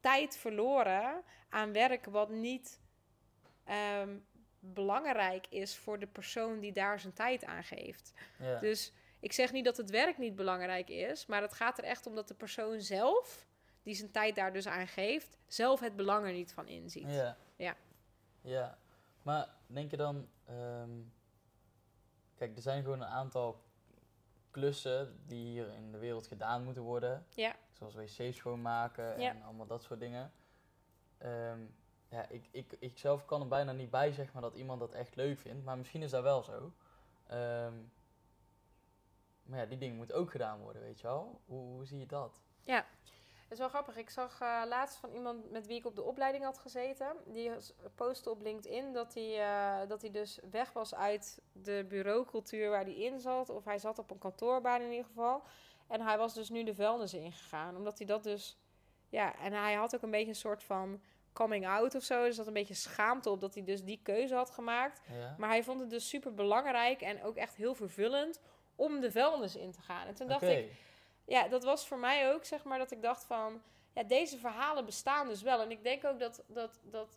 [0.00, 2.80] tijd verloren aan werk wat niet
[3.64, 4.16] ehm,
[4.72, 8.12] belangrijk is voor de persoon die daar zijn tijd aan geeft.
[8.38, 8.58] ja.
[8.60, 12.06] Dus ik zeg niet dat het werk niet belangrijk is, maar het gaat er echt
[12.06, 13.46] om dat de persoon zelf,
[13.82, 17.10] die zijn tijd daar dus aan geeft, zelf het belang er niet van inziet.
[17.14, 17.36] Ja.
[17.56, 17.76] Ja.
[18.40, 18.78] Ja.
[19.22, 20.28] Maar denk je dan...
[20.44, 20.90] ehm,
[22.34, 23.62] kijk, er zijn gewoon een aantal
[24.50, 27.26] klussen die hier in de wereld gedaan moeten worden.
[27.28, 27.56] Ja.
[27.72, 29.30] Zoals wc's schoonmaken Ja.
[29.30, 30.32] en allemaal dat soort dingen.
[31.18, 31.60] Ehm,
[32.14, 34.92] ja, ik, ik, ik zelf kan er bijna niet bij, zeg maar, dat iemand dat
[34.92, 35.64] echt leuk vindt.
[35.64, 36.72] Maar misschien is dat wel zo.
[37.26, 37.74] Ehm,
[39.42, 41.40] maar ja, die dingen moeten ook gedaan worden, weet je wel.
[41.46, 42.42] Hoe, hoe zie je dat?
[43.42, 43.96] Het is wel grappig.
[43.96, 47.16] Ik zag eh, laatst van iemand met wie ik op de opleiding had gezeten.
[47.26, 47.50] Die
[47.94, 52.84] postte op LinkedIn dat hij, eh, dat hij dus weg was uit de bureaucultuur waar
[52.84, 53.48] hij in zat.
[53.48, 55.42] Of hij zat op een kantoorbaan in ieder geval.
[55.86, 57.76] En hij was dus nu de vuilnis ingegaan.
[57.76, 58.58] Omdat hij dat dus...
[59.08, 61.00] Ja, en hij had ook een beetje een soort van
[61.34, 62.24] coming out of zo.
[62.24, 65.00] Dus dat een beetje schaamte op dat hij dus die keuze had gemaakt.
[65.18, 65.34] Ja?
[65.38, 68.40] Maar hij vond het dus super belangrijk en ook echt heel vervullend
[68.76, 70.06] om de vuilnis in te gaan.
[70.06, 70.70] En toen dacht ik,
[71.24, 73.62] ja, dat was voor mij ook, zeg maar, dat ik dacht van...
[73.92, 75.60] Ja, deze verhalen bestaan dus wel.
[75.60, 76.42] En ik denk ook dat...
[76.46, 77.08] dat, dat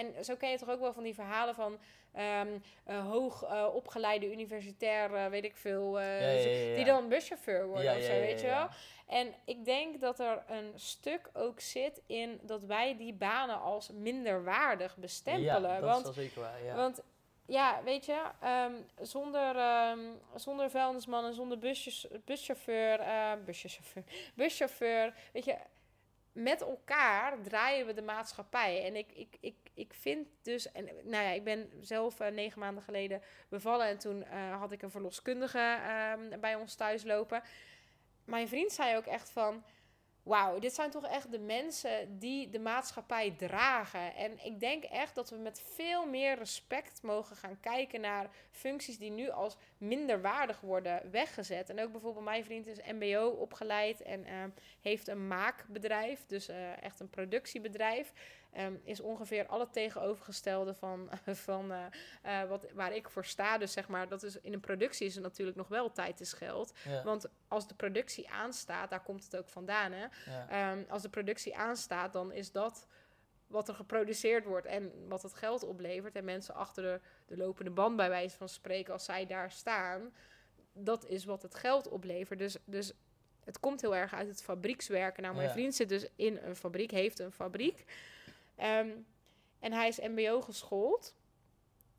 [0.00, 1.78] en zo ken je toch ook wel van die verhalen van...
[2.12, 2.48] ehm
[2.84, 6.00] eh, hoog eh, opgeleide universitair, eh, weet ik veel...
[6.00, 6.76] Ja, ja, ja, ja.
[6.76, 8.68] Die dan buschauffeur worden Ja, of zo, weet je wel?
[9.06, 13.90] En ik denk dat er een stuk ook zit in dat wij die banen als
[13.90, 15.70] minder waardig bestempelen.
[15.70, 16.74] Ja, dat want is wel zeker waar, ja.
[16.74, 17.02] want
[17.46, 20.00] ja, weet je, ehm, zonder, ehm,
[20.34, 23.00] zonder vuilnisman en zonder busjes, buschauffeur,
[23.44, 25.56] buschauffeur, buschauffeur, weet je,
[26.42, 28.84] met elkaar draaien we de maatschappij.
[28.84, 32.60] En ik, ik, ik, ik vind dus, en nou ja, ik ben zelf eh, negen
[32.60, 37.42] maanden geleden bevallen en toen eh, had ik een verloskundige ehm, bij ons thuis lopen.
[38.24, 39.64] Mijn vriend zei ook echt van,
[40.22, 44.14] wauw, dit zijn toch echt de mensen die de maatschappij dragen.
[44.14, 48.98] En ik denk echt dat we met veel meer respect mogen gaan kijken naar functies
[48.98, 51.70] die nu als minder waardig worden weggezet.
[51.70, 54.34] En ook bijvoorbeeld mijn vriend is MBO opgeleid en eh,
[54.80, 58.12] heeft een maakbedrijf, dus eh, echt een productiebedrijf.
[58.52, 63.58] Ehm, is ongeveer alle tegenovergestelde van, van eh, eh, wat, waar ik voor sta.
[63.58, 66.32] Dus zeg maar, dat is, in een productie is er natuurlijk nog wel tijd is
[66.32, 66.72] geld.
[66.84, 69.92] ja, Want als de productie aanstaat, daar komt het ook vandaan.
[69.92, 70.06] Hè?
[70.26, 70.48] ja.
[70.48, 72.86] Ehm, als de productie aanstaat, dan is dat
[73.46, 76.14] wat er geproduceerd wordt en wat het geld oplevert.
[76.14, 80.14] En mensen achter de, de lopende band, bij wijze van spreken, als zij daar staan,
[80.72, 82.38] dat is wat het geld oplevert.
[82.38, 82.92] Dus, dus
[83.44, 85.22] het komt heel erg uit het fabriekswerken.
[85.22, 85.52] Nou, mijn Ja.
[85.52, 87.84] vriend zit dus in een fabriek, heeft een fabriek.
[88.60, 88.90] Ehm,
[89.58, 91.16] en hij is MBO geschoold.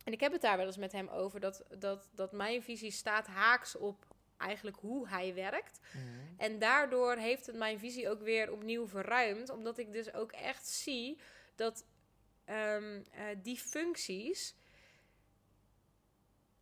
[0.03, 2.91] En ik heb het daar wel eens met hem over dat, dat, dat mijn visie
[2.91, 4.05] staat haaks op
[4.37, 5.79] eigenlijk hoe hij werkt.
[5.93, 6.03] Mhm.
[6.37, 9.49] En daardoor heeft het mijn visie ook weer opnieuw verruimd.
[9.49, 11.19] Omdat ik dus ook echt zie
[11.55, 11.85] dat
[12.45, 14.55] ehm, eh, die functies.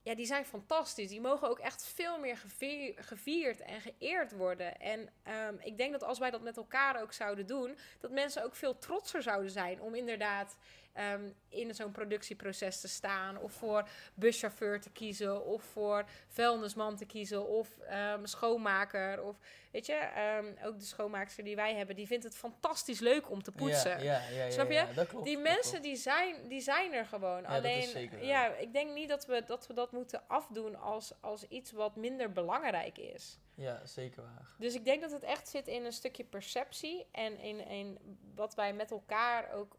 [0.09, 1.09] Ja, die zijn fantastisch.
[1.09, 4.79] Die mogen ook echt veel meer gevier- gevierd en geëerd worden.
[4.79, 8.43] En ehm, ik denk dat als wij dat met elkaar ook zouden doen, dat mensen
[8.43, 10.57] ook veel trotser zouden zijn om inderdaad
[10.93, 13.37] ehm, in zo'n productieproces te staan.
[13.37, 15.45] Of voor buschauffeur te kiezen.
[15.45, 17.47] Of voor vuilnisman te kiezen.
[17.47, 19.23] Of ehm, schoonmaker.
[19.23, 19.37] Of
[19.71, 23.43] weet je, ehm, ook de schoonmaakster die wij hebben, die vindt het fantastisch leuk om
[23.43, 24.03] te poetsen.
[24.03, 25.05] Ja, ja, ja, Snap je?
[25.07, 27.45] klopt, Die mensen die zijn, die zijn er gewoon.
[27.45, 31.43] Alleen, zeker ja, ik denk niet dat we, dat we dat moeten afdoen als, als
[31.47, 33.39] iets wat minder belangrijk is.
[33.55, 34.55] Ja, zeker waar.
[34.57, 37.97] Dus ik denk dat het echt zit in een stukje perceptie en in, in
[38.35, 39.77] wat wij met elkaar ook,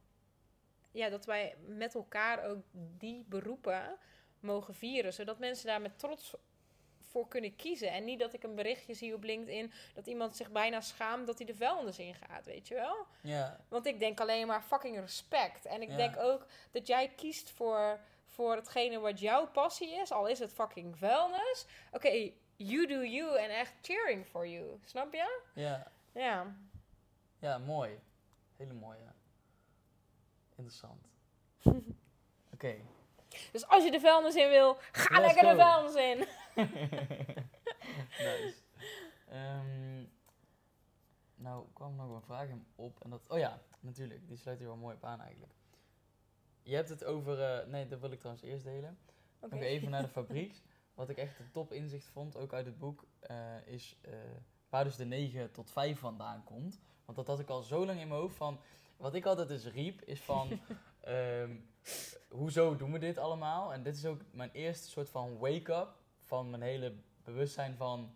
[0.90, 3.96] ja, dat wij met elkaar ook die beroepen
[4.40, 6.34] mogen vieren, zodat mensen daar met trots
[7.00, 7.90] voor kunnen kiezen.
[7.92, 11.36] En niet dat ik een berichtje zie op LinkedIn dat iemand zich bijna schaamt dat
[11.38, 13.06] hij de vuilnis ingaat, weet je wel?
[13.20, 15.64] Ja, Want ik denk alleen maar fucking respect.
[15.64, 15.96] En ik Ja.
[15.96, 20.10] denk ook dat jij kiest voor, voor hetgene wat jouw passie is.
[20.12, 21.66] Al is het fucking vuilnis.
[21.92, 24.80] Oké, you do you en echt cheering for you.
[24.84, 25.40] Snap je?
[25.54, 26.54] ja, Ja.
[27.38, 27.98] ja, mooi.
[28.56, 28.98] Hele mooie.
[30.60, 31.08] Interessant.
[32.54, 32.74] Oké.
[33.52, 36.18] Dus als je de vuilnis in wil, ga Let's lekker de vuilnis in.
[38.26, 38.54] nice.
[39.28, 40.04] Ehm,
[41.34, 43.00] nou, kwam nog een vraag op.
[43.02, 44.28] En dat, oh ja, natuurlijk.
[44.28, 45.52] Die sluit hier wel mooi op aan eigenlijk.
[46.62, 47.42] Je hebt het over...
[47.42, 48.98] eh, nee, dat wil ik trouwens eerst delen.
[49.40, 49.54] Oké.
[49.54, 50.62] Nog even naar de fabriek.
[50.94, 54.12] Wat ik echt een top inzicht vond, ook uit het boek, eh, is eh,
[54.68, 56.80] waar dus de 9 tot 5 vandaan komt.
[57.04, 58.60] Want dat had ik al zo lang in mijn hoofd van...
[59.00, 60.60] Wat ik altijd dus riep, is van...
[61.00, 61.56] ehm,
[62.28, 63.72] hoezo doen we dit allemaal?
[63.72, 65.88] En dit is ook mijn eerste soort van wake-up
[66.18, 66.94] van mijn hele
[67.24, 68.14] bewustzijn van...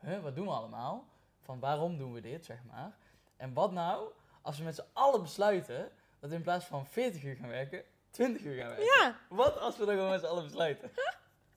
[0.00, 1.08] Huh, wat doen we allemaal?
[1.40, 2.96] Van waarom doen we dit, zeg maar?
[3.36, 5.90] En wat nou als we met z'n allen besluiten
[6.20, 8.84] dat we in plaats van 40 uur gaan werken, 20 uur gaan werken?
[8.84, 10.90] Ja, Wat als we dan gewoon met z'n allen besluiten?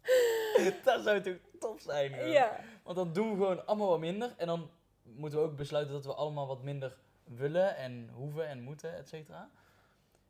[0.83, 2.27] dat zou toch top zijn, hoor.
[2.27, 2.59] ja.
[2.83, 4.33] Want dan doen we gewoon allemaal wat minder.
[4.37, 4.69] En dan
[5.03, 9.07] moeten we ook besluiten dat we allemaal wat minder willen en hoeven en moeten, et
[9.07, 9.49] cetera.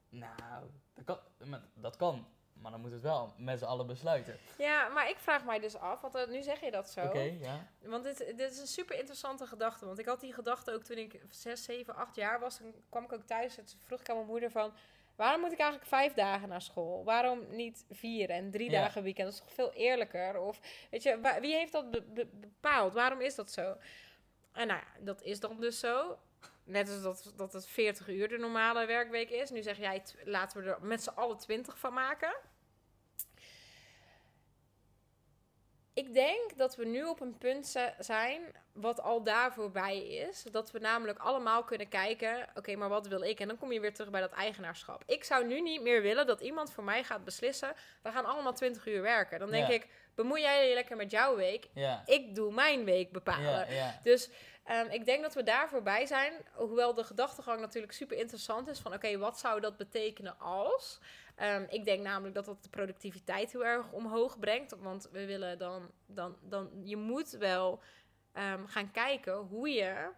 [0.10, 1.20] Nou, dat kan,
[1.50, 2.28] maar dat kan.
[2.62, 4.38] Maar dan moeten we het wel met z'n allen besluiten.
[4.58, 7.02] Ja, maar ik vraag mij dus af, want eh, nu zeg je dat zo.
[7.06, 7.68] Oké, ja.
[7.82, 9.86] Want dit, dit is een super interessante gedachte.
[9.86, 12.58] Want ik had die gedachte ook toen ik 6, 7, 8 jaar was.
[12.58, 14.74] Dan kwam ik ook thuis en toen vroeg ik aan mijn moeder van...
[15.16, 17.04] Waarom moet ik eigenlijk vijf dagen naar school?
[17.04, 18.82] Waarom niet vier en drie Ja.
[18.82, 19.26] dagen weekend?
[19.28, 20.40] Dat is toch veel eerlijker?
[20.40, 20.60] Of
[20.92, 22.94] weet je, wie heeft dat be- be- bepaald?
[22.94, 23.78] Waarom is dat zo?
[24.52, 26.18] En nou ja, dat is dan dus zo.
[26.66, 29.50] Net als dat, dat het 40 uur de normale werkweek is.
[29.50, 32.36] Nu zeg jij, laten we er met z'n allen 20 van maken.
[35.94, 38.42] Ik denk dat we nu op een punt zi- zijn
[38.74, 40.44] wat al daar voorbij is.
[40.52, 43.40] Dat we namelijk allemaal kunnen kijken, oké, maar wat wil ik?
[43.40, 45.04] En dan kom je weer terug bij dat eigenaarschap.
[45.06, 48.54] Ik zou nu niet meer willen dat iemand voor mij gaat beslissen, we gaan allemaal
[48.54, 49.40] 20 uur werken.
[49.40, 49.74] Dan denk Ja.
[49.74, 51.68] ik, bemoei jij je lekker met jouw week.
[51.74, 52.04] Ja.
[52.06, 53.74] Ik doe mijn week bepalen.
[53.74, 54.00] Ja.
[54.04, 54.30] Dus
[54.66, 56.34] ehm, ik denk dat we daar voorbij zijn.
[56.54, 58.80] Hoewel de gedachtegang natuurlijk super interessant is.
[58.80, 61.00] Van oké, wat zou dat betekenen als?
[61.36, 64.76] Ehm, ik denk namelijk dat dat de productiviteit heel erg omhoog brengt.
[64.80, 65.92] Want we willen dan...
[66.06, 67.82] dan, dan je moet wel
[68.32, 70.10] ehm, gaan kijken hoe je...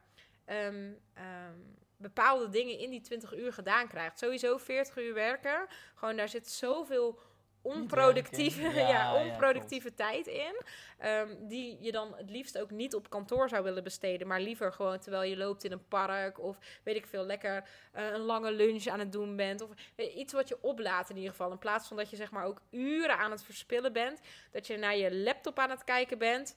[1.97, 4.19] bepaalde dingen in die 20 uur gedaan krijgt.
[4.19, 5.67] Sowieso 40 uur werken.
[5.95, 7.19] Gewoon daar zit zoveel
[7.61, 8.61] onproductieve,
[8.93, 10.61] ja, onproductieve tijd in.
[10.97, 14.27] Ehm, die je dan het liefst ook niet op kantoor zou willen besteden.
[14.27, 16.39] Maar liever gewoon terwijl je loopt in een park.
[16.39, 19.61] Of weet ik veel, lekker eh, een lange lunch aan het doen bent.
[19.61, 21.51] Of weet je, iets wat je oplaat in ieder geval.
[21.51, 24.19] In plaats van dat je zeg maar ook uren aan het verspillen bent.
[24.51, 26.55] Dat je naar je laptop aan het kijken bent.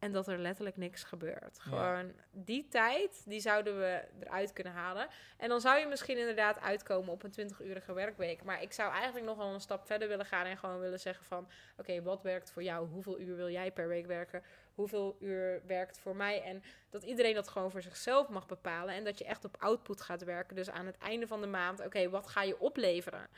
[0.00, 1.56] En dat er letterlijk niks gebeurt.
[1.56, 1.62] Ja.
[1.62, 5.08] Gewoon die tijd, die zouden we eruit kunnen halen.
[5.36, 8.44] En dan zou je misschien inderdaad uitkomen op een 20-urige werkweek.
[8.44, 11.24] Maar ik zou eigenlijk nog wel een stap verder willen gaan en gewoon willen zeggen
[11.24, 11.48] van...
[11.76, 12.88] Oké, wat werkt voor jou?
[12.88, 14.42] Hoeveel uur wil jij per week werken?
[14.74, 16.42] Hoeveel uur werkt voor mij?
[16.42, 18.94] En dat iedereen dat gewoon voor zichzelf mag bepalen.
[18.94, 20.56] En dat je echt op output gaat werken.
[20.56, 23.28] Dus aan het einde van de maand, oké, wat ga je opleveren?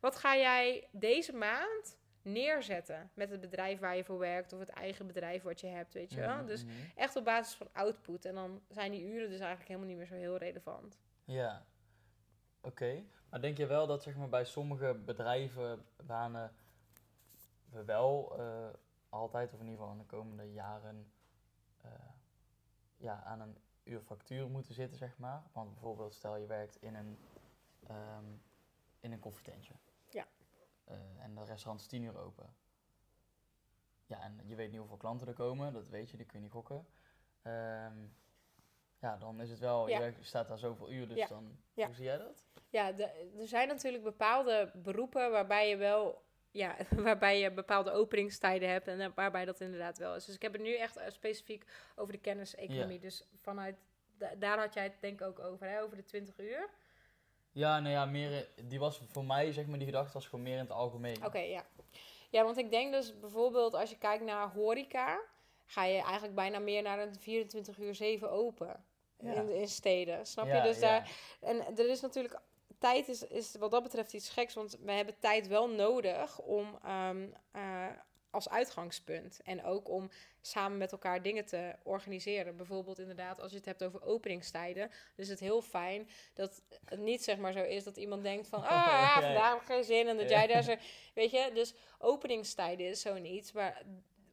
[0.00, 4.52] Wat ga jij deze maand neerzetten met het bedrijf waar je voor werkt...
[4.52, 6.36] of het eigen bedrijf wat je hebt, weet je wel?
[6.36, 6.74] Mhm, Dus mhm.
[6.94, 8.24] echt op basis van output.
[8.24, 10.98] En dan zijn die uren dus eigenlijk helemaal niet meer zo heel relevant.
[11.24, 11.64] Ja,
[12.60, 13.04] oké.
[13.30, 16.52] Maar denk je wel dat zeg maar, bij sommige bedrijven, banen,
[17.68, 18.68] we wel eh,
[19.08, 21.12] altijd, of in ieder geval in de komende jaren,
[21.80, 21.90] eh,
[22.96, 25.42] ja, aan een uurfactuur moeten zitten, zeg maar?
[25.52, 27.18] Want bijvoorbeeld, stel je werkt in een,
[27.86, 28.24] ehm,
[29.00, 29.74] in een koffietentje.
[30.90, 32.54] Eh, en de restaurant is 10 uur open.
[34.06, 36.44] Ja, en je weet niet hoeveel klanten er komen, dat weet je, die kun je
[36.44, 36.86] niet gokken.
[37.42, 37.98] Ehm,
[38.98, 40.04] ja, dan is het wel, Ja.
[40.04, 41.26] je staat daar zoveel uur, dus Ja.
[41.26, 41.86] dan, Ja.
[41.86, 42.46] hoe zie jij dat?
[42.70, 46.28] Ja, de- er zijn natuurlijk bepaalde beroepen waarbij je wel...
[46.52, 46.76] Ja,
[47.06, 50.24] waarbij je bepaalde openingstijden hebt en eh, waarbij dat inderdaad wel is.
[50.24, 51.64] Dus ik heb het nu echt eh, specifiek
[51.96, 52.98] over de kenniseconomie.
[52.98, 53.76] Dus vanuit,
[54.18, 55.82] da- daar had jij het denk ik ook over, hè?
[55.82, 56.68] over de 20 uur.
[57.52, 60.54] Ja, nou ja, meer, die was voor mij, zeg maar, die gedachte was gewoon meer
[60.54, 61.24] in het algemeen.
[61.24, 61.64] Oké, ja.
[62.30, 65.20] Ja, want ik denk dus bijvoorbeeld als je kijkt naar horeca,
[65.66, 68.84] ga je eigenlijk bijna meer naar een 24 uur 7 open
[69.18, 69.32] Ja.
[69.32, 70.26] in, in steden.
[70.26, 70.60] Snap je?
[70.62, 70.80] Dus ja.
[70.80, 72.40] daar, en er is natuurlijk,
[72.78, 76.78] tijd is, is wat dat betreft iets geks, want we hebben tijd wel nodig om
[76.84, 77.86] ehm, eh,
[78.30, 79.40] als uitgangspunt.
[79.44, 80.10] En ook om
[80.40, 82.56] samen met elkaar dingen te organiseren.
[82.56, 87.24] Bijvoorbeeld inderdaad, als je het hebt over openingstijden, is het heel fijn dat het niet
[87.24, 90.08] zeg maar zo is dat iemand denkt van, ah, ja, vandaag heb ik geen zin
[90.08, 90.74] en dat jij daar zo,
[91.14, 93.82] weet je, dus openingstijden is zoiets, maar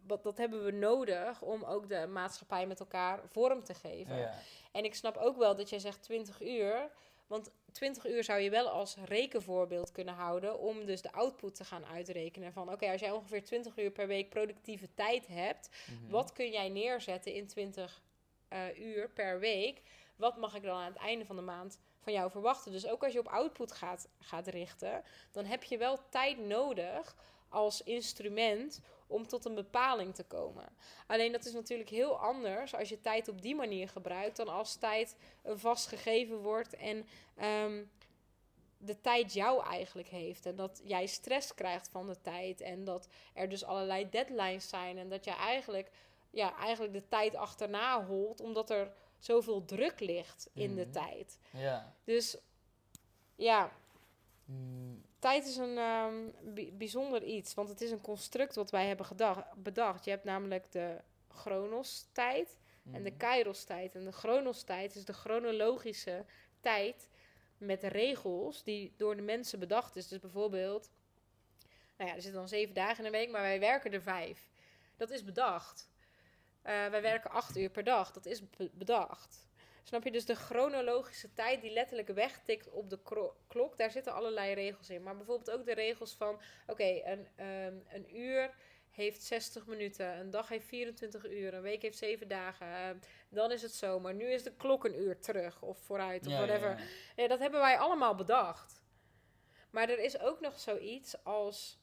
[0.08, 4.18] wat, dat hebben we nodig om ook de maatschappij met elkaar vorm te geven.
[4.18, 4.34] Ja.
[4.72, 6.90] En ik snap ook wel dat jij zegt 20 uur.
[7.28, 11.66] Want 20 uur zou je wel als rekenvoorbeeld kunnen houden om dus de output te
[11.66, 12.54] gaan uitrekenen.
[12.54, 15.70] Van oké, als jij ongeveer 20 uur per week productieve tijd hebt,
[16.02, 16.12] Mhm.
[16.12, 18.02] wat kun jij neerzetten in 20
[18.48, 19.82] eh, uur per week?
[20.16, 22.72] Wat mag ik dan aan het einde van de maand van jou verwachten?
[22.72, 27.16] Dus ook als je op output gaat, gaat richten, dan heb je wel tijd nodig
[27.50, 30.66] als instrument om tot een bepaling te komen.
[31.08, 34.76] Alleen dat is natuurlijk heel anders als je tijd op die manier gebruikt dan als
[34.76, 37.06] tijd een vast gegeven wordt en
[37.36, 37.84] ehm,
[38.78, 40.46] de tijd jou eigenlijk heeft.
[40.46, 44.98] En dat jij stress krijgt van de tijd en dat er dus allerlei deadlines zijn
[44.98, 45.92] en dat je eigenlijk,
[46.30, 50.92] ja, eigenlijk de tijd achterna holt omdat er zoveel druk ligt in de Mhm.
[50.92, 51.40] tijd.
[51.52, 51.94] Ja.
[52.04, 52.38] Dus
[53.36, 53.72] ja,
[54.50, 58.88] Mm, Tijd is een ehm, bi- bijzonder iets, want het is een construct wat wij
[58.88, 60.06] hebben gedacht, bedacht.
[60.06, 62.58] Je hebt namelijk de chronos-tijd
[62.92, 63.18] en de mhm.
[63.18, 63.96] kairos-tijd.
[63.96, 66.26] En de chronos-tijd is de chronologische
[66.60, 67.10] tijd
[67.58, 70.08] met regels die door de mensen bedacht is.
[70.08, 70.90] Dus bijvoorbeeld,
[71.98, 74.50] nou ja, er zitten dan zeven dagen in een week, maar wij werken er vijf.
[74.98, 75.90] Dat is bedacht.
[76.62, 78.12] Eh, wij werken acht uur per dag.
[78.12, 79.47] Dat is be- bedacht.
[79.88, 80.12] Snap je?
[80.12, 83.00] Dus de chronologische tijd die letterlijk wegtikt op de
[83.48, 85.04] klok, daar zitten allerlei regels in.
[85.04, 88.54] Maar bijvoorbeeld ook de regels van, oké, een, ehm, een uur
[88.90, 92.68] heeft 60 minuten, een dag heeft 24 uur, een week heeft 7 dagen.
[92.68, 92.98] ehm,
[93.30, 94.14] dan is het zomer.
[94.14, 96.70] Nu is de klok een uur terug of vooruit of Ja, ja, whatever.
[96.80, 96.86] ja.
[97.16, 98.84] Ja, dat hebben wij allemaal bedacht.
[99.70, 101.80] Maar er is ook nog zoiets als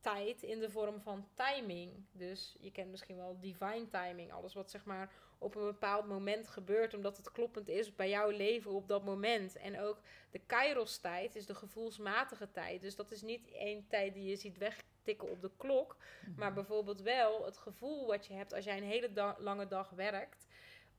[0.00, 2.06] tijd in de vorm van timing.
[2.12, 4.32] Dus je kent misschien wel divine timing.
[4.32, 8.30] Alles wat zeg maar op een bepaald moment gebeurt, omdat het kloppend is bij jouw
[8.30, 9.56] leven op dat moment.
[9.56, 12.80] En ook de kairos tijd is de gevoelsmatige tijd.
[12.80, 15.96] Dus dat is niet één tijd die je ziet wegtikken op de klok.
[16.36, 19.90] Maar bijvoorbeeld wel het gevoel wat je hebt als jij een hele da- lange dag
[19.90, 20.46] werkt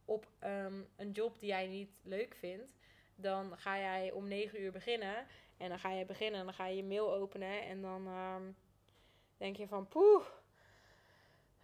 [0.06, 2.76] op ehm, een job die jij niet leuk vindt.
[3.16, 5.28] Dan ga jij om negen uur beginnen.
[5.58, 7.62] En dan ga je beginnen en dan ga je je mail openen.
[7.62, 8.44] En dan ehm,
[9.38, 10.24] denk je van poeh.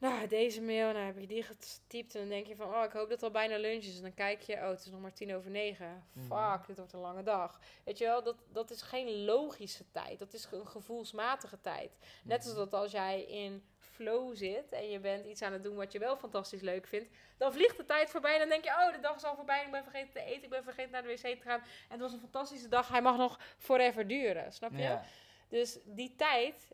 [0.04, 2.16] Nou, deze mail, nou heb je die getypt.
[2.16, 3.96] En dan denk je van, oh, ik hoop dat het al bijna lunch is.
[3.96, 6.04] En dan kijk je, oh, het is nog maar tien over negen.
[6.14, 6.26] Mhm.
[6.26, 7.60] Fuck, dit wordt een lange dag.
[7.84, 10.20] Weet je wel, dat, dat is geen logische tijd.
[10.20, 11.98] Dat is een gevoelsmatige tijd.
[12.24, 12.58] Net als Mhm.
[12.58, 16.00] dat als jij in flow zit en je bent iets aan het doen wat je
[16.00, 19.00] wel fantastisch leuk vindt, dan vliegt de tijd voorbij en dan denk je, oh, de
[19.00, 21.18] dag is al voorbij, ik ben vergeten te eten, ik ben vergeten naar de wc
[21.38, 21.60] te gaan.
[21.60, 24.78] En het was een fantastische dag, hij mag nog forever duren, snap je?
[24.78, 25.04] Ja.
[25.50, 26.68] Dus die tijd,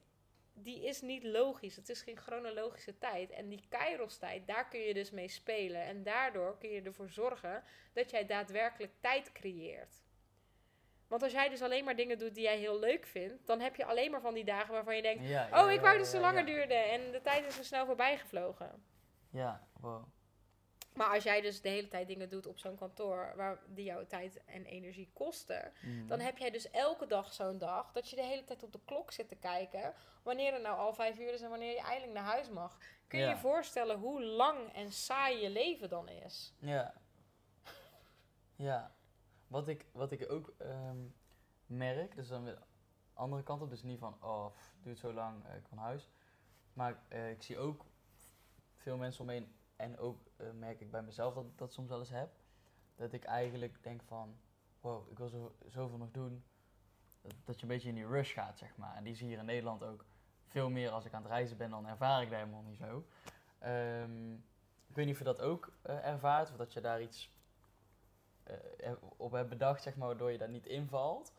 [0.63, 1.75] die is niet logisch.
[1.75, 3.31] Het is geen chronologische tijd.
[3.31, 5.81] En die kairos-tijd, daar kun je dus mee spelen.
[5.81, 10.03] En daardoor kun je ervoor zorgen dat jij daadwerkelijk tijd creëert.
[11.07, 13.75] Want als jij dus alleen maar dingen doet die jij heel leuk vindt, dan heb
[13.75, 16.19] je alleen maar van die dagen waarvan je denkt: Ja, Oh, ik wou dat ze
[16.19, 16.53] langer ja.
[16.53, 18.83] duurde en de tijd is er snel voorbij gevlogen.
[19.29, 20.03] Ja, wow.
[20.99, 24.05] Maar als jij dus de hele tijd dingen doet op zo'n kantoor waar die jouw
[24.07, 26.07] tijd en energie kosten, Mhm.
[26.07, 28.79] dan heb jij dus elke dag zo'n dag dat je de hele tijd op de
[28.85, 29.93] klok zit te kijken.
[30.23, 32.77] Wanneer het nou al vijf uur is en wanneer je eindelijk naar huis mag.
[33.07, 33.31] Kun je Ja.
[33.31, 36.53] je voorstellen hoe lang en saai je leven dan is?
[36.59, 36.93] Ja.
[38.55, 38.95] Ja.
[39.47, 40.97] Wat ik, wat ik ook ehm,
[41.65, 42.61] merk, dus dan weer de
[43.13, 46.09] andere kant op, dus niet van, oh, pff, duurt zo lang, eh, ik van huis.
[46.73, 47.85] Maar eh, ik zie ook
[48.75, 51.99] veel mensen omheen en ook eh, merk ik bij mezelf dat ik dat soms wel
[51.99, 52.29] eens heb.
[52.95, 54.37] Dat ik eigenlijk denk van,
[54.81, 56.43] wow, ik wil zo, zoveel nog doen.
[57.21, 58.95] Dat, je een beetje in die rush gaat, zeg maar.
[58.95, 60.05] En die zie je hier in Nederland ook
[60.47, 63.05] veel meer als ik aan het reizen ben, dan ervaar ik dat helemaal niet zo.
[63.59, 64.33] Ehm,
[64.87, 67.29] ik weet niet of je dat ook eh, ervaart, of dat je daar iets
[68.43, 71.33] eh, op hebt bedacht, zeg maar, waardoor je daar niet invalt.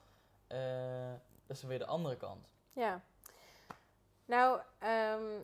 [1.46, 2.48] Dat is weer de andere kant.
[2.72, 3.02] Ja.
[4.24, 5.40] Nou, ehm,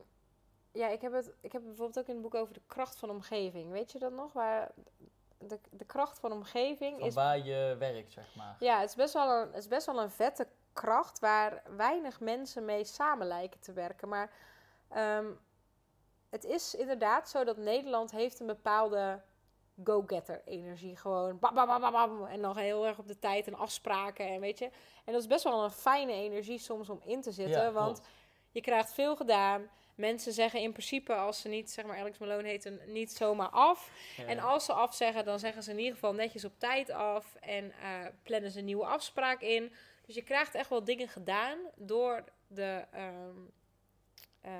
[0.77, 3.11] ja, ik heb, het, ik heb bijvoorbeeld ook in het boek over de kracht van
[3.11, 3.71] omgeving.
[3.71, 4.33] Weet je dat nog?
[4.33, 4.71] Waar
[5.39, 8.57] de, de kracht van omgeving Van is waar je werkt, zeg maar.
[8.59, 12.21] Ja, het is, best wel een, het is best wel een vette kracht waar weinig
[12.21, 14.09] mensen mee samen lijken te werken.
[14.09, 14.31] Maar
[14.89, 15.27] ehm,
[16.31, 19.21] het is inderdaad zo dat Nederland heeft een bepaalde
[19.85, 20.97] go-getter energie.
[20.97, 24.41] Gewoon bam, bam, bam, bam, en dan heel erg op de tijd en afspraken en
[24.41, 24.71] weet je.
[25.05, 28.01] En dat is best wel een fijne energie soms om in te zitten, Ja, want
[28.51, 29.69] je krijgt veel gedaan.
[29.97, 33.49] Mensen zeggen in principe, als ze niet, zeg maar, Alex Malone heet, een- niet zomaar
[33.49, 33.91] af.
[34.17, 34.25] Ja.
[34.27, 37.35] En als ze afzeggen, dan zeggen ze in ieder geval netjes op tijd af.
[37.35, 39.73] En eh, plannen ze een nieuwe afspraak in.
[40.07, 43.37] Dus je krijgt echt wel dingen gedaan door de, ehm,
[44.41, 44.53] eh,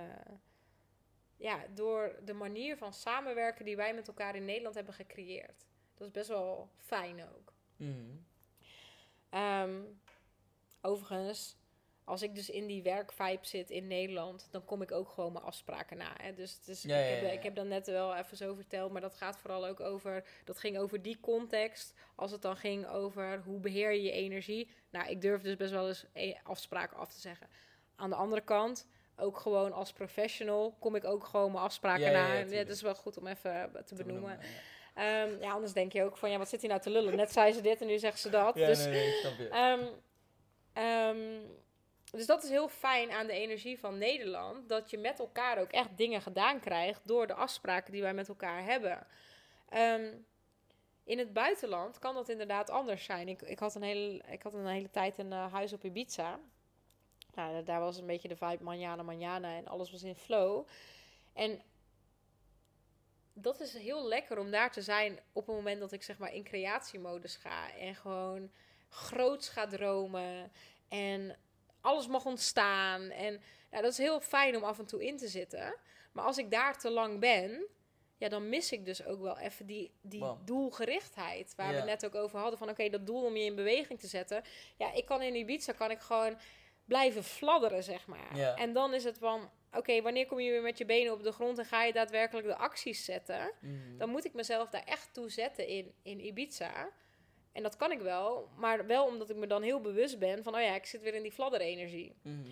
[1.37, 5.67] ja, door de manier van samenwerken die wij met elkaar in Nederland hebben gecreëerd.
[5.95, 7.53] Dat is best wel fijn ook.
[7.77, 8.17] Mhm.
[9.31, 9.81] Ehm,
[10.81, 11.57] overigens,
[12.09, 15.45] als ik dus in die werkvibe zit in Nederland, dan kom ik ook gewoon mijn
[15.45, 16.13] afspraken na.
[16.17, 16.35] Hè?
[16.35, 17.33] Dus, dus Ja, ik, heb, ja, ja.
[17.33, 20.59] ik heb dan net wel even zo verteld, maar dat gaat vooral ook over, dat
[20.59, 21.95] ging over die context.
[22.15, 24.71] Als het dan ging over hoe beheer je je energie.
[24.91, 27.49] Nou, ik durf dus best wel eens e- afspraken af te zeggen.
[27.97, 28.87] Aan de andere kant,
[29.17, 32.27] ook gewoon als professional, kom ik ook gewoon mijn afspraken na.
[32.27, 32.67] tuurlijk.
[32.67, 34.39] dat is wel goed om even eh, te, Te benoemen.
[34.41, 35.25] ja.
[35.27, 37.17] Ehm, ja, anders denk je ook van, ja, wat zit hij nou te lullen?
[37.17, 38.55] Net zei ze dit en nu zegt ze dat.
[38.55, 39.49] Dus nee, nee, ik snap je.
[39.49, 39.87] Ehm,
[40.73, 41.41] ehm,
[42.17, 44.69] dus dat is heel fijn aan de energie van Nederland.
[44.69, 48.29] Dat je met elkaar ook echt dingen gedaan krijgt door de afspraken die wij met
[48.29, 49.07] elkaar hebben.
[49.69, 50.15] Ehm,
[51.05, 53.29] in het buitenland kan dat inderdaad anders zijn.
[53.29, 56.41] Ik, ik, had, een hele, ik had een hele tijd een eh, huis op Ibiza.
[57.35, 60.67] Nou, daar was een beetje de vibe manjana manjana en alles was in flow.
[61.33, 61.63] En
[63.33, 66.35] dat is heel lekker om daar te zijn op het moment dat ik zeg maar
[66.35, 67.77] in creatiemodus ga.
[67.77, 68.51] En gewoon
[68.89, 70.53] groots ga dromen.
[70.89, 71.37] En
[71.87, 73.11] alles mag ontstaan.
[73.11, 75.75] En ja, dat is heel fijn om af en toe in te zitten.
[76.13, 77.67] Maar als ik daar te lang ben,
[78.17, 81.55] ja, dan mis ik dus ook wel even die, die doelgerichtheid.
[81.57, 82.59] Waar we net ook over hadden.
[82.59, 84.43] Van oké, dat doel om je in beweging te zetten.
[84.77, 86.39] Ja, ik kan in Ibiza kan ik gewoon
[86.85, 88.55] blijven fladderen, zeg maar.
[88.57, 91.33] En dan is het van, oké, wanneer kom je weer met je benen op de
[91.33, 93.53] grond en ga je daadwerkelijk de acties zetten?
[93.61, 93.97] Mhm.
[93.99, 96.89] Dan moet ik mezelf daar echt toe zetten in, in Ibiza.
[97.57, 100.55] En dat kan ik wel, maar wel omdat ik me dan heel bewust ben van,
[100.55, 102.15] oh ja, ik zit weer in die fladderenergie.
[102.23, 102.51] Mhm.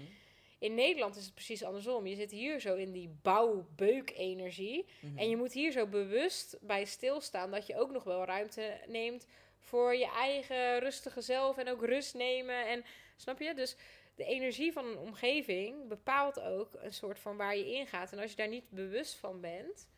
[0.58, 2.06] In Nederland is het precies andersom.
[2.06, 4.86] Je zit hier zo in die bouw-beuk-energie.
[5.00, 5.18] Mhm.
[5.18, 9.26] En je moet hier zo bewust bij stilstaan dat je ook nog wel ruimte neemt
[9.58, 12.68] voor je eigen rustige zelf en ook rust nemen.
[12.68, 12.84] En
[13.16, 13.54] snap je?
[13.54, 13.76] Dus
[14.14, 18.12] de energie van een omgeving bepaalt ook een soort van waar je ingaat.
[18.12, 19.88] En als je daar niet bewust van bent,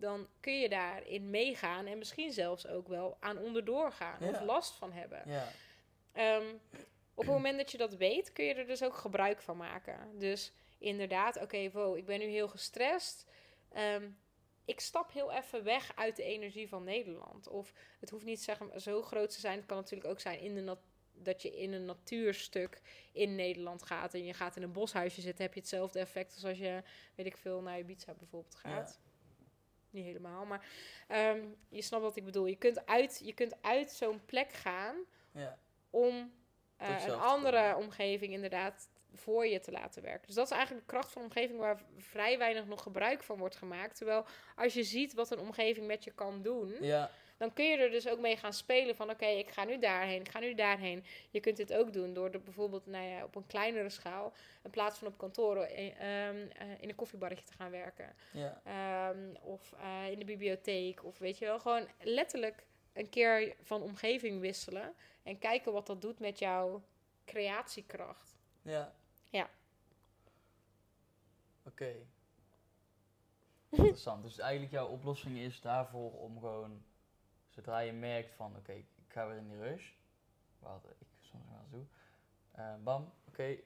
[0.00, 4.44] dan kun je daarin meegaan en misschien zelfs ook wel aan onderdoor gaan of Ja.
[4.44, 5.22] last van hebben.
[5.26, 5.48] Ja.
[6.12, 6.46] Ehm,
[7.14, 10.18] op het moment dat je dat weet, kun je er dus ook gebruik van maken.
[10.18, 13.26] Dus inderdaad, oké, wow, ik ben nu heel gestrest.
[13.72, 14.08] Ehm,
[14.64, 17.48] ik stap heel even weg uit de energie van Nederland.
[17.48, 19.56] Of het hoeft niet zeg zo groot te zijn.
[19.56, 20.82] Het kan natuurlijk ook zijn in de nat-
[21.12, 22.80] dat je in een natuurstuk
[23.12, 24.14] in Nederland gaat.
[24.14, 25.44] En je gaat in een boshuisje zitten.
[25.44, 26.82] Heb je hetzelfde effect als als je,
[27.14, 29.00] weet ik veel, naar Ibiza bijvoorbeeld gaat.
[29.90, 30.66] Niet helemaal, maar
[31.08, 32.46] ehm, je snapt wat ik bedoel.
[32.46, 34.96] Je kunt uit, je kunt uit zo'n plek gaan
[35.32, 35.58] Ja.
[35.90, 36.32] om
[36.76, 40.26] eh, een andere omgeving inderdaad voor je te laten werken.
[40.26, 43.38] Dus dat is eigenlijk de kracht van een omgeving waar vrij weinig nog gebruik van
[43.38, 43.96] wordt gemaakt.
[43.96, 44.26] Terwijl
[44.56, 47.10] als je ziet wat een omgeving met je kan doen, Ja.
[47.40, 50.20] Dan kun je er dus ook mee gaan spelen van oké, ik ga nu daarheen,
[50.20, 51.04] ik ga nu daarheen.
[51.30, 54.32] Je kunt dit ook doen door er bijvoorbeeld nou ja, op een kleinere schaal,
[54.62, 58.14] in plaats van op kantoor, eh, ehm, eh, in een koffiebarretje te gaan werken.
[58.32, 58.60] Ja.
[58.64, 61.04] Ehm, of eh, in de bibliotheek.
[61.04, 64.94] Of weet je wel, gewoon letterlijk een keer van omgeving wisselen.
[65.22, 66.82] En kijken wat dat doet met jouw
[67.24, 68.38] creatiekracht.
[68.62, 68.94] Ja.
[69.30, 69.50] Ja.
[71.66, 71.94] Oké.
[73.68, 74.22] Interessant.
[74.22, 76.82] Dus eigenlijk jouw oplossing is daarvoor om gewoon,
[77.60, 79.90] zodra je merkt van, oké, ik ga weer in die rush,
[80.58, 81.84] wat ik soms wel eens doe,
[82.52, 83.56] eh, bam, oké,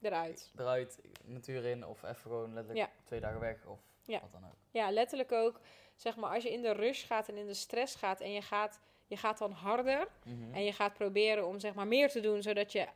[0.00, 0.52] Eruit.
[0.56, 2.92] eruit, natuur in, of even gewoon letterlijk Ja.
[3.04, 4.20] twee dagen weg, of Ja.
[4.20, 4.56] wat dan ook.
[4.70, 5.60] Ja, letterlijk ook.
[5.96, 8.42] Zeg maar, als je in de rush gaat en in de stress gaat en je
[8.42, 10.08] gaat, je gaat dan harder.
[10.24, 10.54] Mhm.
[10.54, 12.86] En je gaat proberen om zeg maar meer te doen, zodat je,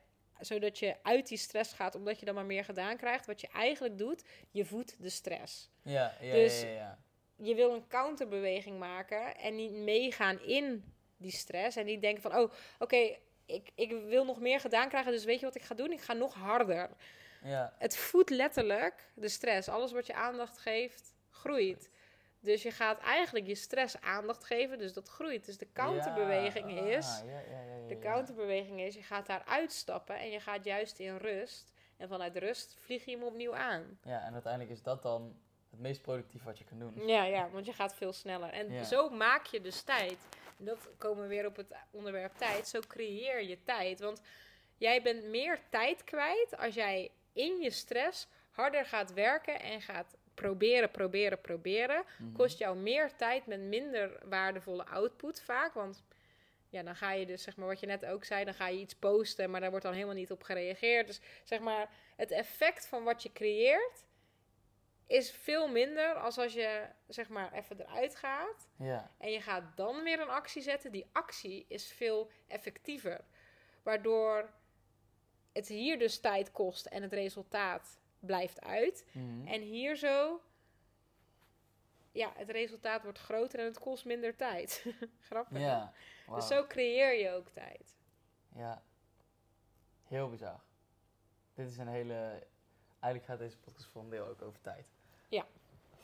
[0.40, 3.26] zodat je uit die stress gaat, omdat je dan maar meer gedaan krijgt.
[3.26, 5.70] Wat je eigenlijk doet, je voedt de stress.
[5.82, 6.98] Ja, ja, Dus- ja, ja, ja.
[7.42, 11.76] Je wil een counterbeweging maken en niet meegaan in die stress.
[11.76, 13.16] En niet denken van, oh, oké,
[13.46, 15.92] ik, ik wil nog meer gedaan krijgen, dus weet je wat ik ga doen?
[15.92, 16.90] Ik ga nog harder.
[17.42, 19.68] Ja, Het voedt letterlijk de stress.
[19.68, 21.90] Alles wat je aandacht geeft, groeit.
[22.40, 25.46] Dus je gaat eigenlijk je stress aandacht geven, dus dat groeit.
[25.46, 27.06] Dus de counterbeweging Ja, is...
[27.06, 31.16] ah, ja, ja, De counterbeweging is, je gaat daar uitstappen en je gaat juist in
[31.16, 31.72] rust.
[31.96, 33.98] En vanuit rust vlieg je hem opnieuw aan.
[34.04, 35.36] Ja, en uiteindelijk is dat dan
[35.72, 37.06] het meest productief wat je kan doen.
[37.06, 38.48] Ja, ja, want je gaat veel sneller.
[38.50, 38.84] En Ja.
[38.84, 40.18] zo maak je dus tijd.
[40.58, 42.68] En dat komen we weer op het onderwerp tijd.
[42.68, 44.00] Zo creëer je tijd.
[44.00, 44.22] Want
[44.76, 50.16] jij bent meer tijd kwijt als jij in je stress harder gaat werken en gaat
[50.34, 52.32] proberen, proberen, proberen, Mhm.
[52.32, 55.74] kost jou meer tijd met minder waardevolle output vaak.
[55.74, 56.02] Want
[56.68, 58.78] ja, dan ga je dus, zeg maar, wat je net ook zei, dan ga je
[58.80, 61.06] iets posten, maar daar wordt dan helemaal niet op gereageerd.
[61.06, 64.04] Dus zeg maar, het effect van wat je creëert
[65.12, 68.68] is veel minder als als je, zeg maar, even eruit gaat.
[68.76, 70.92] Ja, En je gaat dan weer een actie zetten.
[70.92, 73.24] Die actie is veel effectiever.
[73.82, 74.50] Waardoor
[75.52, 79.06] het hier dus tijd kost en het resultaat blijft uit.
[79.12, 79.46] Mhm.
[79.46, 80.40] En hier zo,
[82.12, 84.86] ja, het resultaat wordt groter en het kost minder tijd.
[85.28, 85.58] Grappig.
[85.58, 85.92] ja.
[86.34, 87.96] Dus zo creëer je ook tijd.
[88.54, 88.82] Ja.
[90.08, 90.60] Heel bizar.
[91.54, 92.46] Dit is een hele...
[93.00, 94.86] Eigenlijk gaat deze podcast voor een deel ook over tijd.
[95.32, 95.46] Ja.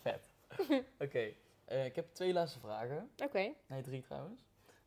[0.03, 0.31] Vet.
[1.05, 1.33] Oké,
[1.65, 3.11] eh, ik heb twee laatste vragen.
[3.25, 4.41] Oké, Nee, drie trouwens.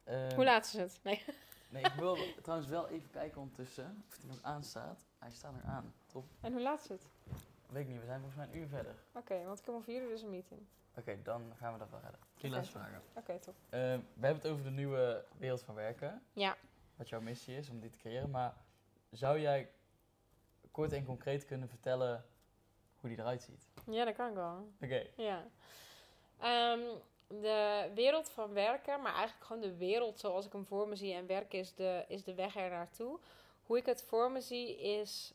[0.04, 1.00] Ehm, hoe laat is het?
[1.04, 1.24] Nee.
[1.70, 5.06] Nee, ik wil trouwens wel even kijken ondertussen of hij nog aanstaat.
[5.20, 5.94] Hij staat er aan.
[6.08, 6.26] Top.
[6.42, 7.08] En hoe laat is het?
[7.70, 8.96] Weet ik niet, we zijn volgens mij een uur verder.
[9.14, 10.62] Oké, want ik heb om vier uur dus een meeting.
[10.98, 12.20] Oké, dan gaan we dat wel redden.
[12.38, 13.02] Drie laatste vragen.
[13.16, 13.56] Oké, top.
[13.70, 16.24] Eh, we hebben het over de nieuwe wereld van werken.
[16.34, 16.58] Ja.
[16.96, 18.30] Wat jouw missie is om die te creëren.
[18.30, 18.54] Maar
[19.10, 19.72] zou jij
[20.72, 22.26] kort en concreet kunnen vertellen
[23.00, 23.70] hoe die eruit ziet?
[23.92, 24.68] Ja, dat kan ik wel.
[24.82, 25.08] Oké.
[25.16, 25.48] Ja.
[26.40, 26.80] Ehm,
[27.28, 31.14] de wereld van werken, maar eigenlijk gewoon de wereld zoals ik hem voor me zie
[31.14, 33.20] en werken is de, is de weg er naartoe.
[33.64, 35.34] Hoe ik het voor me zie is.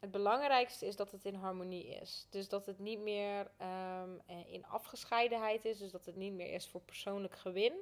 [0.00, 2.26] Het belangrijkste is dat het in harmonie is.
[2.30, 5.78] Dus dat het niet meer ehm, eh, in afgescheidenheid is.
[5.78, 7.72] Dus dat het niet meer is voor persoonlijk gewin.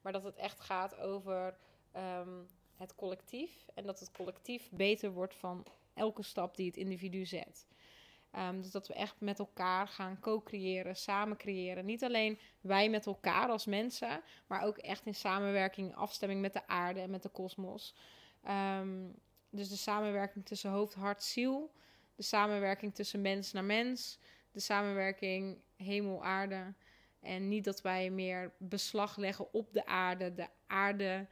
[0.00, 1.58] Maar dat het echt gaat over
[1.92, 2.42] ehm,
[2.76, 3.66] het collectief.
[3.74, 7.66] En dat het collectief beter wordt van elke stap die het individu zet.
[8.30, 11.84] Ehm, dus dat we echt met elkaar gaan co-creëren, samen creëren.
[11.84, 16.66] Niet alleen wij met elkaar als mensen, maar ook echt in samenwerking, afstemming met de
[16.66, 17.94] aarde en met de kosmos.
[18.42, 19.06] Ehm,
[19.50, 21.70] dus de samenwerking tussen hoofd, hart, ziel.
[22.14, 24.18] De samenwerking tussen mens naar mens.
[24.52, 26.74] De samenwerking hemel, aarde.
[27.20, 30.34] En niet dat wij meer beslag leggen op de aarde.
[30.34, 31.26] De aarde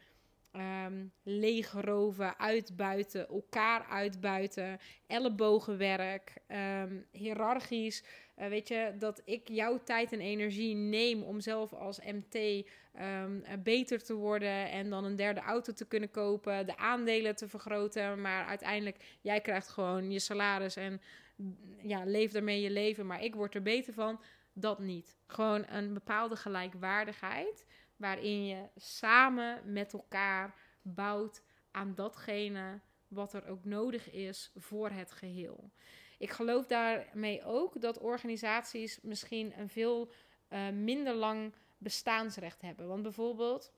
[0.57, 8.05] ehm leegroven, uitbuiten, elkaar uitbuiten ellebogenwerk, ehm hiërarchisch.
[8.35, 13.41] Eh, weet je, dat ik jouw tijd en energie neem om zelf als MT ehm,
[13.43, 17.49] eh, beter te worden en dan een derde auto te kunnen kopen, de aandelen te
[17.49, 21.01] vergroten, maar uiteindelijk jij krijgt gewoon je salaris en
[21.37, 24.21] mm, ja, leef daarmee je leven, maar ik word er beter van.
[24.53, 25.17] Dat niet.
[25.27, 27.67] Gewoon een bepaalde gelijkwaardigheid
[27.97, 35.13] waarin je samen met elkaar bouwt aan datgene wat er ook nodig is voor het
[35.13, 35.71] geheel.
[36.19, 40.13] Ik geloof daarmee ook dat organisaties misschien een veel
[40.49, 42.89] eh, minder lang bestaansrecht hebben.
[42.89, 43.73] Want bijvoorbeeld,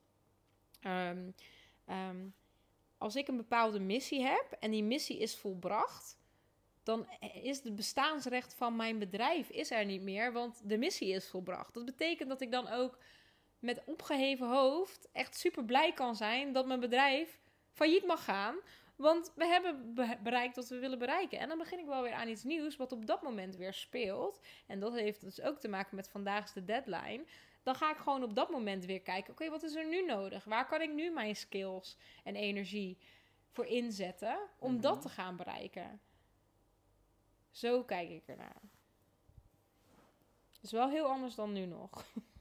[0.80, 1.30] ehm,
[1.84, 2.28] ehm,
[2.98, 6.18] als ik een bepaalde missie heb en die missie is volbracht,
[6.82, 7.06] dan
[7.42, 11.74] is het bestaansrecht van mijn bedrijf is er niet meer, want de missie is volbracht.
[11.74, 12.98] Dat betekent dat ik dan ook
[13.58, 17.38] met opgeheven hoofd echt super blij kan zijn dat mijn bedrijf
[17.72, 18.56] failliet mag gaan.
[18.96, 21.38] Want we hebben be- bereikt wat we willen bereiken.
[21.38, 24.40] En dan begin ik wel weer aan iets nieuws wat op dat moment weer speelt.
[24.66, 27.24] En dat heeft dus ook te maken met vandaag is de deadline.
[27.62, 29.32] Dan ga ik gewoon op dat moment weer kijken.
[29.32, 30.44] Oké, wat is er nu nodig?
[30.44, 32.98] Waar kan ik nu mijn skills en energie
[33.50, 34.80] voor inzetten om Mhm.
[34.80, 36.00] dat te gaan bereiken?
[37.50, 38.60] Zo kijk ik ernaar.
[40.62, 41.90] is wel heel anders dan nu nog.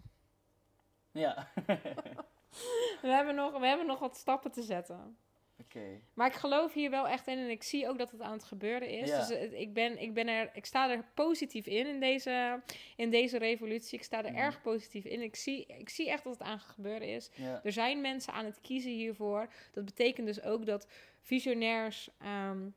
[1.17, 1.47] Ja.
[3.01, 5.17] We hebben nog, we hebben nog wat stappen te zetten.
[5.61, 5.99] Oké.
[6.13, 8.43] Maar ik geloof hier wel echt in en ik zie ook dat het aan het
[8.43, 9.09] gebeuren is.
[9.09, 9.17] Ja.
[9.19, 12.61] Dus het- ik, ben, ik, ben er, ik sta er positief in, in deze,
[12.95, 13.97] in deze revolutie.
[13.97, 14.39] Ik sta er Mhm.
[14.41, 15.21] erg positief in.
[15.21, 17.29] Ik zie, ik zie echt dat het aan het gebeuren is.
[17.35, 17.61] Ja.
[17.63, 19.47] Er zijn mensen aan het kiezen hiervoor.
[19.71, 20.87] Dat betekent dus ook dat
[21.21, 22.69] visionairs ehm,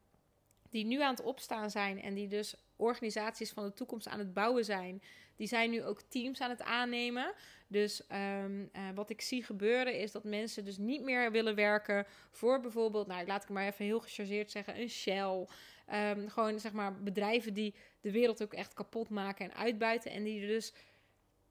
[0.71, 4.35] die nu aan het opstaan zijn en die dus organisaties van de toekomst aan het
[4.35, 5.03] bouwen zijn,
[5.41, 7.33] die zijn nu ook teams aan het aannemen.
[7.67, 12.07] Dus ehm, eh, wat ik zie gebeuren is dat mensen dus niet meer willen werken
[12.31, 15.47] voor bijvoorbeeld, nou laat ik maar even heel gechargeerd zeggen, een Shell.
[15.87, 20.11] Ehm, gewoon zeg maar bedrijven die de wereld ook echt kapot maken en uitbuiten.
[20.11, 20.73] En die dus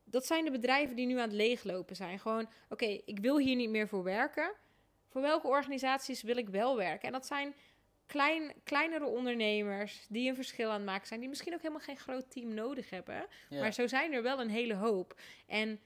[0.03, 2.19] dat zijn de bedrijven die nu aan het leeglopen zijn.
[2.19, 4.51] Gewoon, oké, ik wil hier niet meer voor werken.
[5.07, 7.07] Voor welke organisaties wil ik wel werken?
[7.07, 7.53] En dat zijn
[8.09, 11.19] klein, kleinere ondernemers die een verschil aan het maken zijn.
[11.19, 13.25] Die misschien ook helemaal geen groot team nodig hebben.
[13.49, 13.59] Ja.
[13.59, 15.19] Maar zo zijn er wel een hele hoop.
[15.47, 15.79] En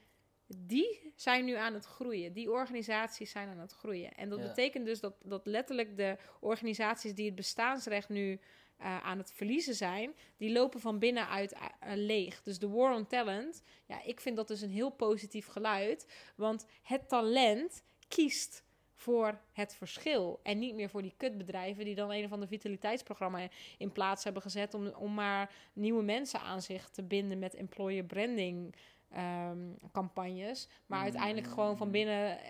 [0.46, 2.32] die zijn nu aan het groeien.
[2.32, 4.14] Die organisaties zijn aan het groeien.
[4.14, 4.46] En dat Ja.
[4.46, 8.40] betekent dus dat, dat letterlijk de organisaties die het bestaansrecht nu
[8.76, 12.42] eh, aan het verliezen zijn, die lopen van binnenuit eh, leeg.
[12.42, 16.06] Dus de war on talent, ja, ik vind dat dus een heel positief geluid.
[16.36, 18.63] Want het talent kiest
[19.04, 20.40] voor het verschil.
[20.42, 23.48] En niet meer voor die kutbedrijven die dan een of ander vitaliteitsprogramma
[23.78, 28.04] in plaats hebben gezet om, om maar nieuwe mensen aan zich te binden met employer
[28.04, 28.74] branding
[29.10, 29.58] ehm,
[29.92, 30.68] campagnes.
[30.86, 32.46] Maar uiteindelijk gewoon van binnen eh,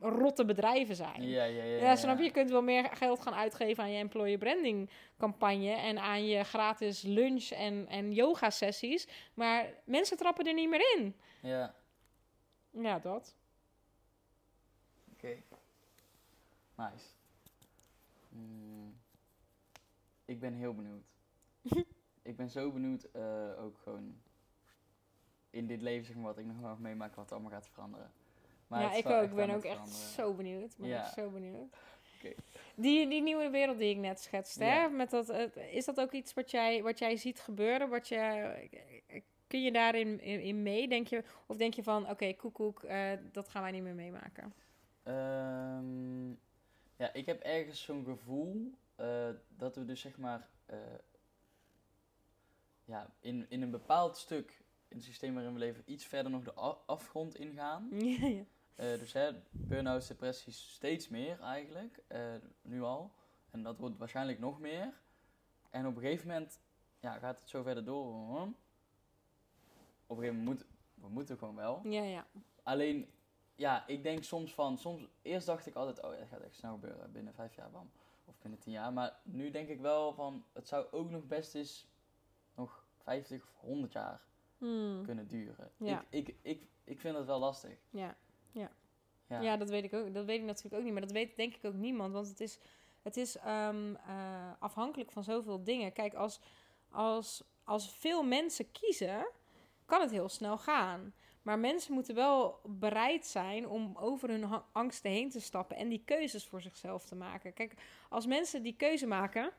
[0.00, 1.22] rotte bedrijven zijn.
[1.28, 1.76] Ja, ja, ja.
[1.76, 2.24] Ja, snap je?
[2.24, 6.44] Je kunt wel meer geld gaan uitgeven aan je employer branding campagne en aan je
[6.44, 9.08] gratis lunch en, en yoga sessies.
[9.34, 11.16] Maar mensen trappen er niet meer in.
[11.42, 11.74] Ja,
[12.70, 13.34] Ja, dat.
[15.12, 15.36] oké.
[16.78, 17.06] Nice.
[18.28, 18.96] Hmm.
[20.24, 21.04] Ik ben heel benieuwd.
[22.22, 24.20] ik ben zo benieuwd eh, ook gewoon
[25.50, 28.10] in dit leven, zeg maar, wat ik nog mag meemaken, wat allemaal gaat veranderen.
[28.66, 29.28] Maar ja, ik wel ook.
[29.28, 30.00] Ik ben ook echt veranderen.
[30.10, 30.72] zo benieuwd.
[30.72, 31.00] Ik ben Ja.
[31.04, 31.76] echt zo benieuwd.
[32.74, 34.70] Die, die nieuwe wereld die ik net schetste, Ja.
[34.70, 34.88] hè?
[34.88, 37.88] Met dat, het- is dat ook iets wat jij, wat jij ziet gebeuren?
[37.88, 38.54] Wat je,
[39.46, 41.24] kun je daarin in, in mee, denk je?
[41.46, 44.54] Of denk je van, oké, koekoek, eh, dat gaan wij niet meer meemaken?
[45.02, 46.30] Ehm,
[46.98, 50.78] ja, ik heb ergens zo'n gevoel eh, dat we dus zeg maar eh,
[52.84, 56.44] ja, in, in een bepaald stuk in het systeem waarin we leven iets verder nog
[56.44, 56.54] de
[56.86, 57.88] afgrond ingaan.
[58.20, 58.44] ja, ja.
[58.74, 62.02] Eh, dus hè, burn-outs, depressies steeds meer eigenlijk,
[62.62, 63.12] nu al.
[63.50, 65.00] En dat wordt waarschijnlijk nog meer.
[65.70, 66.60] En op een gegeven moment
[67.00, 68.04] ja, gaat het zo verder door.
[68.04, 68.40] hoor.
[70.06, 71.80] Op een gegeven moment moet, we moeten gewoon wel.
[71.84, 72.26] ja, ja.
[72.62, 73.08] Alleen,
[73.58, 76.56] ja, ik denk soms van, soms, eerst dacht ik altijd, oh ja, dat gaat echt
[76.56, 77.90] snel gebeuren, binnen vijf jaar, bam.
[78.24, 78.92] Of binnen tien jaar.
[78.92, 81.86] Maar nu denk ik wel van, het zou ook nog best eens
[82.54, 84.26] nog 50 of 100 jaar
[84.58, 85.02] Hmm.
[85.04, 85.70] kunnen duren.
[85.76, 86.04] Ja.
[86.08, 87.78] Ik, ik, ik, ik vind dat wel lastig.
[87.90, 88.16] Ja.
[88.52, 88.70] Ja.
[89.26, 89.40] Ja.
[89.40, 89.56] Ja.
[89.56, 90.14] dat weet ik ook.
[90.14, 90.92] Dat weet ik natuurlijk ook niet.
[90.92, 92.12] Maar dat weet denk ik ook niemand.
[92.12, 92.58] Want het is,
[93.02, 95.92] het is ehm, eh, afhankelijk van zoveel dingen.
[95.92, 96.40] Kijk, als,
[96.90, 99.28] als, als veel mensen kiezen,
[99.84, 101.14] kan het heel snel gaan.
[101.42, 106.02] Maar mensen moeten wel bereid zijn om over hun angsten heen te stappen en die
[106.04, 107.52] keuzes voor zichzelf te maken.
[107.52, 107.74] Kijk,
[108.08, 109.52] als mensen die keuze maken.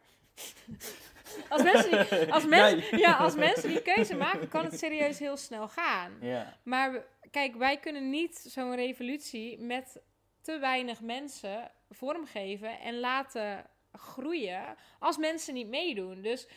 [1.49, 5.38] als, mensen die, als, mensen, ja, als mensen die keuze maken, kan het serieus heel
[5.38, 6.19] snel gaan.
[6.63, 10.01] Maar kijk, wij kunnen niet zo'n revolutie met
[10.41, 16.21] te weinig mensen vormgeven en laten groeien als mensen niet meedoen.
[16.21, 16.47] Dus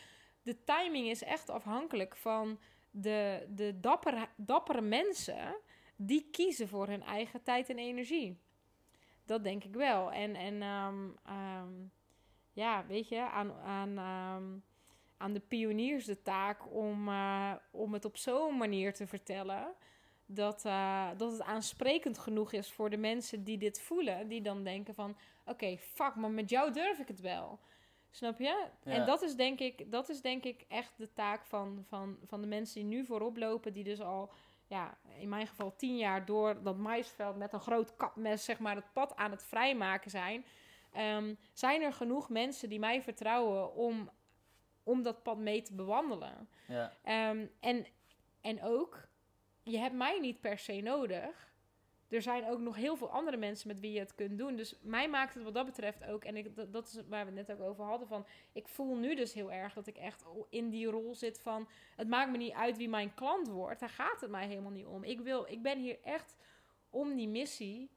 [0.43, 2.59] de timing is echt afhankelijk van
[2.95, 5.55] de, de dappere, dappere mensen
[5.95, 8.39] die kiezen voor hun eigen tijd en energie.
[9.25, 10.11] Dat denk ik wel.
[10.11, 11.71] En, en ehm, ehm,
[12.53, 14.59] ja, weet je, aan, aan, ehm,
[15.17, 19.73] aan de pioniers de taak om, eh, om het op zo'n manier te vertellen
[20.25, 24.63] dat, eh, dat het aansprekend genoeg is voor de mensen die dit voelen, die dan
[24.63, 27.59] denken van, oké, fuck, maar met jou durf ik het wel.
[28.13, 28.67] Snap je?
[28.83, 28.91] Ja.
[28.91, 32.41] En dat is, denk ik, dat is denk ik echt de taak van, van, van
[32.41, 34.31] de mensen die nu voorop lopen, die dus al,
[34.67, 38.75] ja, in mijn geval tien jaar door dat maisveld met een groot kapmes, zeg maar,
[38.75, 40.45] het pad aan het vrijmaken zijn.
[40.91, 44.09] Ehm, zijn er genoeg mensen die mij vertrouwen om,
[44.83, 46.49] om dat pad mee te bewandelen?
[46.67, 47.85] ja, Ehm, en,
[48.41, 49.07] en ook,
[49.63, 51.52] je hebt mij niet per se nodig.
[52.13, 54.55] Er zijn ook nog heel veel andere mensen met wie je het kunt doen.
[54.55, 57.47] Dus mij maakt het wat dat betreft ook, en ik, dat, is waar we het
[57.47, 60.69] net ook over hadden, van ik voel nu dus heel erg dat ik echt in
[60.69, 63.79] die rol zit van, het maakt me niet uit wie mijn klant wordt.
[63.79, 65.03] Daar gaat het mij helemaal niet om.
[65.03, 66.35] Ik, wil, ik ben hier echt
[66.89, 67.89] om die missie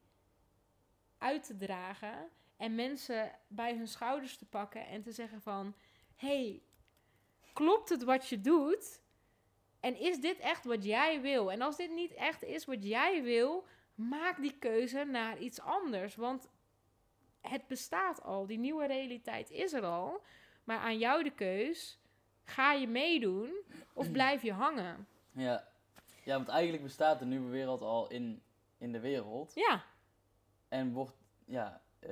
[1.17, 5.75] uit te dragen en mensen bij hun schouders te pakken en te zeggen van,
[6.15, 6.61] hey,
[7.53, 9.01] klopt het wat je doet?
[9.79, 11.51] En is dit echt wat jij wil?
[11.51, 13.65] En als dit niet echt is wat jij wil,
[13.97, 16.15] maak die keuze naar iets anders.
[16.15, 16.49] Want
[17.41, 18.45] het bestaat al.
[18.47, 20.21] Die nieuwe realiteit is er al.
[20.63, 21.99] Maar aan jou de keus.
[22.43, 23.53] Ga je meedoen
[23.93, 25.07] of blijf je hangen?
[25.31, 25.75] ja.
[26.23, 28.41] Ja, want eigenlijk bestaat de nieuwe wereld al in,
[28.77, 29.51] in de wereld.
[29.55, 29.83] Ja,
[30.67, 32.11] En wordt, ja, eh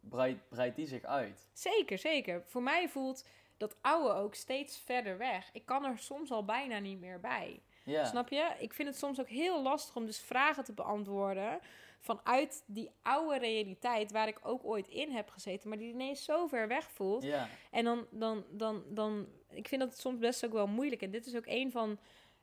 [0.00, 1.48] breidt, breidt die zich uit.
[1.52, 2.42] zeker, zeker.
[2.46, 5.50] Voor mij voelt dat oude ook steeds verder weg.
[5.52, 7.62] Ik kan er soms al bijna niet meer bij.
[7.84, 8.54] Ja, Snap je?
[8.58, 11.60] Ik vind het soms ook heel lastig om dus vragen te beantwoorden
[12.04, 16.46] vanuit die oude realiteit waar ik ook ooit in heb gezeten, maar die ineens zo
[16.46, 17.22] ver weg voelt.
[17.22, 21.02] ja, En dan, dan, dan, dan, ik vind dat soms best ook wel moeilijk.
[21.02, 21.98] En dit is ook een van,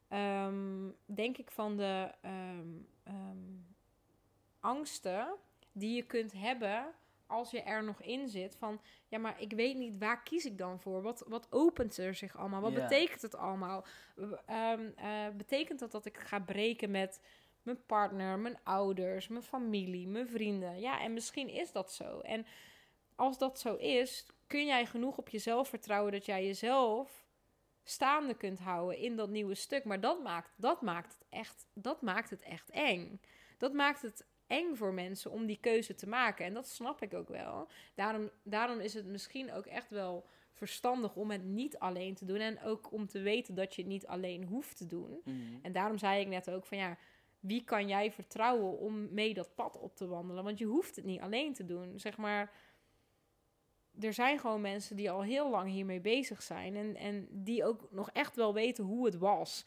[0.08, 2.70] ehm, denk ik, van de ehm,
[3.04, 3.60] ehm,
[4.60, 5.28] angsten
[5.72, 6.94] die je kunt hebben
[7.32, 8.56] als je er nog in zit.
[8.56, 11.02] Van, ja, maar ik weet niet, waar kies ik dan voor?
[11.02, 12.62] Wat, wat opent er zich allemaal?
[12.62, 13.86] Wat betekent het allemaal?
[14.46, 17.22] Ehm, eh, betekent dat dat ik ga breken met
[17.62, 20.80] mijn partner, mijn ouders, mijn familie, mijn vrienden?
[20.80, 22.20] Ja, en misschien is dat zo.
[22.20, 22.46] En
[23.16, 27.26] als dat zo is, kun jij genoeg op jezelf vertrouwen dat jij jezelf
[27.84, 29.84] staande kunt houden in dat nieuwe stuk.
[29.84, 33.22] Maar dat maakt, dat maakt, het, echt, dat maakt het echt eng.
[33.58, 36.46] Dat maakt het eng voor mensen om die keuze te maken.
[36.46, 37.68] En dat snap ik ook wel.
[37.96, 42.40] Daarom, daarom is het misschien ook echt wel verstandig om het niet alleen te doen.
[42.40, 45.22] En ook om te weten dat je het niet alleen hoeft te doen.
[45.24, 45.38] Mhm.
[45.62, 46.98] En daarom zei ik net ook van ja,
[47.40, 50.44] wie kan jij vertrouwen om mee dat pad op te wandelen?
[50.44, 52.00] Want je hoeft het niet alleen te doen.
[52.00, 52.54] Zeg maar,
[54.00, 56.76] er zijn gewoon mensen die al heel lang hiermee bezig zijn.
[56.76, 59.66] En, en die ook nog echt wel weten hoe het was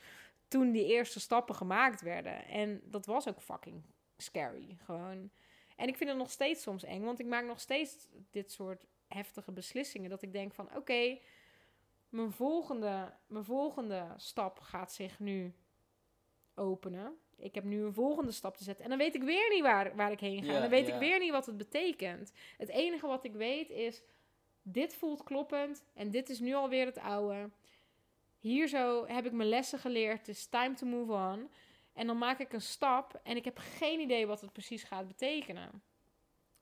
[0.49, 2.47] toen die eerste stappen gemaakt werden.
[2.47, 3.83] En dat was ook fucking
[4.17, 4.77] scary.
[4.85, 5.31] Gewoon.
[5.77, 8.87] En ik vind het nog steeds soms eng, want ik maak nog steeds dit soort
[9.09, 10.11] heftige beslissingen.
[10.11, 11.19] Dat ik denk van oké,
[12.09, 15.55] mijn, volgende, mijn volgende stap gaat zich nu
[16.55, 17.19] openen.
[17.37, 18.85] Ik heb nu een volgende stap te zetten.
[18.85, 20.55] En dan weet ik weer niet waar, waar ik heen ga.
[20.55, 22.33] En dan weet ik weer niet wat het betekent.
[22.59, 24.03] Het enige wat ik weet is,
[24.63, 27.51] dit voelt kloppend en dit is nu alweer het oude.
[28.39, 30.19] Hier zo heb ik mijn lessen geleerd.
[30.19, 31.51] Het is time to move on.
[31.95, 35.07] En dan maak ik een stap en ik heb geen idee wat het precies gaat
[35.09, 35.83] betekenen.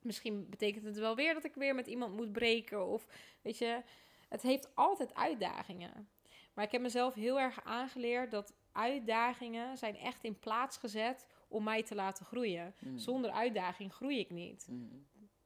[0.01, 2.87] Misschien betekent het wel weer dat ik weer met iemand moet breken.
[2.87, 3.07] Of
[3.43, 3.83] weet je,
[4.29, 6.09] het heeft altijd uitdagingen.
[6.55, 11.65] Maar ik heb mezelf heel erg aangeleerd dat uitdagingen zijn echt in plaats gezet om
[11.65, 12.75] mij te laten groeien.
[12.79, 12.99] Mhm.
[12.99, 14.67] Zonder uitdaging groei ik niet.
[14.71, 14.97] Mhm.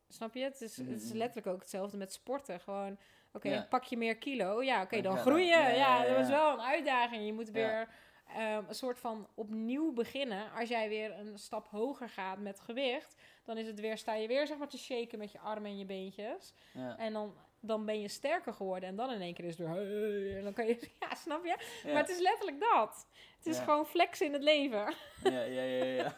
[0.08, 0.42] Snap je?
[0.42, 2.60] Het is, het is letterlijk ook hetzelfde met sporten.
[2.60, 2.98] Gewoon,
[3.32, 3.66] oké, Ja.
[3.68, 4.62] pak je meer kilo.
[4.62, 5.48] Ja, oké, Dan groei je.
[5.50, 6.32] ja, Ja, dat ja.
[6.32, 7.26] wel een uitdaging.
[7.26, 7.88] Je moet weer
[8.28, 10.52] ehm, een soort van opnieuw beginnen.
[10.52, 14.28] Als jij weer een stap hoger gaat met gewicht, dan is het weer, sta je
[14.28, 16.54] weer zeg maar te shaken met je armen en je beentjes.
[16.72, 16.98] Ja.
[16.98, 18.88] En dan, dan ben je sterker geworden.
[18.88, 20.36] En dan in één keer is het weer...
[20.36, 20.88] En dan kan je...
[21.00, 21.56] Ja, snap je?
[21.84, 21.92] Ja.
[21.92, 23.06] Maar het is letterlijk dat.
[23.36, 23.64] Het is Ja.
[23.64, 24.94] gewoon flex in het leven.
[25.32, 26.16] Ja, ja, ja, ja.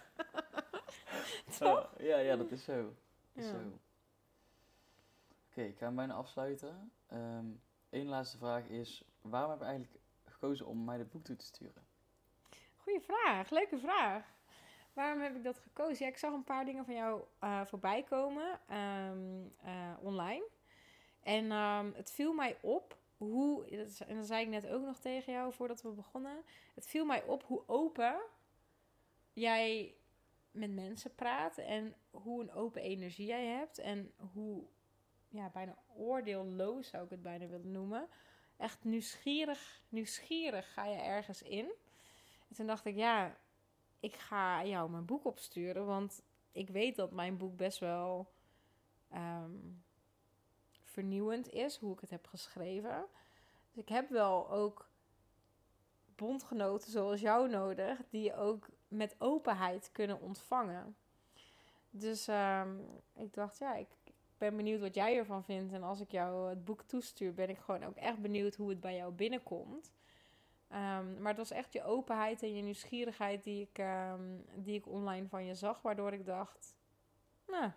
[1.58, 1.90] Toch?
[1.94, 2.82] Oh, ja, ja, dat is zo.
[2.82, 3.50] Dat is Ja.
[3.50, 3.78] zo.
[5.50, 6.92] Oké, ik ga hem bijna afsluiten.
[7.90, 11.44] Eén laatste vraag is, waarom heb je eigenlijk gekozen om mij dit boek toe te
[11.44, 11.86] sturen?
[12.88, 14.24] Goeie vraag, leuke vraag.
[14.92, 16.04] Waarom heb ik dat gekozen?
[16.04, 20.48] Ja, ik zag een paar dingen van jou eh, voorbij komen ehm, eh, online.
[21.22, 23.66] En ehm, het viel mij op hoe,
[24.06, 26.44] en dat zei ik net ook nog tegen jou voordat we begonnen.
[26.74, 28.20] Het viel mij op hoe open
[29.32, 29.94] jij
[30.50, 33.78] met mensen praat en hoe een open energie jij hebt.
[33.78, 34.64] En hoe,
[35.28, 38.08] ja, bijna oordeelloos zou ik het bijna willen noemen.
[38.56, 41.72] Echt nieuwsgierig, nieuwsgierig ga je ergens in.
[42.48, 43.36] En toen dacht ik, ja,
[44.00, 45.86] ik ga jou mijn boek opsturen.
[45.86, 46.22] Want
[46.52, 48.32] ik weet dat mijn boek best wel
[49.08, 49.56] ehm,
[50.82, 53.06] vernieuwend is, hoe ik het heb geschreven.
[53.72, 54.90] Dus ik heb wel ook
[56.16, 60.96] bondgenoten zoals jou nodig, die ook met openheid kunnen ontvangen.
[61.90, 62.76] Dus ehm,
[63.14, 63.88] ik dacht, ja, ik
[64.38, 65.72] ben benieuwd wat jij ervan vindt.
[65.72, 68.80] En als ik jou het boek toestuur, ben ik gewoon ook echt benieuwd hoe het
[68.80, 69.92] bij jou binnenkomt.
[70.68, 74.86] Ehm, maar het was echt je openheid en je nieuwsgierigheid die ik, ehm, die ik
[74.86, 76.74] online van je zag, waardoor ik dacht,
[77.46, 77.70] nou,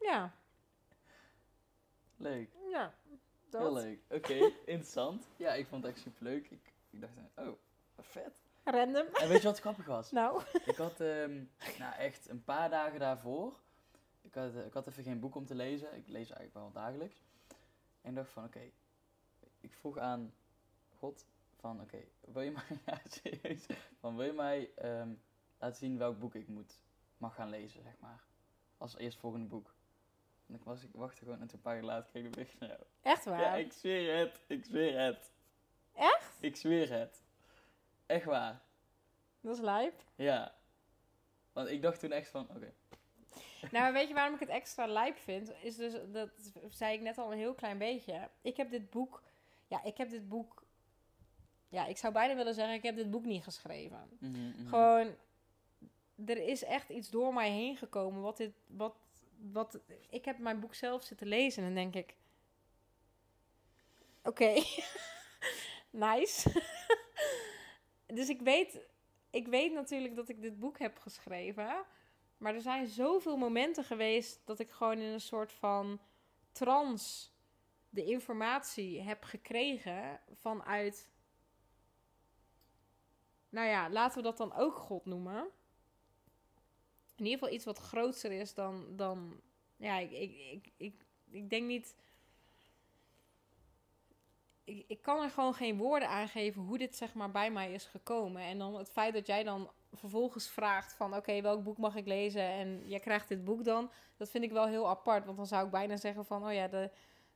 [0.00, 0.34] ja,
[2.16, 2.94] Leuk, ja,
[3.48, 3.60] dat.
[3.60, 4.00] heel leuk.
[4.10, 4.34] Oké,
[4.64, 5.28] interessant.
[5.36, 6.50] Ja, ik vond het echt super leuk.
[6.50, 7.58] Ik, ik dacht, oh,
[7.98, 8.44] vet.
[8.64, 9.06] Random.
[9.12, 10.10] En weet je wat grappig was?
[10.20, 11.44] Nou, Ik had ehm,
[11.78, 13.60] nou echt een paar dagen daarvoor.
[14.20, 15.96] Ik had, ik had even geen boek om te lezen.
[15.96, 17.24] Ik lees eigenlijk wel dagelijks.
[18.00, 18.70] En ik dacht van oké.
[19.60, 20.34] Ik vroeg aan
[21.06, 21.26] God
[21.56, 22.62] van oké, wil je mij.
[22.86, 23.66] Ja, serieus.
[24.00, 25.14] Van wil je mij ehm,
[25.58, 26.78] laten zien welk boek ik moet
[27.16, 28.24] mag gaan lezen, zeg maar.
[28.78, 29.74] Als eerstvolgende boek.
[30.46, 32.34] En ik, was, ik wachtte gewoon en toen een paar jaar later kreeg ik een
[32.34, 32.80] bericht van jou.
[33.02, 33.40] echt waar.
[33.40, 34.40] Ja, ik zweer het.
[34.46, 35.32] Ik zweer het.
[35.92, 36.36] Echt?
[36.40, 37.22] Ik zweer het.
[38.06, 38.62] Echt waar.
[39.40, 40.02] Dat is lijp.
[40.14, 40.54] Ja.
[41.52, 42.72] Want ik dacht toen echt van oké.
[43.70, 45.52] Nou, weet je waarom ik het extra lijp vind?
[45.62, 46.30] Is dus, dat
[46.68, 48.30] zei ik net al een heel klein beetje.
[48.40, 49.22] Ik heb dit boek,
[49.66, 50.65] ja, ik heb dit boek,
[51.68, 54.08] ja, ik zou bijna willen zeggen, ik heb dit boek niet geschreven.
[54.18, 54.68] Mhm, mhm.
[54.68, 55.14] Gewoon,
[56.26, 58.22] er is echt iets door mij heen gekomen.
[58.22, 58.96] Wat dit, wat,
[59.52, 59.78] wat,
[60.10, 62.14] ik heb mijn boek zelf zitten lezen en denk ik,
[64.22, 64.54] oké,
[65.90, 66.62] nice.
[68.06, 68.80] dus ik weet,
[69.30, 71.84] ik weet natuurlijk dat ik dit boek heb geschreven.
[72.38, 76.00] Maar er zijn zoveel momenten geweest dat ik gewoon in een soort van
[76.52, 77.28] trance
[77.88, 81.08] de informatie heb gekregen vanuit.
[83.56, 85.48] Nou ja, laten we dat dan ook God noemen.
[87.16, 88.96] In ieder geval iets wat groter is dan.
[88.96, 89.40] dan
[89.76, 91.96] ja, ik, ik, ik, ik, ik denk niet.
[94.64, 97.72] Ik, ik kan er gewoon geen woorden aan geven hoe dit zeg maar bij mij
[97.72, 98.42] is gekomen.
[98.42, 101.16] En dan het feit dat jij dan vervolgens vraagt van...
[101.16, 103.90] oké, welk boek mag ik lezen en jij krijgt dit boek dan...
[104.16, 105.24] dat vind ik wel heel apart.
[105.24, 106.46] Want dan zou ik bijna zeggen van...
[106.46, 106.90] oh ja, de,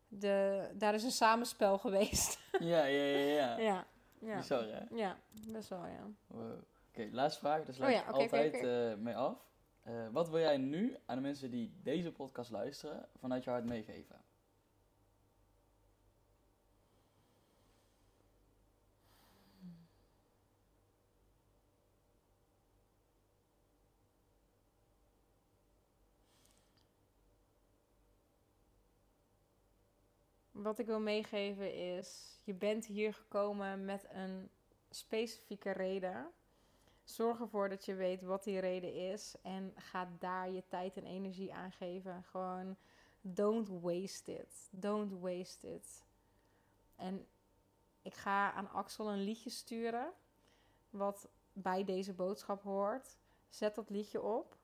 [0.08, 2.38] de, daar is een samenspel geweest.
[2.58, 3.58] Ja, ja, ja, ja.
[3.70, 3.86] ja,
[4.20, 4.36] ja.
[4.36, 4.96] Bizar, hè?
[4.96, 5.16] Ja,
[5.52, 6.06] best wel, ja.
[6.26, 6.62] Wow.
[6.88, 7.64] Oké, laatste vraag.
[7.64, 9.48] Daar sluit Oh ja, oké, oké, altijd eh, mee af.
[9.82, 13.64] Eh, wat wil jij nu aan de mensen die deze podcast luisteren vanuit je hart
[13.64, 14.16] meegeven?
[30.62, 34.50] Wat ik wil meegeven is, je bent hier gekomen met een
[34.90, 36.30] specifieke reden.
[37.04, 41.04] Zorg ervoor dat je weet wat die reden is en ga daar je tijd en
[41.04, 42.24] energie aan geven.
[42.24, 42.76] Gewoon
[43.20, 44.68] don't waste it.
[44.70, 46.02] Don't waste it.
[46.96, 47.26] En
[48.02, 50.12] ik ga aan Axel een liedje sturen
[50.90, 53.18] wat bij deze boodschap hoort.
[53.48, 54.56] Zet dat liedje op.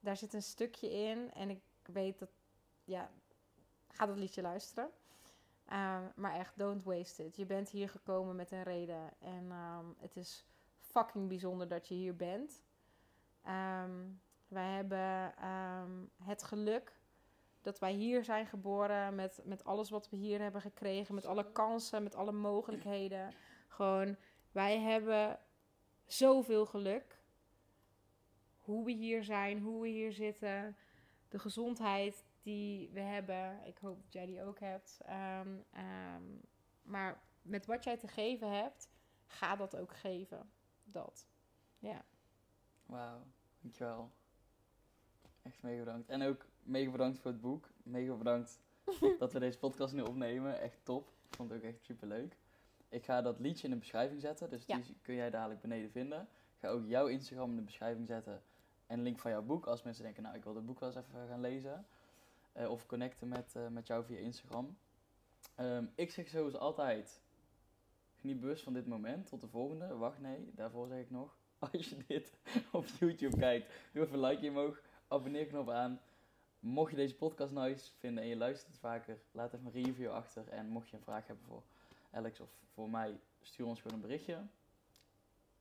[0.00, 2.30] Daar zit een stukje in en ik weet dat
[2.84, 3.10] ja,
[3.96, 4.90] ga dat liedje luisteren.
[5.72, 7.36] Um, maar echt, don't waste it.
[7.36, 9.10] Je bent hier gekomen met een reden.
[9.18, 10.44] En um, het is
[10.78, 12.62] fucking bijzonder dat je hier bent.
[13.46, 15.34] Um, wij hebben
[16.24, 16.92] het geluk
[17.60, 21.14] dat wij hier zijn geboren met, met alles wat we hier hebben gekregen.
[21.14, 23.32] Met alle kansen, met alle mogelijkheden.
[23.68, 24.16] Gewoon,
[24.52, 25.38] wij hebben
[26.06, 27.18] zoveel geluk.
[28.60, 30.76] Hoe we hier zijn, hoe we hier zitten.
[31.28, 33.60] De gezondheid die we hebben.
[33.64, 35.00] Ik hoop dat jij die ook hebt.
[35.42, 36.40] Um, um,
[36.82, 38.88] maar met wat jij te geven hebt,
[39.26, 40.50] ga dat ook geven.
[40.84, 41.26] Dat.
[41.78, 42.04] Ja.
[42.86, 43.22] Wauw,
[43.60, 44.10] dankjewel.
[45.42, 46.08] Echt mega bedankt.
[46.08, 47.70] En ook mega bedankt voor het boek.
[47.82, 48.60] Mega bedankt
[49.18, 50.60] dat we deze podcast nu opnemen.
[50.60, 51.08] Echt top.
[51.28, 52.36] Ik vond het ook echt super leuk.
[52.88, 54.50] Ik ga dat liedje in de beschrijving zetten.
[54.50, 54.76] Dus Ja.
[54.76, 56.20] die kun jij dadelijk beneden vinden.
[56.22, 58.42] Ik ga ook jouw Instagram in de beschrijving zetten.
[58.86, 59.66] En link van jouw boek.
[59.66, 61.86] Als mensen denken, nou ik wil het boek wel eens even gaan lezen.
[62.56, 64.78] Eh, of connecten met, eh, met jou via Instagram.
[65.54, 67.20] Ehm, ik zeg zoals altijd.
[68.14, 69.26] Geniet bewust van dit moment.
[69.26, 69.96] Tot de volgende.
[69.96, 70.50] Wacht, nee.
[70.54, 71.36] Daarvoor zeg ik nog.
[71.72, 72.32] Als je dit
[72.72, 74.82] op YouTube kijkt, doe even een likeje omhoog.
[75.08, 76.00] Abonneerknop aan.
[76.58, 80.10] Mocht je deze podcast nice vinden en je luistert het vaker, laat even een review
[80.10, 80.48] achter.
[80.48, 81.62] En mocht je een vraag hebben voor
[82.10, 84.46] Alex of voor mij, stuur ons gewoon een berichtje.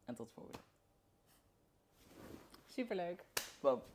[0.05, 0.59] En tot de volgende.
[2.65, 3.25] Superleuk.
[3.59, 3.81] Bam.